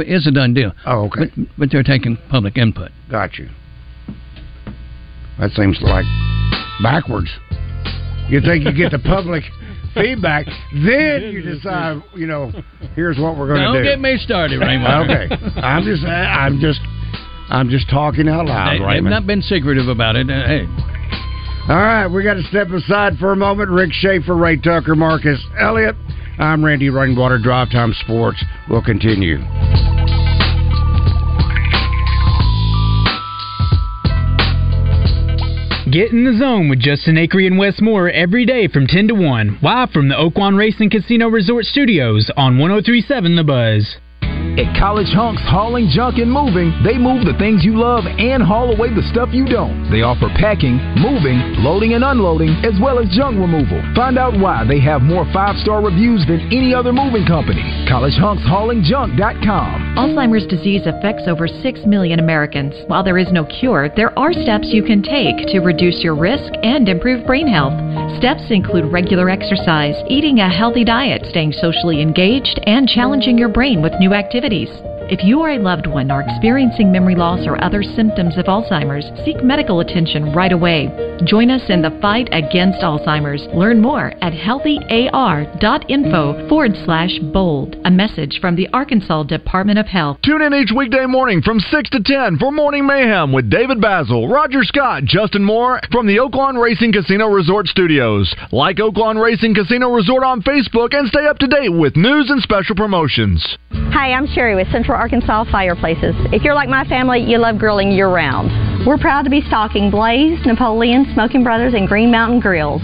It's 0.00 0.26
a 0.26 0.30
done 0.30 0.54
deal. 0.54 0.72
Oh, 0.86 1.06
okay. 1.06 1.30
But, 1.36 1.46
but 1.58 1.70
they're 1.70 1.82
taking 1.82 2.16
public 2.30 2.56
input. 2.56 2.90
Got 3.10 3.38
you. 3.38 3.48
That 5.38 5.50
seems 5.52 5.78
like 5.82 6.04
backwards. 6.82 7.30
You 8.28 8.40
think 8.40 8.64
you 8.64 8.72
get 8.72 8.90
the 8.92 8.98
public 9.04 9.44
feedback, 9.94 10.46
then 10.72 11.22
you 11.32 11.42
decide, 11.42 12.02
you 12.14 12.26
know, 12.26 12.52
here's 12.94 13.18
what 13.18 13.36
we're 13.36 13.46
going 13.48 13.60
to 13.60 13.66
do. 13.68 13.72
Don't 13.72 13.84
get 13.84 14.00
me 14.00 14.16
started, 14.18 14.58
Raymond. 14.60 15.10
okay, 15.10 15.60
I'm 15.60 15.84
just, 15.84 16.04
I'm 16.04 16.60
just, 16.60 16.80
I'm 17.48 17.68
just 17.70 17.88
talking 17.88 18.28
out 18.28 18.46
loud, 18.46 18.80
They, 18.80 18.94
they've 18.94 19.04
not 19.04 19.26
been 19.26 19.42
secretive 19.42 19.88
about 19.88 20.16
it. 20.16 20.28
Uh, 20.28 20.46
hey, 20.46 20.66
All 21.68 21.76
right, 21.76 22.06
we 22.06 22.22
got 22.24 22.34
to 22.34 22.42
step 22.44 22.68
aside 22.70 23.18
for 23.18 23.32
a 23.32 23.36
moment. 23.36 23.70
Rick 23.70 23.92
Shaeffer, 23.92 24.36
Ray 24.36 24.56
Tucker, 24.58 24.94
Marcus 24.94 25.40
Elliott. 25.58 25.96
I'm 26.38 26.64
Randy 26.64 26.90
Rainwater. 26.90 27.38
Drive 27.38 27.70
Time 27.70 27.94
Sports 27.94 28.44
will 28.68 28.82
continue. 28.82 29.38
Get 35.90 36.10
in 36.10 36.24
the 36.24 36.36
zone 36.38 36.68
with 36.68 36.80
Justin 36.80 37.16
Acri 37.16 37.46
and 37.46 37.56
Wes 37.56 37.80
Moore 37.80 38.10
every 38.10 38.44
day 38.44 38.68
from 38.68 38.86
10 38.86 39.08
to 39.08 39.14
1, 39.14 39.60
live 39.62 39.90
from 39.90 40.08
the 40.08 40.14
Oaklawn 40.14 40.58
Racing 40.58 40.90
Casino 40.90 41.28
Resort 41.28 41.64
Studios 41.64 42.30
on 42.36 42.58
1037 42.58 43.36
The 43.36 43.44
Buzz. 43.44 44.05
At 44.54 44.70
College 44.78 45.10
Hunks 45.10 45.42
Hauling 45.50 45.90
Junk 45.90 46.22
and 46.22 46.30
Moving, 46.30 46.70
they 46.86 46.94
move 46.96 47.26
the 47.26 47.34
things 47.36 47.66
you 47.66 47.76
love 47.76 48.06
and 48.06 48.40
haul 48.40 48.72
away 48.72 48.94
the 48.94 49.02
stuff 49.10 49.34
you 49.34 49.44
don't. 49.44 49.90
They 49.90 50.06
offer 50.06 50.30
packing, 50.38 50.78
moving, 50.96 51.36
loading 51.60 51.92
and 51.98 52.06
unloading, 52.06 52.54
as 52.62 52.78
well 52.78 53.02
as 53.02 53.10
junk 53.10 53.34
removal. 53.36 53.82
Find 53.98 54.16
out 54.16 54.38
why 54.38 54.62
they 54.62 54.78
have 54.80 55.02
more 55.02 55.26
five-star 55.34 55.82
reviews 55.82 56.22
than 56.30 56.38
any 56.54 56.70
other 56.72 56.94
moving 56.94 57.26
company. 57.26 57.66
CollegeHunksHaulingJunk.com. 57.90 59.98
Alzheimer's 59.98 60.46
disease 60.46 60.86
affects 60.86 61.26
over 61.26 61.50
6 61.50 61.82
million 61.84 62.22
Americans. 62.22 62.72
While 62.86 63.02
there 63.02 63.18
is 63.18 63.34
no 63.34 63.42
cure, 63.44 63.90
there 63.98 64.16
are 64.16 64.32
steps 64.32 64.70
you 64.70 64.86
can 64.86 65.02
take 65.02 65.50
to 65.50 65.58
reduce 65.58 66.06
your 66.06 66.14
risk 66.14 66.54
and 66.62 66.88
improve 66.88 67.26
brain 67.26 67.50
health. 67.50 67.74
Steps 68.22 68.46
include 68.48 68.92
regular 68.92 69.28
exercise, 69.28 69.96
eating 70.08 70.38
a 70.38 70.48
healthy 70.48 70.84
diet, 70.84 71.26
staying 71.28 71.52
socially 71.52 72.00
engaged, 72.00 72.60
and 72.64 72.88
challenging 72.88 73.36
your 73.36 73.50
brain 73.50 73.82
with 73.82 73.92
new 73.98 74.14
activities 74.14 74.35
activities. 74.36 74.95
If 75.08 75.22
you 75.22 75.38
or 75.38 75.50
a 75.50 75.58
loved 75.60 75.86
one 75.86 76.10
are 76.10 76.22
experiencing 76.22 76.90
memory 76.90 77.14
loss 77.14 77.46
or 77.46 77.62
other 77.62 77.84
symptoms 77.84 78.36
of 78.36 78.46
Alzheimer's, 78.46 79.06
seek 79.24 79.40
medical 79.40 79.78
attention 79.78 80.32
right 80.32 80.50
away. 80.50 80.90
Join 81.24 81.48
us 81.48 81.62
in 81.68 81.80
the 81.80 81.96
fight 82.02 82.28
against 82.32 82.82
Alzheimer's. 82.82 83.46
Learn 83.54 83.80
more 83.80 84.12
at 84.20 84.32
healthyar.info 84.32 86.48
forward 86.48 86.72
slash 86.84 87.16
bold. 87.32 87.76
A 87.84 87.90
message 87.90 88.40
from 88.40 88.56
the 88.56 88.68
Arkansas 88.72 89.22
Department 89.22 89.78
of 89.78 89.86
Health. 89.86 90.18
Tune 90.24 90.42
in 90.42 90.52
each 90.52 90.72
weekday 90.76 91.06
morning 91.06 91.40
from 91.40 91.60
6 91.60 91.90
to 91.90 92.02
10 92.02 92.38
for 92.38 92.50
Morning 92.50 92.84
Mayhem 92.84 93.32
with 93.32 93.48
David 93.48 93.78
Bazzel, 93.78 94.28
Roger 94.28 94.64
Scott, 94.64 95.04
Justin 95.04 95.44
Moore 95.44 95.80
from 95.92 96.08
the 96.08 96.16
Oaklawn 96.16 96.60
Racing 96.60 96.92
Casino 96.92 97.28
Resort 97.28 97.68
Studios. 97.68 98.34
Like 98.50 98.78
Oaklawn 98.78 99.22
Racing 99.22 99.54
Casino 99.54 99.92
Resort 99.92 100.24
on 100.24 100.42
Facebook 100.42 100.98
and 100.98 101.06
stay 101.08 101.28
up 101.28 101.38
to 101.38 101.46
date 101.46 101.72
with 101.72 101.94
news 101.94 102.28
and 102.28 102.42
special 102.42 102.74
promotions. 102.74 103.56
Hi, 103.70 104.12
I'm 104.12 104.26
Sherry 104.26 104.56
with 104.56 104.68
Central 104.72 104.95
Arkansas 104.96 105.44
Fireplaces. 105.52 106.14
If 106.32 106.42
you're 106.42 106.54
like 106.54 106.68
my 106.68 106.84
family, 106.84 107.20
you 107.20 107.38
love 107.38 107.58
grilling 107.58 107.92
year 107.92 108.08
round. 108.08 108.86
We're 108.86 108.98
proud 108.98 109.22
to 109.22 109.30
be 109.30 109.42
stocking 109.42 109.90
Blaze, 109.90 110.38
Napoleon, 110.44 111.06
Smoking 111.14 111.42
Brothers, 111.44 111.74
and 111.74 111.86
Green 111.86 112.10
Mountain 112.10 112.40
grills. 112.40 112.82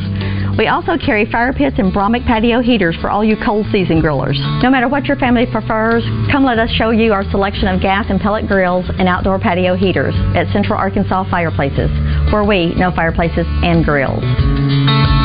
We 0.58 0.68
also 0.68 0.98
carry 0.98 1.24
fire 1.30 1.52
pits 1.52 1.76
and 1.78 1.92
Bromic 1.92 2.26
patio 2.26 2.60
heaters 2.60 2.96
for 3.00 3.08
all 3.08 3.24
you 3.24 3.36
cold 3.42 3.66
season 3.72 4.02
grillers. 4.02 4.36
No 4.62 4.70
matter 4.70 4.86
what 4.86 5.06
your 5.06 5.16
family 5.16 5.46
prefers, 5.50 6.04
come 6.30 6.44
let 6.44 6.58
us 6.58 6.70
show 6.70 6.90
you 6.90 7.12
our 7.12 7.24
selection 7.30 7.68
of 7.68 7.80
gas 7.80 8.06
and 8.10 8.20
pellet 8.20 8.46
grills 8.46 8.84
and 8.98 9.08
outdoor 9.08 9.38
patio 9.38 9.74
heaters 9.74 10.14
at 10.36 10.52
Central 10.52 10.78
Arkansas 10.78 11.24
Fireplaces, 11.30 11.90
where 12.32 12.44
we 12.44 12.74
know 12.74 12.92
fireplaces 12.94 13.46
and 13.62 13.84
grills. 13.84 15.21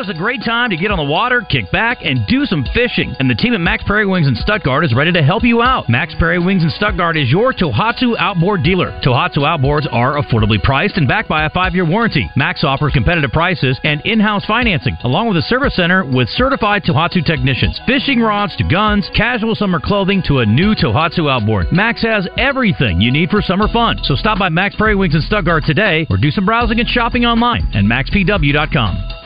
Now 0.00 0.04
is 0.04 0.16
a 0.16 0.18
great 0.18 0.42
time 0.42 0.70
to 0.70 0.78
get 0.78 0.90
on 0.90 0.96
the 0.96 1.04
water, 1.04 1.42
kick 1.42 1.70
back, 1.70 1.98
and 2.00 2.26
do 2.26 2.46
some 2.46 2.64
fishing. 2.72 3.14
And 3.18 3.28
the 3.28 3.34
team 3.34 3.52
at 3.52 3.60
Mack's 3.60 3.84
Prairie 3.84 4.06
Wings 4.06 4.26
in 4.26 4.34
Stuttgart 4.34 4.82
is 4.82 4.94
ready 4.94 5.12
to 5.12 5.22
help 5.22 5.42
you 5.42 5.60
out. 5.60 5.90
Mack's 5.90 6.14
Prairie 6.14 6.38
Wings 6.38 6.62
in 6.62 6.70
Stuttgart 6.70 7.18
is 7.18 7.30
your 7.30 7.52
Tohatsu 7.52 8.16
outboard 8.18 8.62
dealer. 8.62 8.98
Tohatsu 9.04 9.44
outboards 9.44 9.86
are 9.92 10.16
affordably 10.16 10.56
priced 10.62 10.96
and 10.96 11.06
backed 11.06 11.28
by 11.28 11.44
a 11.44 11.50
five-year 11.50 11.84
warranty. 11.84 12.30
Mack's 12.34 12.64
offers 12.64 12.94
competitive 12.94 13.30
prices 13.30 13.78
and 13.84 14.00
in-house 14.06 14.46
financing, 14.46 14.96
along 15.04 15.28
with 15.28 15.36
a 15.36 15.42
service 15.42 15.76
center 15.76 16.02
with 16.02 16.30
certified 16.30 16.82
Tohatsu 16.82 17.26
technicians. 17.26 17.78
Fishing 17.86 18.20
rods 18.20 18.56
to 18.56 18.64
guns, 18.64 19.10
casual 19.14 19.54
summer 19.54 19.80
clothing 19.84 20.22
to 20.28 20.38
a 20.38 20.46
new 20.46 20.74
Tohatsu 20.74 21.30
outboard. 21.30 21.66
Mack's 21.72 22.04
has 22.04 22.26
everything 22.38 23.02
you 23.02 23.12
need 23.12 23.28
for 23.28 23.42
summer 23.42 23.68
fun. 23.68 23.98
So 24.04 24.14
stop 24.14 24.38
by 24.38 24.48
Mack's 24.48 24.76
Prairie 24.76 24.96
Wings 24.96 25.14
in 25.14 25.20
Stuttgart 25.20 25.64
today 25.66 26.06
or 26.08 26.16
do 26.16 26.30
some 26.30 26.46
browsing 26.46 26.80
and 26.80 26.88
shopping 26.88 27.26
online 27.26 27.68
at 27.74 27.84
mackspw.com. 27.84 29.19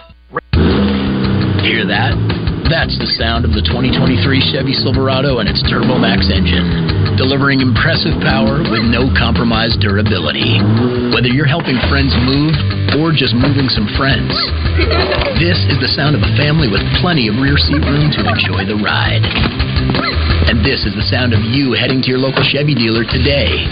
Hear 1.64 1.86
that? 1.86 2.14
That's 2.64 2.96
the 2.96 3.10
sound 3.20 3.44
of 3.44 3.52
the 3.52 3.60
2023 3.60 4.24
Chevy 4.48 4.72
Silverado 4.72 5.36
and 5.36 5.44
its 5.44 5.60
TurboMax 5.68 6.32
engine, 6.32 7.14
delivering 7.20 7.60
impressive 7.60 8.16
power 8.24 8.64
with 8.64 8.88
no 8.88 9.12
compromised 9.12 9.84
durability. 9.84 10.56
Whether 11.12 11.28
you're 11.28 11.44
helping 11.48 11.76
friends 11.92 12.16
move 12.24 12.56
or 12.96 13.12
just 13.12 13.36
moving 13.36 13.68
some 13.68 13.84
friends, 14.00 14.32
this 15.36 15.60
is 15.68 15.76
the 15.76 15.92
sound 15.92 16.16
of 16.16 16.24
a 16.24 16.32
family 16.40 16.72
with 16.72 16.80
plenty 17.04 17.28
of 17.28 17.36
rear 17.36 17.60
seat 17.60 17.84
room 17.84 18.08
to 18.16 18.20
enjoy 18.24 18.64
the 18.64 18.80
ride. 18.80 19.24
And 20.48 20.64
this 20.64 20.88
is 20.88 20.96
the 20.96 21.04
sound 21.04 21.36
of 21.36 21.44
you 21.44 21.76
heading 21.76 22.00
to 22.00 22.08
your 22.08 22.20
local 22.20 22.44
Chevy 22.48 22.72
dealer 22.72 23.04
today. 23.04 23.68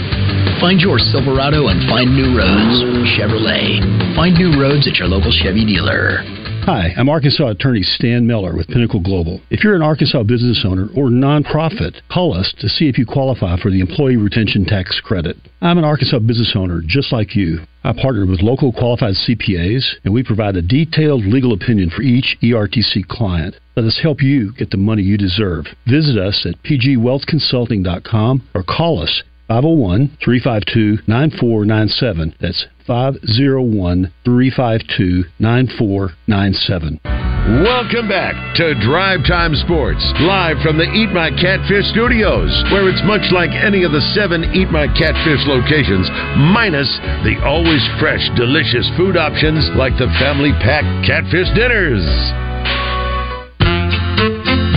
Find 0.61 0.77
your 0.77 1.01
Silverado 1.01 1.73
and 1.73 1.81
find 1.89 2.13
new 2.13 2.37
roads. 2.37 2.77
Chevrolet. 3.17 3.81
Find 4.13 4.37
new 4.37 4.53
roads 4.53 4.85
at 4.85 5.01
your 5.01 5.09
local 5.09 5.33
Chevy 5.33 5.65
dealer. 5.65 6.42
Hi, 6.65 6.93
I'm 6.95 7.09
Arkansas 7.09 7.45
attorney 7.49 7.83
Stan 7.83 8.25
Miller 8.25 8.55
with 8.55 8.69
Pinnacle 8.69 9.01
Global. 9.01 9.41
If 9.49 9.65
you're 9.65 9.75
an 9.75 9.81
Arkansas 9.81 10.23
business 10.23 10.63
owner 10.65 10.87
or 10.95 11.09
nonprofit, 11.09 11.99
call 12.09 12.33
us 12.33 12.55
to 12.59 12.69
see 12.69 12.87
if 12.87 12.97
you 12.97 13.05
qualify 13.05 13.57
for 13.57 13.69
the 13.69 13.81
Employee 13.81 14.15
Retention 14.15 14.63
Tax 14.63 15.01
Credit. 15.03 15.35
I'm 15.61 15.77
an 15.77 15.83
Arkansas 15.83 16.19
business 16.19 16.53
owner 16.55 16.81
just 16.87 17.11
like 17.11 17.35
you. 17.35 17.59
I 17.83 17.91
partner 17.91 18.25
with 18.25 18.39
local 18.39 18.71
qualified 18.71 19.15
CPAs, 19.15 19.83
and 20.05 20.13
we 20.13 20.23
provide 20.23 20.55
a 20.55 20.61
detailed 20.61 21.25
legal 21.25 21.51
opinion 21.51 21.89
for 21.89 22.01
each 22.01 22.37
ERTC 22.41 23.09
client. 23.09 23.55
Let 23.75 23.85
us 23.85 23.99
help 24.01 24.21
you 24.21 24.53
get 24.53 24.69
the 24.69 24.77
money 24.77 25.03
you 25.03 25.17
deserve. 25.17 25.65
Visit 25.85 26.17
us 26.17 26.47
at 26.47 26.63
pgwealthconsulting.com 26.63 28.47
or 28.55 28.63
call 28.63 29.03
us 29.03 29.21
501 29.49 30.17
352 30.23 31.03
9497. 31.07 32.35
That's 32.39 32.65
501 32.85 34.11
352 34.25 35.23
9497. 35.39 36.99
Welcome 37.43 38.07
back 38.07 38.39
to 38.55 38.71
Drive 38.79 39.27
Time 39.27 39.51
Sports, 39.67 39.99
live 40.23 40.55
from 40.63 40.79
the 40.79 40.87
Eat 40.95 41.11
My 41.11 41.27
Catfish 41.27 41.91
studios, 41.91 42.47
where 42.71 42.87
it's 42.87 43.03
much 43.03 43.27
like 43.35 43.51
any 43.51 43.83
of 43.83 43.91
the 43.91 43.99
seven 44.15 44.47
Eat 44.55 44.71
My 44.71 44.87
Catfish 44.87 45.43
locations, 45.43 46.07
minus 46.55 46.87
the 47.27 47.35
always 47.43 47.83
fresh, 47.99 48.23
delicious 48.39 48.87
food 48.95 49.19
options 49.19 49.67
like 49.75 49.91
the 49.99 50.07
family 50.23 50.55
pack 50.63 50.87
catfish 51.03 51.51
dinners. 51.51 52.07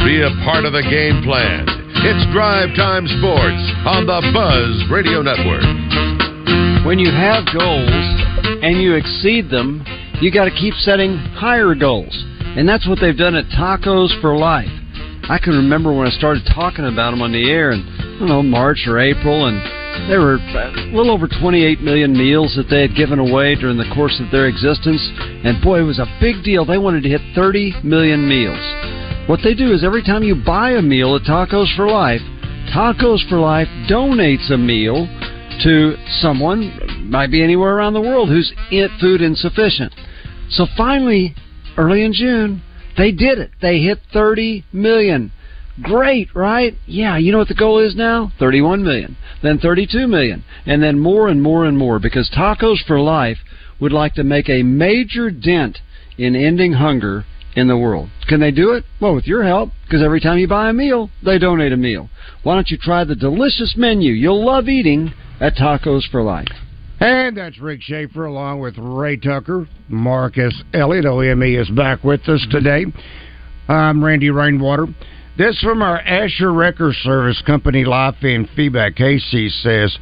Be 0.02 0.26
a 0.26 0.34
part 0.42 0.66
of 0.66 0.74
the 0.74 0.82
game 0.90 1.22
plan. 1.22 1.70
It's 2.02 2.26
Drive 2.34 2.74
Time 2.74 3.06
Sports 3.22 3.62
on 3.86 4.10
the 4.10 4.26
Buzz 4.34 4.90
Radio 4.90 5.22
Network. 5.22 5.85
When 6.86 7.00
you 7.00 7.10
have 7.10 7.42
goals 7.50 7.90
and 8.62 8.80
you 8.80 8.94
exceed 8.94 9.50
them, 9.50 9.82
you 10.22 10.30
got 10.30 10.44
to 10.44 10.52
keep 10.52 10.72
setting 10.74 11.18
higher 11.34 11.74
goals. 11.74 12.14
And 12.54 12.62
that's 12.68 12.86
what 12.86 13.00
they've 13.00 13.16
done 13.16 13.34
at 13.34 13.46
Tacos 13.46 14.14
for 14.20 14.38
Life. 14.38 14.70
I 15.28 15.40
can 15.42 15.54
remember 15.54 15.92
when 15.92 16.06
I 16.06 16.10
started 16.10 16.46
talking 16.54 16.86
about 16.86 17.10
them 17.10 17.22
on 17.22 17.32
the 17.32 17.50
air 17.50 17.72
in, 17.72 17.82
I 17.82 18.18
don't 18.20 18.28
know, 18.28 18.40
March 18.40 18.86
or 18.86 19.00
April, 19.00 19.48
and 19.48 19.58
there 20.08 20.20
were 20.20 20.36
a 20.36 20.94
little 20.94 21.10
over 21.10 21.26
28 21.26 21.80
million 21.80 22.12
meals 22.16 22.54
that 22.54 22.70
they 22.70 22.82
had 22.82 22.94
given 22.94 23.18
away 23.18 23.56
during 23.56 23.78
the 23.78 23.90
course 23.92 24.22
of 24.22 24.30
their 24.30 24.46
existence. 24.46 25.02
And 25.42 25.60
boy, 25.60 25.80
it 25.80 25.90
was 25.90 25.98
a 25.98 26.06
big 26.20 26.44
deal. 26.44 26.64
They 26.64 26.78
wanted 26.78 27.02
to 27.02 27.08
hit 27.08 27.20
30 27.34 27.82
million 27.82 28.28
meals. 28.28 28.62
What 29.28 29.40
they 29.42 29.54
do 29.54 29.74
is 29.74 29.82
every 29.82 30.04
time 30.04 30.22
you 30.22 30.36
buy 30.36 30.78
a 30.78 30.82
meal 30.82 31.16
at 31.16 31.22
Tacos 31.22 31.74
for 31.74 31.90
Life, 31.90 32.22
Tacos 32.70 33.28
for 33.28 33.40
Life 33.40 33.66
donates 33.90 34.52
a 34.52 34.56
meal 34.56 35.10
to 35.62 35.96
someone, 36.20 37.08
might 37.10 37.30
be 37.30 37.42
anywhere 37.42 37.76
around 37.76 37.94
the 37.94 38.00
world, 38.00 38.28
who's 38.28 38.52
food 39.00 39.22
insufficient. 39.22 39.92
So 40.50 40.66
finally, 40.76 41.34
early 41.76 42.04
in 42.04 42.12
June, 42.12 42.62
they 42.96 43.12
did 43.12 43.38
it. 43.38 43.50
They 43.60 43.78
hit 43.80 43.98
30 44.12 44.64
million. 44.72 45.32
Great, 45.82 46.34
right? 46.34 46.74
Yeah, 46.86 47.18
you 47.18 47.32
know 47.32 47.38
what 47.38 47.48
the 47.48 47.54
goal 47.54 47.78
is 47.78 47.94
now? 47.94 48.32
31 48.38 48.82
million, 48.82 49.16
then 49.42 49.58
32 49.58 50.06
million, 50.06 50.42
and 50.64 50.82
then 50.82 50.98
more 50.98 51.28
and 51.28 51.42
more 51.42 51.66
and 51.66 51.76
more 51.76 51.98
because 51.98 52.30
Tacos 52.30 52.84
for 52.86 52.98
Life 52.98 53.38
would 53.78 53.92
like 53.92 54.14
to 54.14 54.24
make 54.24 54.48
a 54.48 54.62
major 54.62 55.30
dent 55.30 55.78
in 56.16 56.34
ending 56.34 56.72
hunger 56.72 57.26
in 57.54 57.68
the 57.68 57.76
world. 57.76 58.08
Can 58.26 58.40
they 58.40 58.50
do 58.50 58.72
it? 58.72 58.84
Well, 59.00 59.14
with 59.14 59.26
your 59.26 59.44
help, 59.44 59.70
because 59.84 60.02
every 60.02 60.20
time 60.20 60.38
you 60.38 60.48
buy 60.48 60.70
a 60.70 60.72
meal, 60.72 61.10
they 61.22 61.38
donate 61.38 61.72
a 61.72 61.76
meal. 61.76 62.08
Why 62.42 62.54
don't 62.54 62.70
you 62.70 62.78
try 62.78 63.04
the 63.04 63.14
delicious 63.14 63.74
menu 63.76 64.12
you'll 64.12 64.44
love 64.44 64.68
eating 64.68 65.12
at 65.40 65.54
Tacos 65.56 66.08
for 66.10 66.22
Life? 66.22 66.48
And 67.00 67.36
that's 67.36 67.58
Rick 67.58 67.82
Shaeffer 67.82 68.24
along 68.24 68.60
with 68.60 68.74
Ray 68.78 69.16
Tucker. 69.18 69.68
Marcus 69.88 70.62
Elliott, 70.72 71.04
OME, 71.04 71.42
is 71.42 71.68
back 71.70 72.02
with 72.02 72.26
us 72.28 72.46
today. 72.50 72.86
I'm 73.68 74.02
Randy 74.02 74.30
Rainwater. 74.30 74.86
This 75.36 75.60
from 75.60 75.82
our 75.82 75.98
Asher 76.00 76.52
Wrecker 76.52 76.94
Service 76.94 77.42
Company 77.44 77.84
live 77.84 78.16
fan 78.22 78.48
feedback. 78.56 78.96
Casey 78.96 79.50
says, 79.50 79.98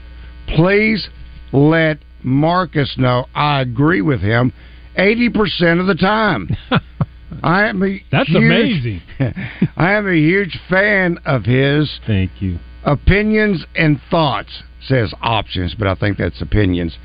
please 0.55 1.09
let 1.53 1.99
Marcus 2.23 2.95
know 2.97 3.27
I 3.35 3.61
agree 3.63 4.01
with 4.01 4.21
him 4.21 4.53
80% 4.97 5.81
of 5.81 5.87
the 5.89 5.97
time. 5.97 6.49
I 7.43 7.67
am 7.67 7.83
a 7.83 8.01
That's 8.13 8.29
huge- 8.29 8.37
amazing. 8.39 9.03
I 9.77 9.93
am 9.95 10.07
a 10.09 10.15
huge 10.15 10.57
fan 10.71 11.19
of 11.27 11.45
his. 11.45 11.99
Thank 12.07 12.31
you. 12.41 12.61
Opinions 12.85 13.65
and 13.75 14.01
thoughts 14.11 14.63
says 14.87 15.13
options, 15.21 15.75
but 15.75 15.87
I 15.87 15.95
think 15.95 16.19
that's 16.19 16.41
opinions. 16.41 16.97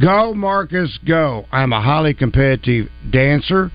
Go, 0.00 0.34
Marcus, 0.34 0.98
go. 1.06 1.46
I'm 1.52 1.72
a 1.72 1.80
highly 1.82 2.14
competitive 2.14 2.88
dancer. 3.10 3.70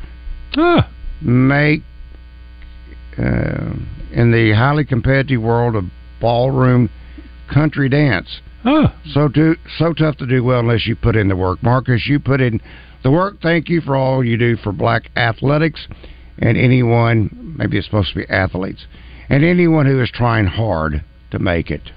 make 1.22 1.82
uh, 3.18 3.74
in 4.12 4.32
the 4.32 4.53
highly 4.55 4.86
competitive 4.86 5.41
world 5.41 5.76
of 5.76 5.86
ballroom 6.20 6.89
country 7.53 7.89
dance. 7.89 8.41
So 9.14 9.28
do 9.28 9.55
so 9.78 9.93
tough 9.93 10.18
to 10.18 10.28
do 10.28 10.43
well 10.43 10.60
unless 10.60 10.86
you 10.86 10.95
put 10.95 11.16
in 11.16 11.28
the 11.28 11.36
work. 11.36 11.64
Marcus, 11.64 12.05
you 12.08 12.20
put 12.20 12.41
in 12.41 12.60
the 13.03 13.12
work. 13.12 13.41
Thank 13.41 13.70
you 13.70 13.82
for 13.82 13.95
all 13.95 14.24
you 14.24 14.38
do 14.38 14.58
for 14.58 14.72
black 14.72 15.10
athletics 15.16 15.88
and 16.39 16.58
anyone 16.58 17.55
maybe 17.58 17.78
it's 17.78 17.88
supposed 17.88 18.10
to 18.10 18.20
be 18.20 18.30
athletes 18.30 18.86
and 19.30 19.43
anyone 19.43 19.86
who 19.86 20.01
is 20.01 20.12
trying 20.14 20.45
hard 20.45 21.03
to 21.32 21.39
make 21.39 21.72
it. 21.72 21.91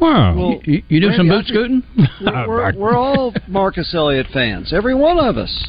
Wow. 0.00 0.36
Well, 0.36 0.60
you, 0.64 0.82
you 0.88 1.00
do 1.00 1.12
some 1.16 1.28
boot 1.28 1.46
scooting? 1.46 1.82
We're, 2.20 2.48
we're, 2.48 2.72
we're 2.76 2.96
all 2.96 3.32
Marcus 3.48 3.94
Elliott 3.94 4.26
fans. 4.32 4.72
Every 4.72 4.94
one 4.94 5.18
of 5.18 5.36
us. 5.36 5.68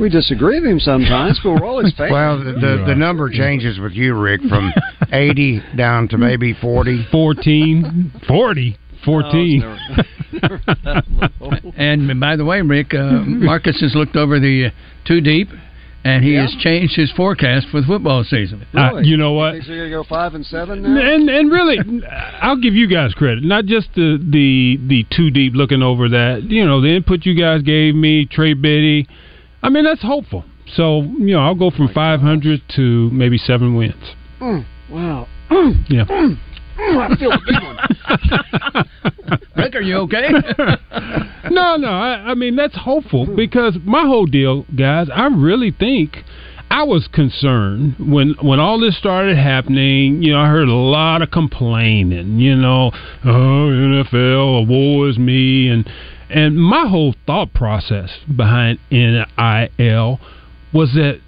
We 0.00 0.08
disagree 0.08 0.60
with 0.60 0.70
him 0.70 0.80
sometimes, 0.80 1.38
but 1.42 1.50
we're 1.52 1.66
always 1.66 1.94
fans. 1.94 2.10
Well, 2.12 2.38
the, 2.38 2.52
the, 2.52 2.84
the 2.88 2.94
number 2.94 3.30
changes 3.30 3.78
with 3.78 3.92
you, 3.92 4.18
Rick, 4.18 4.40
from 4.48 4.72
80 5.12 5.62
down 5.76 6.08
to 6.08 6.18
maybe 6.18 6.54
40. 6.54 7.06
14. 7.12 8.12
40. 8.26 8.78
14. 9.04 9.62
and 11.76 12.20
by 12.20 12.36
the 12.36 12.44
way, 12.44 12.60
Rick, 12.62 12.94
uh, 12.94 13.20
Marcus 13.24 13.80
has 13.80 13.94
looked 13.94 14.16
over 14.16 14.40
the 14.40 14.66
uh, 14.66 14.70
too 15.06 15.20
deep, 15.20 15.48
and 16.04 16.22
he 16.22 16.34
Yeah. 16.34 16.42
has 16.42 16.54
changed 16.60 16.94
his 16.96 17.10
forecast 17.12 17.68
for 17.68 17.80
the 17.80 17.86
football 17.86 18.24
season. 18.24 18.66
Uh, 18.74 18.98
you 19.02 19.16
know 19.16 19.32
what? 19.32 19.52
They're 19.52 19.62
going 19.76 19.90
to 19.90 19.96
go 19.96 20.04
five 20.04 20.34
and 20.34 20.44
seven 20.44 20.82
now? 20.82 21.00
And 21.00 21.28
and 21.30 21.50
really, 21.50 21.78
I'll 22.42 22.56
give 22.60 22.74
you 22.74 22.86
guys 22.86 23.14
credit. 23.14 23.42
Not 23.42 23.64
just 23.64 23.88
the 23.94 24.18
the 24.22 24.78
the 24.86 25.06
too 25.10 25.30
deep 25.30 25.54
looking 25.54 25.82
over 25.82 26.08
that. 26.10 26.44
You 26.44 26.64
know, 26.64 26.80
the 26.80 26.94
input 26.94 27.24
you 27.24 27.34
guys 27.34 27.62
gave 27.62 27.94
me, 27.94 28.26
Trey 28.26 28.54
Biddy. 28.54 29.08
I 29.62 29.70
mean, 29.70 29.84
that's 29.84 30.02
hopeful. 30.02 30.44
So 30.76 31.02
you 31.02 31.32
know, 31.34 31.40
I'll 31.40 31.54
go 31.54 31.70
from 31.70 31.88
500 31.88 32.62
to 32.76 33.10
maybe 33.10 33.38
seven 33.38 33.74
wins. 33.74 33.94
Mm, 34.40 34.64
wow. 34.90 35.26
Yeah. 35.88 36.04
Mm, 36.04 36.38
Oh, 36.78 36.98
I 36.98 37.16
feel 37.16 37.32
a 37.32 37.38
big 37.46 37.62
one. 37.62 37.78
Rick, 39.56 39.74
are 39.76 39.80
you 39.80 39.96
okay? 39.98 40.28
no, 41.50 41.76
no. 41.76 41.88
I, 41.88 42.30
I 42.30 42.34
mean, 42.34 42.56
that's 42.56 42.76
hopeful 42.76 43.26
because 43.26 43.76
my 43.84 44.02
whole 44.02 44.26
deal, 44.26 44.66
guys. 44.76 45.08
I 45.14 45.26
really 45.26 45.70
think 45.70 46.24
I 46.70 46.82
was 46.82 47.08
concerned 47.12 47.96
when 47.98 48.34
when 48.42 48.58
all 48.58 48.80
this 48.80 48.98
started 48.98 49.36
happening. 49.36 50.22
You 50.22 50.32
know, 50.32 50.40
I 50.40 50.48
heard 50.48 50.68
a 50.68 50.74
lot 50.74 51.22
of 51.22 51.30
complaining. 51.30 52.38
You 52.38 52.56
know, 52.56 52.90
oh 53.24 53.70
NFL, 53.70 54.66
woe 54.66 55.08
is 55.08 55.18
me, 55.18 55.68
and 55.68 55.88
and 56.28 56.60
my 56.60 56.88
whole 56.88 57.14
thought 57.26 57.54
process 57.54 58.10
behind 58.34 58.80
NIL 58.90 60.20
was 60.72 60.94
that 60.94 61.20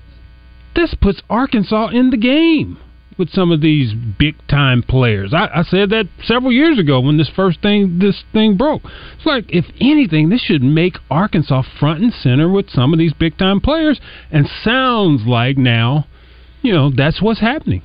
this 0.74 0.94
puts 1.00 1.22
Arkansas 1.30 1.88
in 1.88 2.10
the 2.10 2.16
game 2.16 2.78
with 3.18 3.30
some 3.30 3.50
of 3.50 3.60
these 3.60 3.92
big 4.18 4.34
time 4.48 4.82
players. 4.82 5.32
I, 5.32 5.48
I 5.54 5.62
said 5.62 5.90
that 5.90 6.08
several 6.24 6.52
years 6.52 6.78
ago 6.78 7.00
when 7.00 7.16
this 7.16 7.30
first 7.34 7.62
thing 7.62 7.98
this 7.98 8.24
thing 8.32 8.56
broke. 8.56 8.82
It's 9.16 9.26
like 9.26 9.44
if 9.48 9.64
anything, 9.80 10.28
this 10.28 10.42
should 10.42 10.62
make 10.62 10.94
Arkansas 11.10 11.62
front 11.78 12.02
and 12.02 12.12
center 12.12 12.48
with 12.48 12.70
some 12.70 12.92
of 12.92 12.98
these 12.98 13.12
big 13.12 13.38
time 13.38 13.60
players. 13.60 14.00
And 14.30 14.48
sounds 14.62 15.22
like 15.26 15.56
now, 15.56 16.06
you 16.62 16.72
know, 16.72 16.90
that's 16.94 17.22
what's 17.22 17.40
happening 17.40 17.82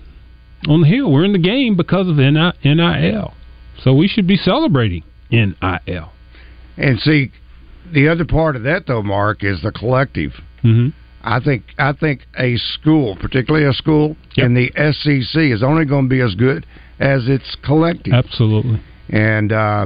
on 0.68 0.82
the 0.82 0.88
hill. 0.88 1.12
We're 1.12 1.26
in 1.26 1.34
the 1.34 1.40
game 1.40 1.76
because 1.76 2.08
of 2.08 2.18
NIL, 2.18 3.34
so 3.84 3.94
we 3.94 4.08
should 4.08 4.28
be 4.28 4.38
celebrating 4.38 5.04
NIL. 5.32 6.12
And 6.78 7.00
see, 7.00 7.32
the 7.92 8.08
other 8.08 8.26
part 8.26 8.56
of 8.56 8.64
that, 8.64 8.88
though, 8.88 9.04
Mark, 9.04 9.44
is 9.44 9.62
the 9.62 9.72
collective. 9.72 10.32
Mm-hmm. 10.64 10.90
I 11.24 11.40
think 11.40 11.64
I 11.78 11.94
think 11.94 12.22
a 12.38 12.58
school, 12.58 13.16
particularly 13.20 13.66
a 13.66 13.74
school 13.74 14.16
in 14.38 14.54
the 14.54 14.72
SEC, 14.76 15.42
is 15.42 15.64
only 15.64 15.86
going 15.86 16.06
to 16.06 16.10
be 16.10 16.22
as 16.22 16.36
good 16.36 16.66
as 17.00 17.28
its 17.28 17.56
collective. 17.64 18.14
Absolutely. 18.14 18.82
And 19.10 19.52
uh, 19.52 19.86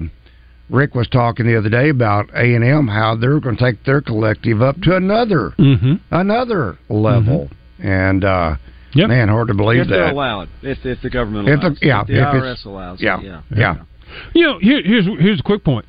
Rick 0.70 0.96
was 0.96 1.08
talking 1.08 1.46
the 1.46 1.58
other 1.58 1.70
day 1.70 1.90
about 1.90 2.30
A 2.36 2.56
and 2.56 2.64
M, 2.64 2.88
how 2.88 3.16
they're 3.16 3.40
going 3.40 3.58
to 3.58 3.64
take 3.72 3.84
their 3.84 4.02
collective 4.02 4.62
up 4.62 4.80
to 4.82 4.96
another 4.96 5.54
Mm-hmm. 5.58 5.94
another 6.12 6.78
level. 6.90 7.50
And 7.80 8.24
uh, 8.24 8.56
man, 8.96 9.28
hard 9.30 9.50
to 9.50 9.54
believe 9.54 9.82
if 9.82 9.88
that. 9.90 9.96
they 9.98 10.10
allow 10.12 10.42
it, 10.42 10.50
if 10.62 10.86
if 10.86 11.02
the 11.02 11.10
government 11.10 11.50
If 11.50 11.60
the- 11.62 11.78
yeah, 11.86 12.02
if 12.02 12.08
the 12.08 12.14
if 12.16 12.20
IRS 12.44 12.66
allows, 12.66 13.02
yeah, 13.02 13.20
it, 13.20 13.26
yeah, 13.26 13.42
yeah. 13.56 13.76
You 14.34 14.44
know, 14.48 14.60
here, 14.60 14.82
here's 14.84 15.06
here's 15.20 15.40
a 15.40 15.44
quick 15.44 15.64
point. 15.64 15.86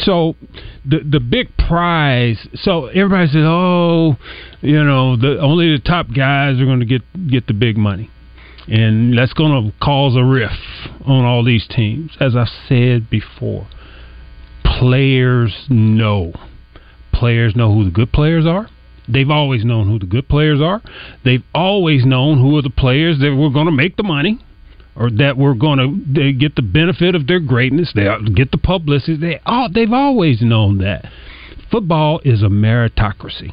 So 0.00 0.36
the 0.84 1.00
the 1.00 1.20
big 1.20 1.56
prize. 1.56 2.48
So 2.54 2.86
everybody 2.86 3.28
says, 3.28 3.44
"Oh, 3.44 4.16
you 4.60 4.82
know, 4.82 5.16
the 5.16 5.38
only 5.40 5.76
the 5.76 5.82
top 5.82 6.06
guys 6.14 6.60
are 6.60 6.64
going 6.64 6.80
to 6.80 6.86
get 6.86 7.02
get 7.28 7.46
the 7.46 7.54
big 7.54 7.76
money," 7.76 8.10
and 8.68 9.16
that's 9.16 9.32
going 9.32 9.52
to 9.52 9.78
cause 9.78 10.16
a 10.16 10.24
rift 10.24 10.54
on 11.04 11.24
all 11.24 11.44
these 11.44 11.66
teams. 11.68 12.12
As 12.20 12.34
I 12.34 12.46
said 12.68 13.10
before, 13.10 13.66
players 14.64 15.66
know. 15.68 16.32
Players 17.12 17.56
know 17.56 17.72
who 17.72 17.84
the 17.84 17.90
good 17.90 18.12
players 18.12 18.46
are. 18.46 18.68
They've 19.08 19.30
always 19.30 19.64
known 19.64 19.88
who 19.88 19.98
the 19.98 20.06
good 20.06 20.28
players 20.28 20.60
are. 20.60 20.82
They've 21.24 21.44
always 21.54 22.04
known 22.04 22.40
who 22.40 22.58
are 22.58 22.62
the 22.62 22.70
players 22.70 23.20
that 23.20 23.34
were 23.34 23.50
going 23.50 23.66
to 23.66 23.72
make 23.72 23.96
the 23.96 24.02
money 24.02 24.40
or 24.96 25.10
that 25.10 25.36
were 25.36 25.54
going 25.54 26.14
to 26.14 26.32
get 26.32 26.56
the 26.56 26.62
benefit 26.62 27.14
of 27.14 27.26
their 27.26 27.40
greatness. 27.40 27.92
They 27.94 28.08
get 28.34 28.50
the 28.50 28.58
publicity. 28.58 29.16
They 29.16 29.40
all 29.44 29.68
they've 29.72 29.92
always 29.92 30.40
known 30.42 30.78
that 30.78 31.06
football 31.70 32.20
is 32.24 32.42
a 32.42 32.48
meritocracy. 32.48 33.52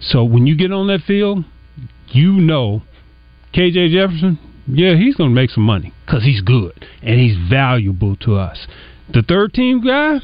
So 0.00 0.24
when 0.24 0.46
you 0.46 0.56
get 0.56 0.72
on 0.72 0.88
that 0.88 1.02
field, 1.02 1.44
you 2.08 2.32
know 2.32 2.82
KJ 3.54 3.92
Jefferson. 3.92 4.38
Yeah, 4.66 4.96
he's 4.96 5.16
going 5.16 5.30
to 5.30 5.34
make 5.34 5.50
some 5.50 5.64
money 5.64 5.92
because 6.06 6.22
he's 6.22 6.40
good 6.40 6.86
and 7.02 7.18
he's 7.18 7.36
valuable 7.50 8.16
to 8.16 8.36
us. 8.36 8.66
The 9.12 9.22
third 9.22 9.54
team 9.54 9.84
guy, 9.84 10.18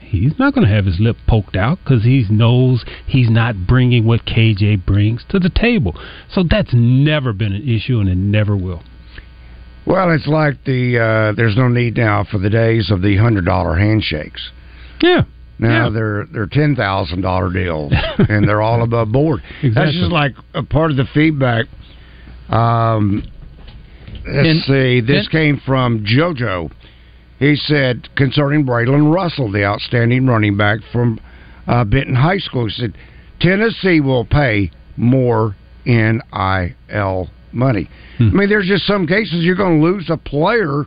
he's 0.00 0.38
not 0.38 0.54
going 0.54 0.66
to 0.66 0.72
have 0.72 0.86
his 0.86 1.00
lip 1.00 1.16
poked 1.26 1.56
out 1.56 1.78
because 1.82 2.04
he 2.04 2.24
knows 2.30 2.84
he's 3.06 3.28
not 3.28 3.66
bringing 3.66 4.06
what 4.06 4.24
KJ 4.26 4.86
brings 4.86 5.24
to 5.30 5.40
the 5.40 5.50
table. 5.50 5.98
So 6.30 6.44
that's 6.48 6.70
never 6.72 7.32
been 7.32 7.52
an 7.52 7.68
issue 7.68 7.98
and 7.98 8.08
it 8.08 8.16
never 8.16 8.56
will. 8.56 8.82
Well, 9.86 10.10
it's 10.12 10.26
like 10.26 10.64
the 10.64 10.98
uh, 10.98 11.32
there's 11.36 11.56
no 11.56 11.68
need 11.68 11.96
now 11.96 12.24
for 12.24 12.38
the 12.38 12.48
days 12.50 12.90
of 12.90 13.02
the 13.02 13.16
hundred 13.16 13.44
dollar 13.44 13.76
handshakes. 13.76 14.50
Yeah. 15.02 15.22
Now 15.58 15.84
Yeah. 15.86 15.90
they're 15.90 16.26
they're 16.32 16.46
ten 16.46 16.74
thousand 16.74 17.20
dollar 17.20 17.52
deals, 17.52 17.92
and 18.18 18.48
they're 18.48 18.62
all 18.62 18.82
above 18.82 19.12
board. 19.12 19.42
That's 19.62 19.64
Exactly. 19.64 20.00
just 20.00 20.12
like 20.12 20.32
a 20.54 20.62
part 20.62 20.90
of 20.90 20.96
the 20.96 21.04
feedback. 21.12 21.66
Um, 22.48 23.22
let's 24.26 24.48
And- 24.48 24.62
see. 24.64 25.00
This 25.00 25.24
and- 25.26 25.30
came 25.30 25.60
from 25.66 26.04
JoJo. 26.04 26.70
He 27.38 27.56
said 27.56 28.08
concerning 28.16 28.64
Braylen 28.64 29.12
Russell, 29.12 29.50
the 29.50 29.64
outstanding 29.64 30.26
running 30.26 30.56
back 30.56 30.78
from 30.92 31.20
uh, 31.66 31.84
Benton 31.84 32.14
High 32.14 32.38
School. 32.38 32.66
He 32.66 32.72
said 32.72 32.94
Tennessee 33.40 34.00
will 34.00 34.24
pay 34.24 34.70
more 34.96 35.56
NIL 35.84 37.28
money. 37.54 37.88
Hmm. 38.18 38.28
I 38.28 38.32
mean, 38.32 38.48
there's 38.48 38.66
just 38.66 38.86
some 38.86 39.06
cases 39.06 39.44
you're 39.44 39.56
going 39.56 39.80
to 39.80 39.84
lose 39.86 40.10
a 40.10 40.16
player 40.16 40.84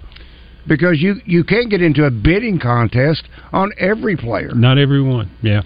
because 0.68 1.01
you 1.01 1.15
you 1.26 1.43
can't 1.43 1.70
get 1.70 1.82
into 1.82 2.05
a 2.05 2.11
bidding 2.11 2.59
contest 2.59 3.28
on 3.51 3.72
every 3.78 4.15
player. 4.18 4.51
Not 4.53 4.78
everyone. 4.78 5.32
Yeah. 5.41 5.61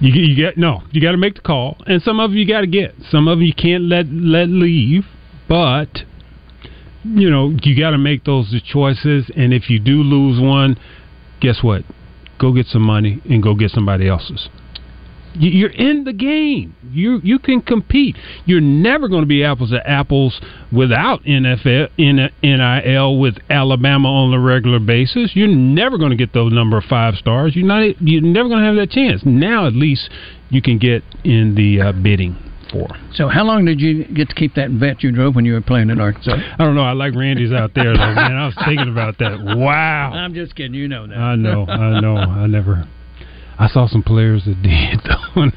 You 0.00 0.12
you 0.12 0.36
get 0.36 0.56
no. 0.56 0.82
You 0.90 1.00
got 1.00 1.12
to 1.12 1.18
make 1.18 1.34
the 1.34 1.42
call, 1.42 1.76
and 1.86 2.02
some 2.02 2.20
of 2.20 2.30
them 2.30 2.38
you 2.38 2.46
got 2.46 2.62
to 2.62 2.66
get. 2.66 2.94
Some 3.10 3.28
of 3.28 3.38
them 3.38 3.46
you 3.46 3.54
can't 3.54 3.84
let 3.84 4.06
let 4.08 4.48
leave, 4.48 5.04
but 5.48 6.04
you 7.04 7.30
know 7.30 7.54
you 7.62 7.78
got 7.78 7.90
to 7.90 7.98
make 7.98 8.24
those 8.24 8.54
choices. 8.66 9.30
And 9.36 9.52
if 9.52 9.68
you 9.68 9.78
do 9.78 10.02
lose 10.02 10.40
one, 10.40 10.78
guess 11.40 11.62
what? 11.62 11.84
Go 12.38 12.52
get 12.52 12.66
some 12.66 12.82
money 12.82 13.20
and 13.28 13.42
go 13.42 13.54
get 13.54 13.70
somebody 13.70 14.08
else's. 14.08 14.48
You- 15.34 15.50
You're 15.50 15.70
in 15.70 16.04
the 16.04 16.12
game. 16.12 16.74
You 16.92 17.20
you 17.22 17.38
can 17.38 17.60
compete. 17.62 18.16
You're 18.46 18.60
never 18.60 19.08
going 19.08 19.22
to 19.22 19.26
be 19.28 19.44
apples 19.44 19.70
to 19.70 19.88
apples 19.88 20.40
without 20.72 21.22
NFL 21.24 21.88
NIL 22.42 23.18
with 23.18 23.36
Alabama 23.48 24.08
on 24.08 24.34
a 24.34 24.40
regular 24.40 24.78
basis. 24.80 25.30
You're 25.34 25.46
never 25.48 25.98
going 25.98 26.10
to 26.10 26.16
get 26.16 26.32
those 26.32 26.52
number 26.52 26.76
of 26.78 26.84
five 26.84 27.14
stars. 27.16 27.54
You're 27.54 27.66
not. 27.66 28.00
You're 28.02 28.22
never 28.22 28.48
going 28.48 28.60
to 28.60 28.66
have 28.66 28.76
that 28.76 28.90
chance. 28.90 29.22
Now 29.24 29.66
at 29.66 29.74
least 29.74 30.10
you 30.50 30.60
can 30.62 30.78
get 30.78 31.02
in 31.24 31.54
the 31.54 31.80
uh, 31.80 31.92
bidding 31.92 32.36
for. 32.72 32.88
So, 33.14 33.28
how 33.28 33.44
long 33.44 33.64
did 33.64 33.80
you 33.80 34.04
get 34.06 34.28
to 34.30 34.34
keep 34.34 34.54
that 34.54 34.70
vet 34.70 35.02
you 35.02 35.12
drove 35.12 35.34
when 35.36 35.44
you 35.44 35.52
were 35.54 35.60
playing 35.60 35.90
in 35.90 36.00
Arkansas? 36.00 36.34
I 36.58 36.64
don't 36.64 36.74
know. 36.74 36.82
I 36.82 36.92
like 36.92 37.14
Randy's 37.14 37.52
out 37.52 37.72
there 37.74 37.92
though, 37.96 38.14
man. 38.14 38.32
I 38.36 38.46
was 38.46 38.54
thinking 38.64 38.88
about 38.88 39.18
that. 39.18 39.38
Wow. 39.56 40.10
I'm 40.12 40.34
just 40.34 40.54
kidding. 40.56 40.74
You 40.74 40.88
know 40.88 41.06
that. 41.06 41.16
I 41.16 41.36
know. 41.36 41.66
I 41.66 42.00
know. 42.00 42.16
I 42.16 42.46
never. 42.46 42.86
I 43.60 43.68
saw 43.68 43.86
some 43.86 44.02
players 44.02 44.46
that 44.46 44.62
did 44.62 45.00
though. 45.04 45.50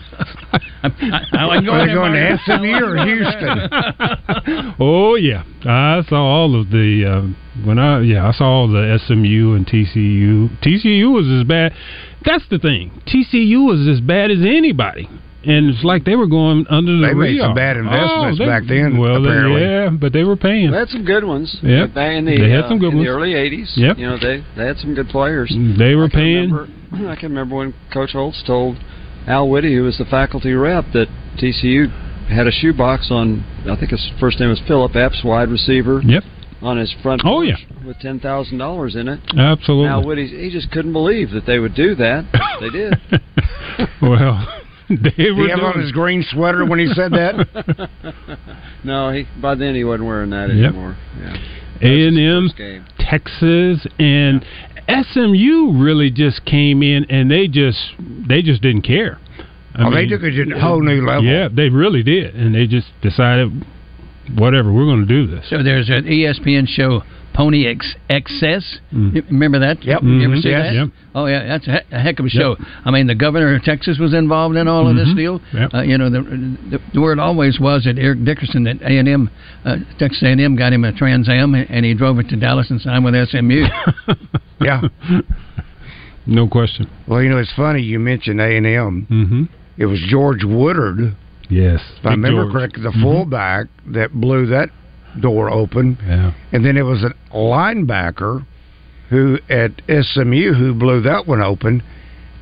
I, 0.51 0.59
I, 0.83 1.19
I, 1.31 1.57
Are 1.57 1.87
they 1.87 1.93
going 1.93 2.11
to 2.11 2.37
SMU 2.45 2.85
or 2.85 2.97
Houston? 3.05 4.75
oh 4.79 5.15
yeah, 5.15 5.43
I 5.63 6.03
saw 6.09 6.21
all 6.21 6.59
of 6.59 6.69
the 6.69 7.05
uh, 7.07 7.65
when 7.65 7.79
I 7.79 8.01
yeah 8.01 8.27
I 8.27 8.33
saw 8.33 8.43
all 8.43 8.67
the 8.67 8.99
SMU 9.07 9.55
and 9.55 9.65
TCU. 9.65 10.49
TCU 10.61 11.13
was 11.13 11.27
as 11.27 11.47
bad. 11.47 11.73
That's 12.25 12.43
the 12.49 12.59
thing. 12.59 12.91
TCU 13.07 13.65
was 13.65 13.87
as 13.87 14.01
bad 14.01 14.31
as 14.31 14.39
anybody 14.39 15.07
and 15.45 15.69
it's 15.69 15.83
like 15.83 16.05
they 16.05 16.15
were 16.15 16.27
going 16.27 16.65
under 16.69 16.97
the 16.97 17.07
They 17.07 17.13
made 17.13 17.39
some 17.39 17.53
bad 17.53 17.77
investments 17.77 18.39
Oh, 18.39 18.43
they- 18.43 18.49
back 18.49 18.63
then, 18.67 18.97
Well, 18.97 19.21
they- 19.21 19.61
yeah, 19.61 19.89
but 19.89 20.13
they 20.13 20.23
were 20.23 20.35
paying. 20.37 20.71
They 20.71 20.77
had 20.77 20.89
some 20.89 21.03
good 21.05 21.23
ones. 21.23 21.55
Yep. 21.61 21.93
Back 21.93 22.13
in 22.13 22.25
the, 22.25 22.37
They 22.37 22.49
had 22.49 22.65
uh, 22.65 22.69
some 22.69 22.79
good 22.79 22.91
in 22.91 22.97
ones. 22.97 23.07
the 23.07 23.11
early 23.13 23.33
'80s. 23.33 23.71
Yep. 23.75 23.97
You 23.97 24.07
know, 24.07 24.17
they 24.17 24.43
they 24.55 24.65
had 24.65 24.77
some 24.79 24.93
good 24.95 25.09
players. 25.09 25.53
They 25.77 25.95
were 25.95 26.05
I 26.05 26.09
paying. 26.09 26.51
Remember, 26.51 27.09
I 27.11 27.15
can 27.15 27.29
remember 27.29 27.55
when 27.55 27.73
Coach 27.91 28.11
Holtz 28.13 28.41
told 28.43 28.77
Al 29.27 29.49
Witte, 29.49 29.65
who 29.65 29.83
was 29.83 29.97
the 29.97 30.05
faculty 30.05 30.53
rep, 30.53 30.85
that 30.93 31.07
TCU 31.37 31.89
had 32.29 32.47
a 32.47 32.51
shoebox 32.51 33.11
on. 33.11 33.43
I 33.69 33.75
think 33.75 33.91
his 33.91 34.11
first 34.19 34.39
name 34.39 34.49
was 34.49 34.59
Phillip 34.67 34.95
Epps, 34.95 35.23
wide 35.23 35.49
receiver. 35.49 36.01
Yep. 36.05 36.23
On 36.61 36.77
his 36.77 36.93
front. 37.03 37.21
Oh, 37.25 37.43
porch 37.43 37.67
With 37.85 37.99
ten 37.99 38.21
thousand 38.21 38.57
dollars 38.57 38.95
in 38.95 39.09
it. 39.09 39.19
Absolutely. 39.37 39.89
Al 39.89 40.05
Witte, 40.05 40.29
he 40.29 40.49
just 40.49 40.71
couldn't 40.71 40.93
believe 40.93 41.31
that 41.31 41.45
they 41.45 41.59
would 41.59 41.75
do 41.75 41.93
that. 41.95 42.23
they 42.61 42.69
did. 42.69 42.93
well, 44.01 44.47
they 44.47 44.62
Did 45.03 45.13
he 45.15 45.49
have 45.49 45.59
on 45.59 45.79
his 45.79 45.91
green 45.91 46.23
sweater 46.29 46.65
when 46.65 46.79
he 46.79 46.87
said 46.87 47.11
that? 47.13 47.89
no, 48.83 49.11
he 49.11 49.25
by 49.41 49.55
then 49.55 49.75
he 49.75 49.83
wasn't 49.83 50.07
wearing 50.07 50.29
that 50.31 50.49
Yep. 50.49 50.69
anymore. 50.69 50.97
A 51.81 52.07
and 52.07 52.17
M. 52.17 52.49
Texas, 52.99 53.85
and 53.99 54.45
SMU 54.87 55.73
really 55.81 56.09
just 56.11 56.45
came 56.45 56.83
in 56.83 57.05
and 57.09 57.29
they 57.29 57.47
just 57.47 57.79
they 57.99 58.41
just 58.41 58.61
didn't 58.61 58.83
care. 58.83 59.19
I 59.75 59.87
Oh, 59.87 59.91
they 59.91 60.05
took 60.05 60.21
it 60.21 60.31
to 60.45 60.55
a 60.55 60.59
whole 60.59 60.81
new 60.81 61.05
level. 61.05 61.23
Yeah, 61.23 61.49
they 61.51 61.69
really 61.69 62.03
did, 62.03 62.35
and 62.35 62.53
they 62.53 62.67
just 62.67 62.87
decided, 63.01 63.65
whatever, 64.35 64.71
we're 64.71 64.85
going 64.85 65.05
to 65.07 65.07
do 65.07 65.27
this. 65.27 65.45
So 65.49 65.61
there's 65.63 65.89
an 65.89 66.05
ESPN 66.05 66.67
show, 66.67 67.03
Pony 67.33 67.65
Ex- 67.65 67.95
Excess. 68.09 68.79
Mm. 68.93 69.25
Remember 69.31 69.59
that? 69.59 69.83
Yep. 69.83 70.03
You 70.03 70.23
ever 70.23 70.35
Mhm. 70.35 70.41
see 70.43 70.49
Yes. 70.49 70.67
that? 70.67 70.73
Yep. 70.75 70.89
Oh 71.15 71.25
yeah, 71.25 71.45
that's 71.47 71.67
a, 71.67 71.71
he- 71.71 71.95
a 71.95 71.99
heck 71.99 72.19
of 72.19 72.25
a 72.25 72.29
show. 72.29 72.55
I 72.85 72.91
mean, 72.91 73.07
the 73.07 73.15
governor 73.15 73.55
of 73.55 73.63
Texas 73.63 73.97
was 73.99 74.13
involved 74.13 74.55
in 74.55 74.67
all 74.67 74.87
of 74.87 74.95
this 74.95 75.09
Mhm. 75.09 75.15
deal. 75.15 75.41
Yep. 75.53 75.73
Uh, 75.73 75.81
you 75.81 75.97
know, 75.97 76.09
the, 76.09 76.21
the 76.21 76.79
the 76.93 77.01
word 77.01 77.19
always 77.19 77.59
was 77.59 77.83
that 77.85 77.97
Eric 77.99 78.23
Dickerson 78.23 78.65
at 78.67 78.81
A 78.81 78.97
and 78.97 79.07
M, 79.07 79.29
uh, 79.65 79.77
Texas 79.99 80.21
A 80.23 80.27
and 80.27 80.41
M, 80.41 80.55
got 80.55 80.73
him 80.73 80.83
a 80.83 80.91
Trans 80.91 81.27
Am, 81.29 81.53
and 81.55 81.85
he 81.85 81.93
drove 81.95 82.19
it 82.19 82.29
to 82.29 82.35
Dallas 82.35 82.69
and 82.69 82.79
signed 82.81 83.03
with 83.05 83.15
SMU. 83.15 83.65
yeah. 84.61 84.81
No 86.25 86.47
question. 86.47 86.87
Well, 87.07 87.21
you 87.21 87.29
know, 87.29 87.37
it's 87.37 87.51
funny 87.53 87.81
you 87.81 87.99
mentioned 87.99 88.39
A 88.39 88.55
and 88.57 88.65
M. 88.65 89.07
Mm-hmm. 89.09 89.43
It 89.77 89.87
was 89.87 89.99
George 90.07 90.43
Woodard, 90.43 91.15
Yes. 91.53 91.81
if 91.99 92.05
I 92.05 92.11
remember 92.11 92.49
correctly, 92.51 92.83
the 92.83 92.89
Mhm. 92.91 93.01
fullback 93.01 93.67
that 93.87 94.11
blew 94.13 94.45
that 94.47 94.69
door 95.19 95.49
open. 95.51 95.97
Yeah. 96.07 96.31
And 96.51 96.65
then 96.65 96.75
it 96.77 96.85
was 96.85 97.03
a 97.03 97.13
linebacker 97.33 98.45
who 99.09 99.37
at 99.49 99.71
SMU 99.87 100.53
who 100.53 100.73
blew 100.73 101.01
that 101.01 101.27
one 101.27 101.41
open 101.41 101.83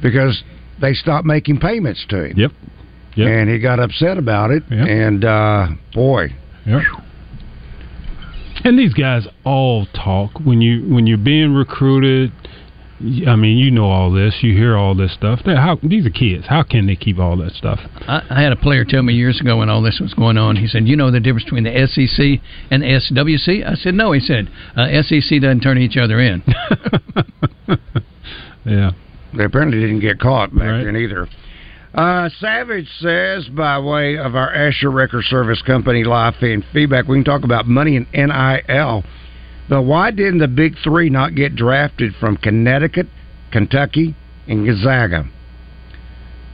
because 0.02 0.44
they 0.80 0.94
stopped 0.94 1.26
making 1.26 1.58
payments 1.60 2.06
to 2.10 2.24
him. 2.30 2.34
Yep. 2.38 2.52
Yep. 3.16 3.28
And 3.28 3.50
he 3.50 3.60
got 3.60 3.80
upset 3.80 4.18
about 4.18 4.52
it. 4.52 4.64
Yep. 4.72 4.88
And 4.88 5.26
uh, 5.26 5.68
boy, 5.94 6.34
Yep. 6.66 6.82
And 8.64 8.78
these 8.78 8.94
guys 8.94 9.28
all 9.44 9.88
talk 9.88 10.40
when 10.44 10.62
you 10.62 10.82
when 10.84 11.08
you're 11.08 11.18
being 11.18 11.54
recruited. 11.54 12.32
I 13.28 13.36
mean, 13.36 13.58
you 13.58 13.72
know 13.72 13.86
all 13.90 14.12
this. 14.12 14.36
You 14.42 14.54
hear 14.54 14.78
all 14.78 14.94
this 14.96 15.12
stuff. 15.14 15.40
They're, 15.46 15.56
how 15.60 15.78
these 15.82 16.06
are 16.06 16.10
kids. 16.12 16.46
How 16.48 16.62
can 16.62 16.86
they 16.86 16.96
keep 16.96 17.18
all 17.20 17.36
that 17.38 17.54
stuff? 17.54 17.80
I, 18.08 18.22
I 18.30 18.42
had 18.42 18.52
a 18.52 18.56
player 18.56 18.86
tell 18.86 19.02
me 19.02 19.14
years 19.14 19.42
ago 19.42 19.58
when 19.58 19.70
all 19.70 19.82
this 19.82 20.00
was 20.00 20.14
going 20.14 20.38
on. 20.38 20.56
He 20.56 20.68
said, 20.68 20.88
"You 20.88 20.96
know 20.96 21.10
the 21.10 21.20
difference 21.20 21.46
between 21.46 21.64
the 21.64 21.88
SEC 21.88 22.40
and 22.70 22.84
the 22.84 22.88
SWC?" 22.88 23.68
I 23.68 23.74
said, 23.76 23.96
"No." 23.96 24.12
He 24.12 24.20
said, 24.20 24.50
uh, 24.76 24.88
"SEC 25.04 25.42
doesn't 25.42 25.62
turn 25.62 25.78
each 25.80 25.98
other 25.98 26.20
in." 26.20 26.44
Yeah. 28.64 28.92
they 29.36 29.44
apparently 29.46 29.80
didn't 29.80 30.02
get 30.02 30.20
caught 30.20 30.54
back 30.54 30.68
Right. 30.68 30.84
then 30.84 30.96
either. 30.96 31.28
Uh, 31.96 32.30
Savage 32.40 32.88
says, 33.00 33.48
by 33.50 33.80
way 33.80 34.18
of 34.18 34.36
our 34.36 34.54
Asher 34.54 34.92
Wrecker 34.92 35.24
Service 35.24 35.62
Company 35.64 36.04
live 36.04 36.36
fan 36.36 36.64
feedback, 36.72 37.08
we 37.08 37.18
can 37.18 37.24
talk 37.24 37.44
about 37.44 37.66
money 37.68 37.98
and 37.98 38.06
NIL. 38.14 39.04
But 39.72 39.84
why 39.84 40.12
didn't 40.12 40.40
the 40.40 40.50
big 40.50 40.76
three 40.84 41.10
not 41.10 41.34
get 41.34 41.56
drafted 41.56 42.14
from 42.20 42.36
Connecticut, 42.36 43.08
Kentucky, 43.54 44.14
and 44.46 44.66
Gonzaga? 44.66 45.30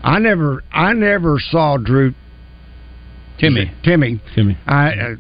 I 0.03 0.20
never, 0.20 0.63
I 0.72 0.93
never 0.93 1.39
saw 1.39 1.78
Drew 1.78 2.13
Timme. 3.39 3.72
Timme. 3.84 4.22
Timme. 4.36 4.55
I 4.68 4.89
uh, 4.89 5.15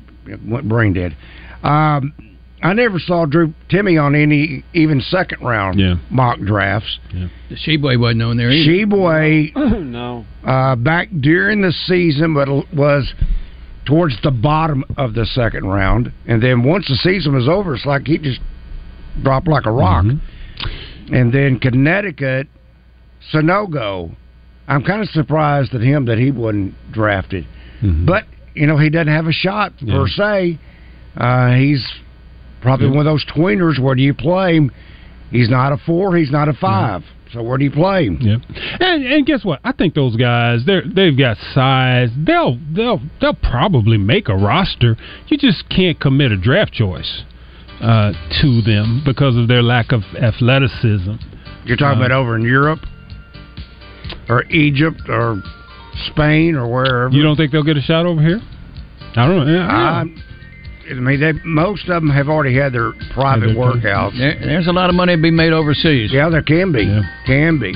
went 0.47 0.69
brain 0.69 0.93
dead. 0.93 1.17
Um, 1.63 2.13
I 2.61 2.73
never 2.73 2.99
saw 2.99 3.25
Drew 3.25 3.55
Timme 3.67 3.99
on 3.99 4.13
any 4.13 4.63
even 4.75 5.01
second 5.01 5.41
round 5.43 5.79
Yeah. 5.79 5.95
mock 6.11 6.37
drafts. 6.39 6.99
The 7.11 7.55
Tshiebwe 7.55 7.99
wasn't 7.99 8.21
on 8.21 8.37
there 8.37 8.51
either. 8.51 8.85
Tshiebwe 8.85 9.55
no. 9.85 10.23
uh, 10.45 10.75
back 10.75 11.09
during 11.19 11.61
the 11.61 11.71
season, 11.71 12.35
but 12.35 12.47
it 12.47 12.65
was 12.75 13.11
towards 13.87 14.15
the 14.21 14.31
bottom 14.31 14.83
of 14.97 15.13
the 15.13 15.25
second 15.25 15.65
round. 15.65 16.11
And 16.27 16.43
then 16.43 16.63
once 16.63 16.87
the 16.87 16.95
season 16.95 17.33
was 17.33 17.47
over, 17.47 17.73
it's 17.75 17.85
like 17.85 18.05
he 18.05 18.17
just 18.17 18.41
dropped 19.23 19.47
like 19.47 19.65
a 19.65 19.71
rock. 19.71 20.05
Mm-hmm. 20.05 21.13
And 21.15 21.33
then 21.33 21.59
Connecticut, 21.59 22.47
Sanogo. 23.33 24.11
I'm 24.67 24.83
kind 24.83 25.01
of 25.01 25.09
surprised 25.09 25.73
at 25.73 25.81
him 25.81 26.05
that 26.05 26.17
he 26.17 26.31
wasn't 26.31 26.73
drafted. 26.91 27.45
Mhm. 27.81 28.05
But, 28.05 28.25
you 28.53 28.67
know, 28.67 28.77
he 28.77 28.89
doesn't 28.89 29.07
have 29.11 29.27
a 29.27 29.31
shot 29.31 29.73
Yeah. 29.79 29.95
per 29.95 30.07
se. 30.07 30.59
Uh, 31.15 31.53
he's 31.53 31.85
probably 32.61 32.87
Yeah. 32.87 32.91
one 32.97 33.07
of 33.07 33.11
those 33.13 33.25
tweeners. 33.25 33.79
Where 33.79 33.95
do 33.95 34.01
you 34.03 34.13
play 34.13 34.57
him? 34.57 34.71
He's 35.31 35.49
not 35.49 35.71
a 35.71 35.77
four, 35.77 36.15
he's 36.17 36.31
not 36.31 36.47
a 36.49 36.53
5 36.53 37.03
So 37.33 37.43
where 37.43 37.57
do 37.57 37.65
you 37.65 37.71
play? 37.71 38.09
Yep. 38.09 38.41
And 38.79 39.05
and 39.05 39.25
guess 39.25 39.43
what? 39.43 39.59
I 39.63 39.71
think 39.73 39.93
those 39.93 40.15
guys 40.15 40.61
they're 40.65 40.83
they've 40.83 41.17
got 41.17 41.37
size. 41.53 42.09
They'll 42.17 42.57
they'll 42.73 43.01
they'll 43.19 43.33
probably 43.33 43.97
make 43.97 44.29
a 44.29 44.35
roster. 44.35 44.95
You 45.27 45.37
just 45.37 45.67
can't 45.69 45.99
commit 45.99 46.31
a 46.31 46.37
draft 46.37 46.73
choice 46.73 47.23
uh, 47.81 48.13
to 48.41 48.61
them 48.61 49.01
because 49.05 49.35
of 49.35 49.47
their 49.47 49.61
lack 49.61 49.91
of 49.91 50.01
athleticism. 50.19 51.15
You're 51.65 51.77
talking 51.77 52.01
Uh, 52.01 52.05
about 52.05 52.11
over 52.11 52.35
in 52.35 52.43
Europe 52.43 52.79
or 54.29 54.43
Egypt 54.45 55.01
or 55.09 55.41
Spain 56.07 56.55
or 56.55 56.67
wherever. 56.71 57.09
You 57.13 57.23
don't 57.23 57.35
think 57.35 57.51
they'll 57.51 57.63
get 57.63 57.77
a 57.77 57.81
shot 57.81 58.05
over 58.05 58.21
here? 58.21 58.39
I 59.15 59.27
don't 59.27 59.45
know. 59.47 59.51
Yeah, 59.53 59.67
yeah. 59.67 59.99
Um, 60.01 60.23
I 60.89 60.93
mean, 60.93 61.19
they, 61.19 61.33
most 61.43 61.89
of 61.89 62.01
them 62.01 62.09
have 62.09 62.29
already 62.29 62.55
had 62.55 62.73
their 62.73 62.93
private 63.13 63.49
workouts. 63.49 64.17
There, 64.17 64.39
there's 64.39 64.67
a 64.67 64.71
lot 64.71 64.89
of 64.89 64.95
money 64.95 65.15
to 65.15 65.21
be 65.21 65.31
made 65.31 65.53
overseas. 65.53 66.11
Yeah, 66.13 66.29
there 66.29 66.41
can 66.41 66.71
be. 66.71 66.83
Yeah. 66.83 67.01
Can 67.25 67.59
be. 67.59 67.73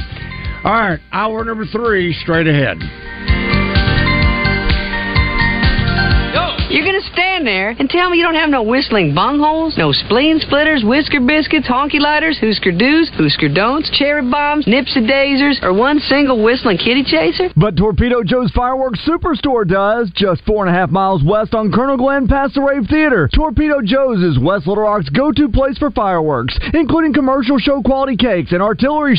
All 0.64 0.72
right, 0.74 1.00
hour 1.12 1.44
number 1.44 1.66
three, 1.66 2.14
straight 2.22 2.48
ahead. 2.48 2.78
You're 6.72 6.86
gonna 6.86 7.04
stand 7.12 7.46
there 7.46 7.76
and 7.78 7.90
tell 7.90 8.10
me 8.10 8.18
you 8.18 8.24
don't 8.24 8.40
have 8.40 8.50
no 8.50 8.64
whistling 8.64 9.12
bungholes, 9.12 9.78
no 9.78 9.92
spleen 9.92 10.40
splitters, 10.40 10.86
whisker 10.86 11.20
biscuits, 11.20 11.68
honky 11.68 12.00
lighters, 12.00 12.40
Husker 12.40 12.72
do's, 12.72 13.10
Husker 13.10 13.50
don'ts, 13.50 13.92
cherry 13.92 14.22
bombs, 14.24 14.66
nipsy 14.66 15.06
daisers, 15.06 15.60
or 15.62 15.74
one 15.74 16.00
single 16.00 16.42
whistling 16.42 16.78
kitty 16.78 17.04
chaser? 17.04 17.52
But 17.58 17.76
Torpedo 17.76 18.24
Joe's 18.24 18.52
Fireworks 18.52 19.02
Superstore 19.06 19.68
does, 19.68 20.12
just 20.16 20.46
four 20.46 20.66
and 20.66 20.74
a 20.74 20.80
half 20.80 20.90
miles 20.90 21.22
west 21.26 21.54
on 21.54 21.74
Colonel 21.74 21.98
Glenn 21.98 22.30
past 22.30 22.54
the 22.54 22.62
Rave 22.62 22.88
Theater. 22.90 23.28
Torpedo 23.36 23.82
Joe's 23.84 24.24
is 24.24 24.40
West 24.40 24.66
Little 24.66 24.86
Rock's 24.86 25.10
go-to 25.10 25.50
place 25.50 25.78
for 25.78 25.92
fireworks, 25.92 26.58
including 26.74 27.12
commercial 27.12 27.58
show 27.60 27.82
quality 27.82 28.16
cakes 28.16 28.54
and 28.54 28.62
artillery 28.62 29.18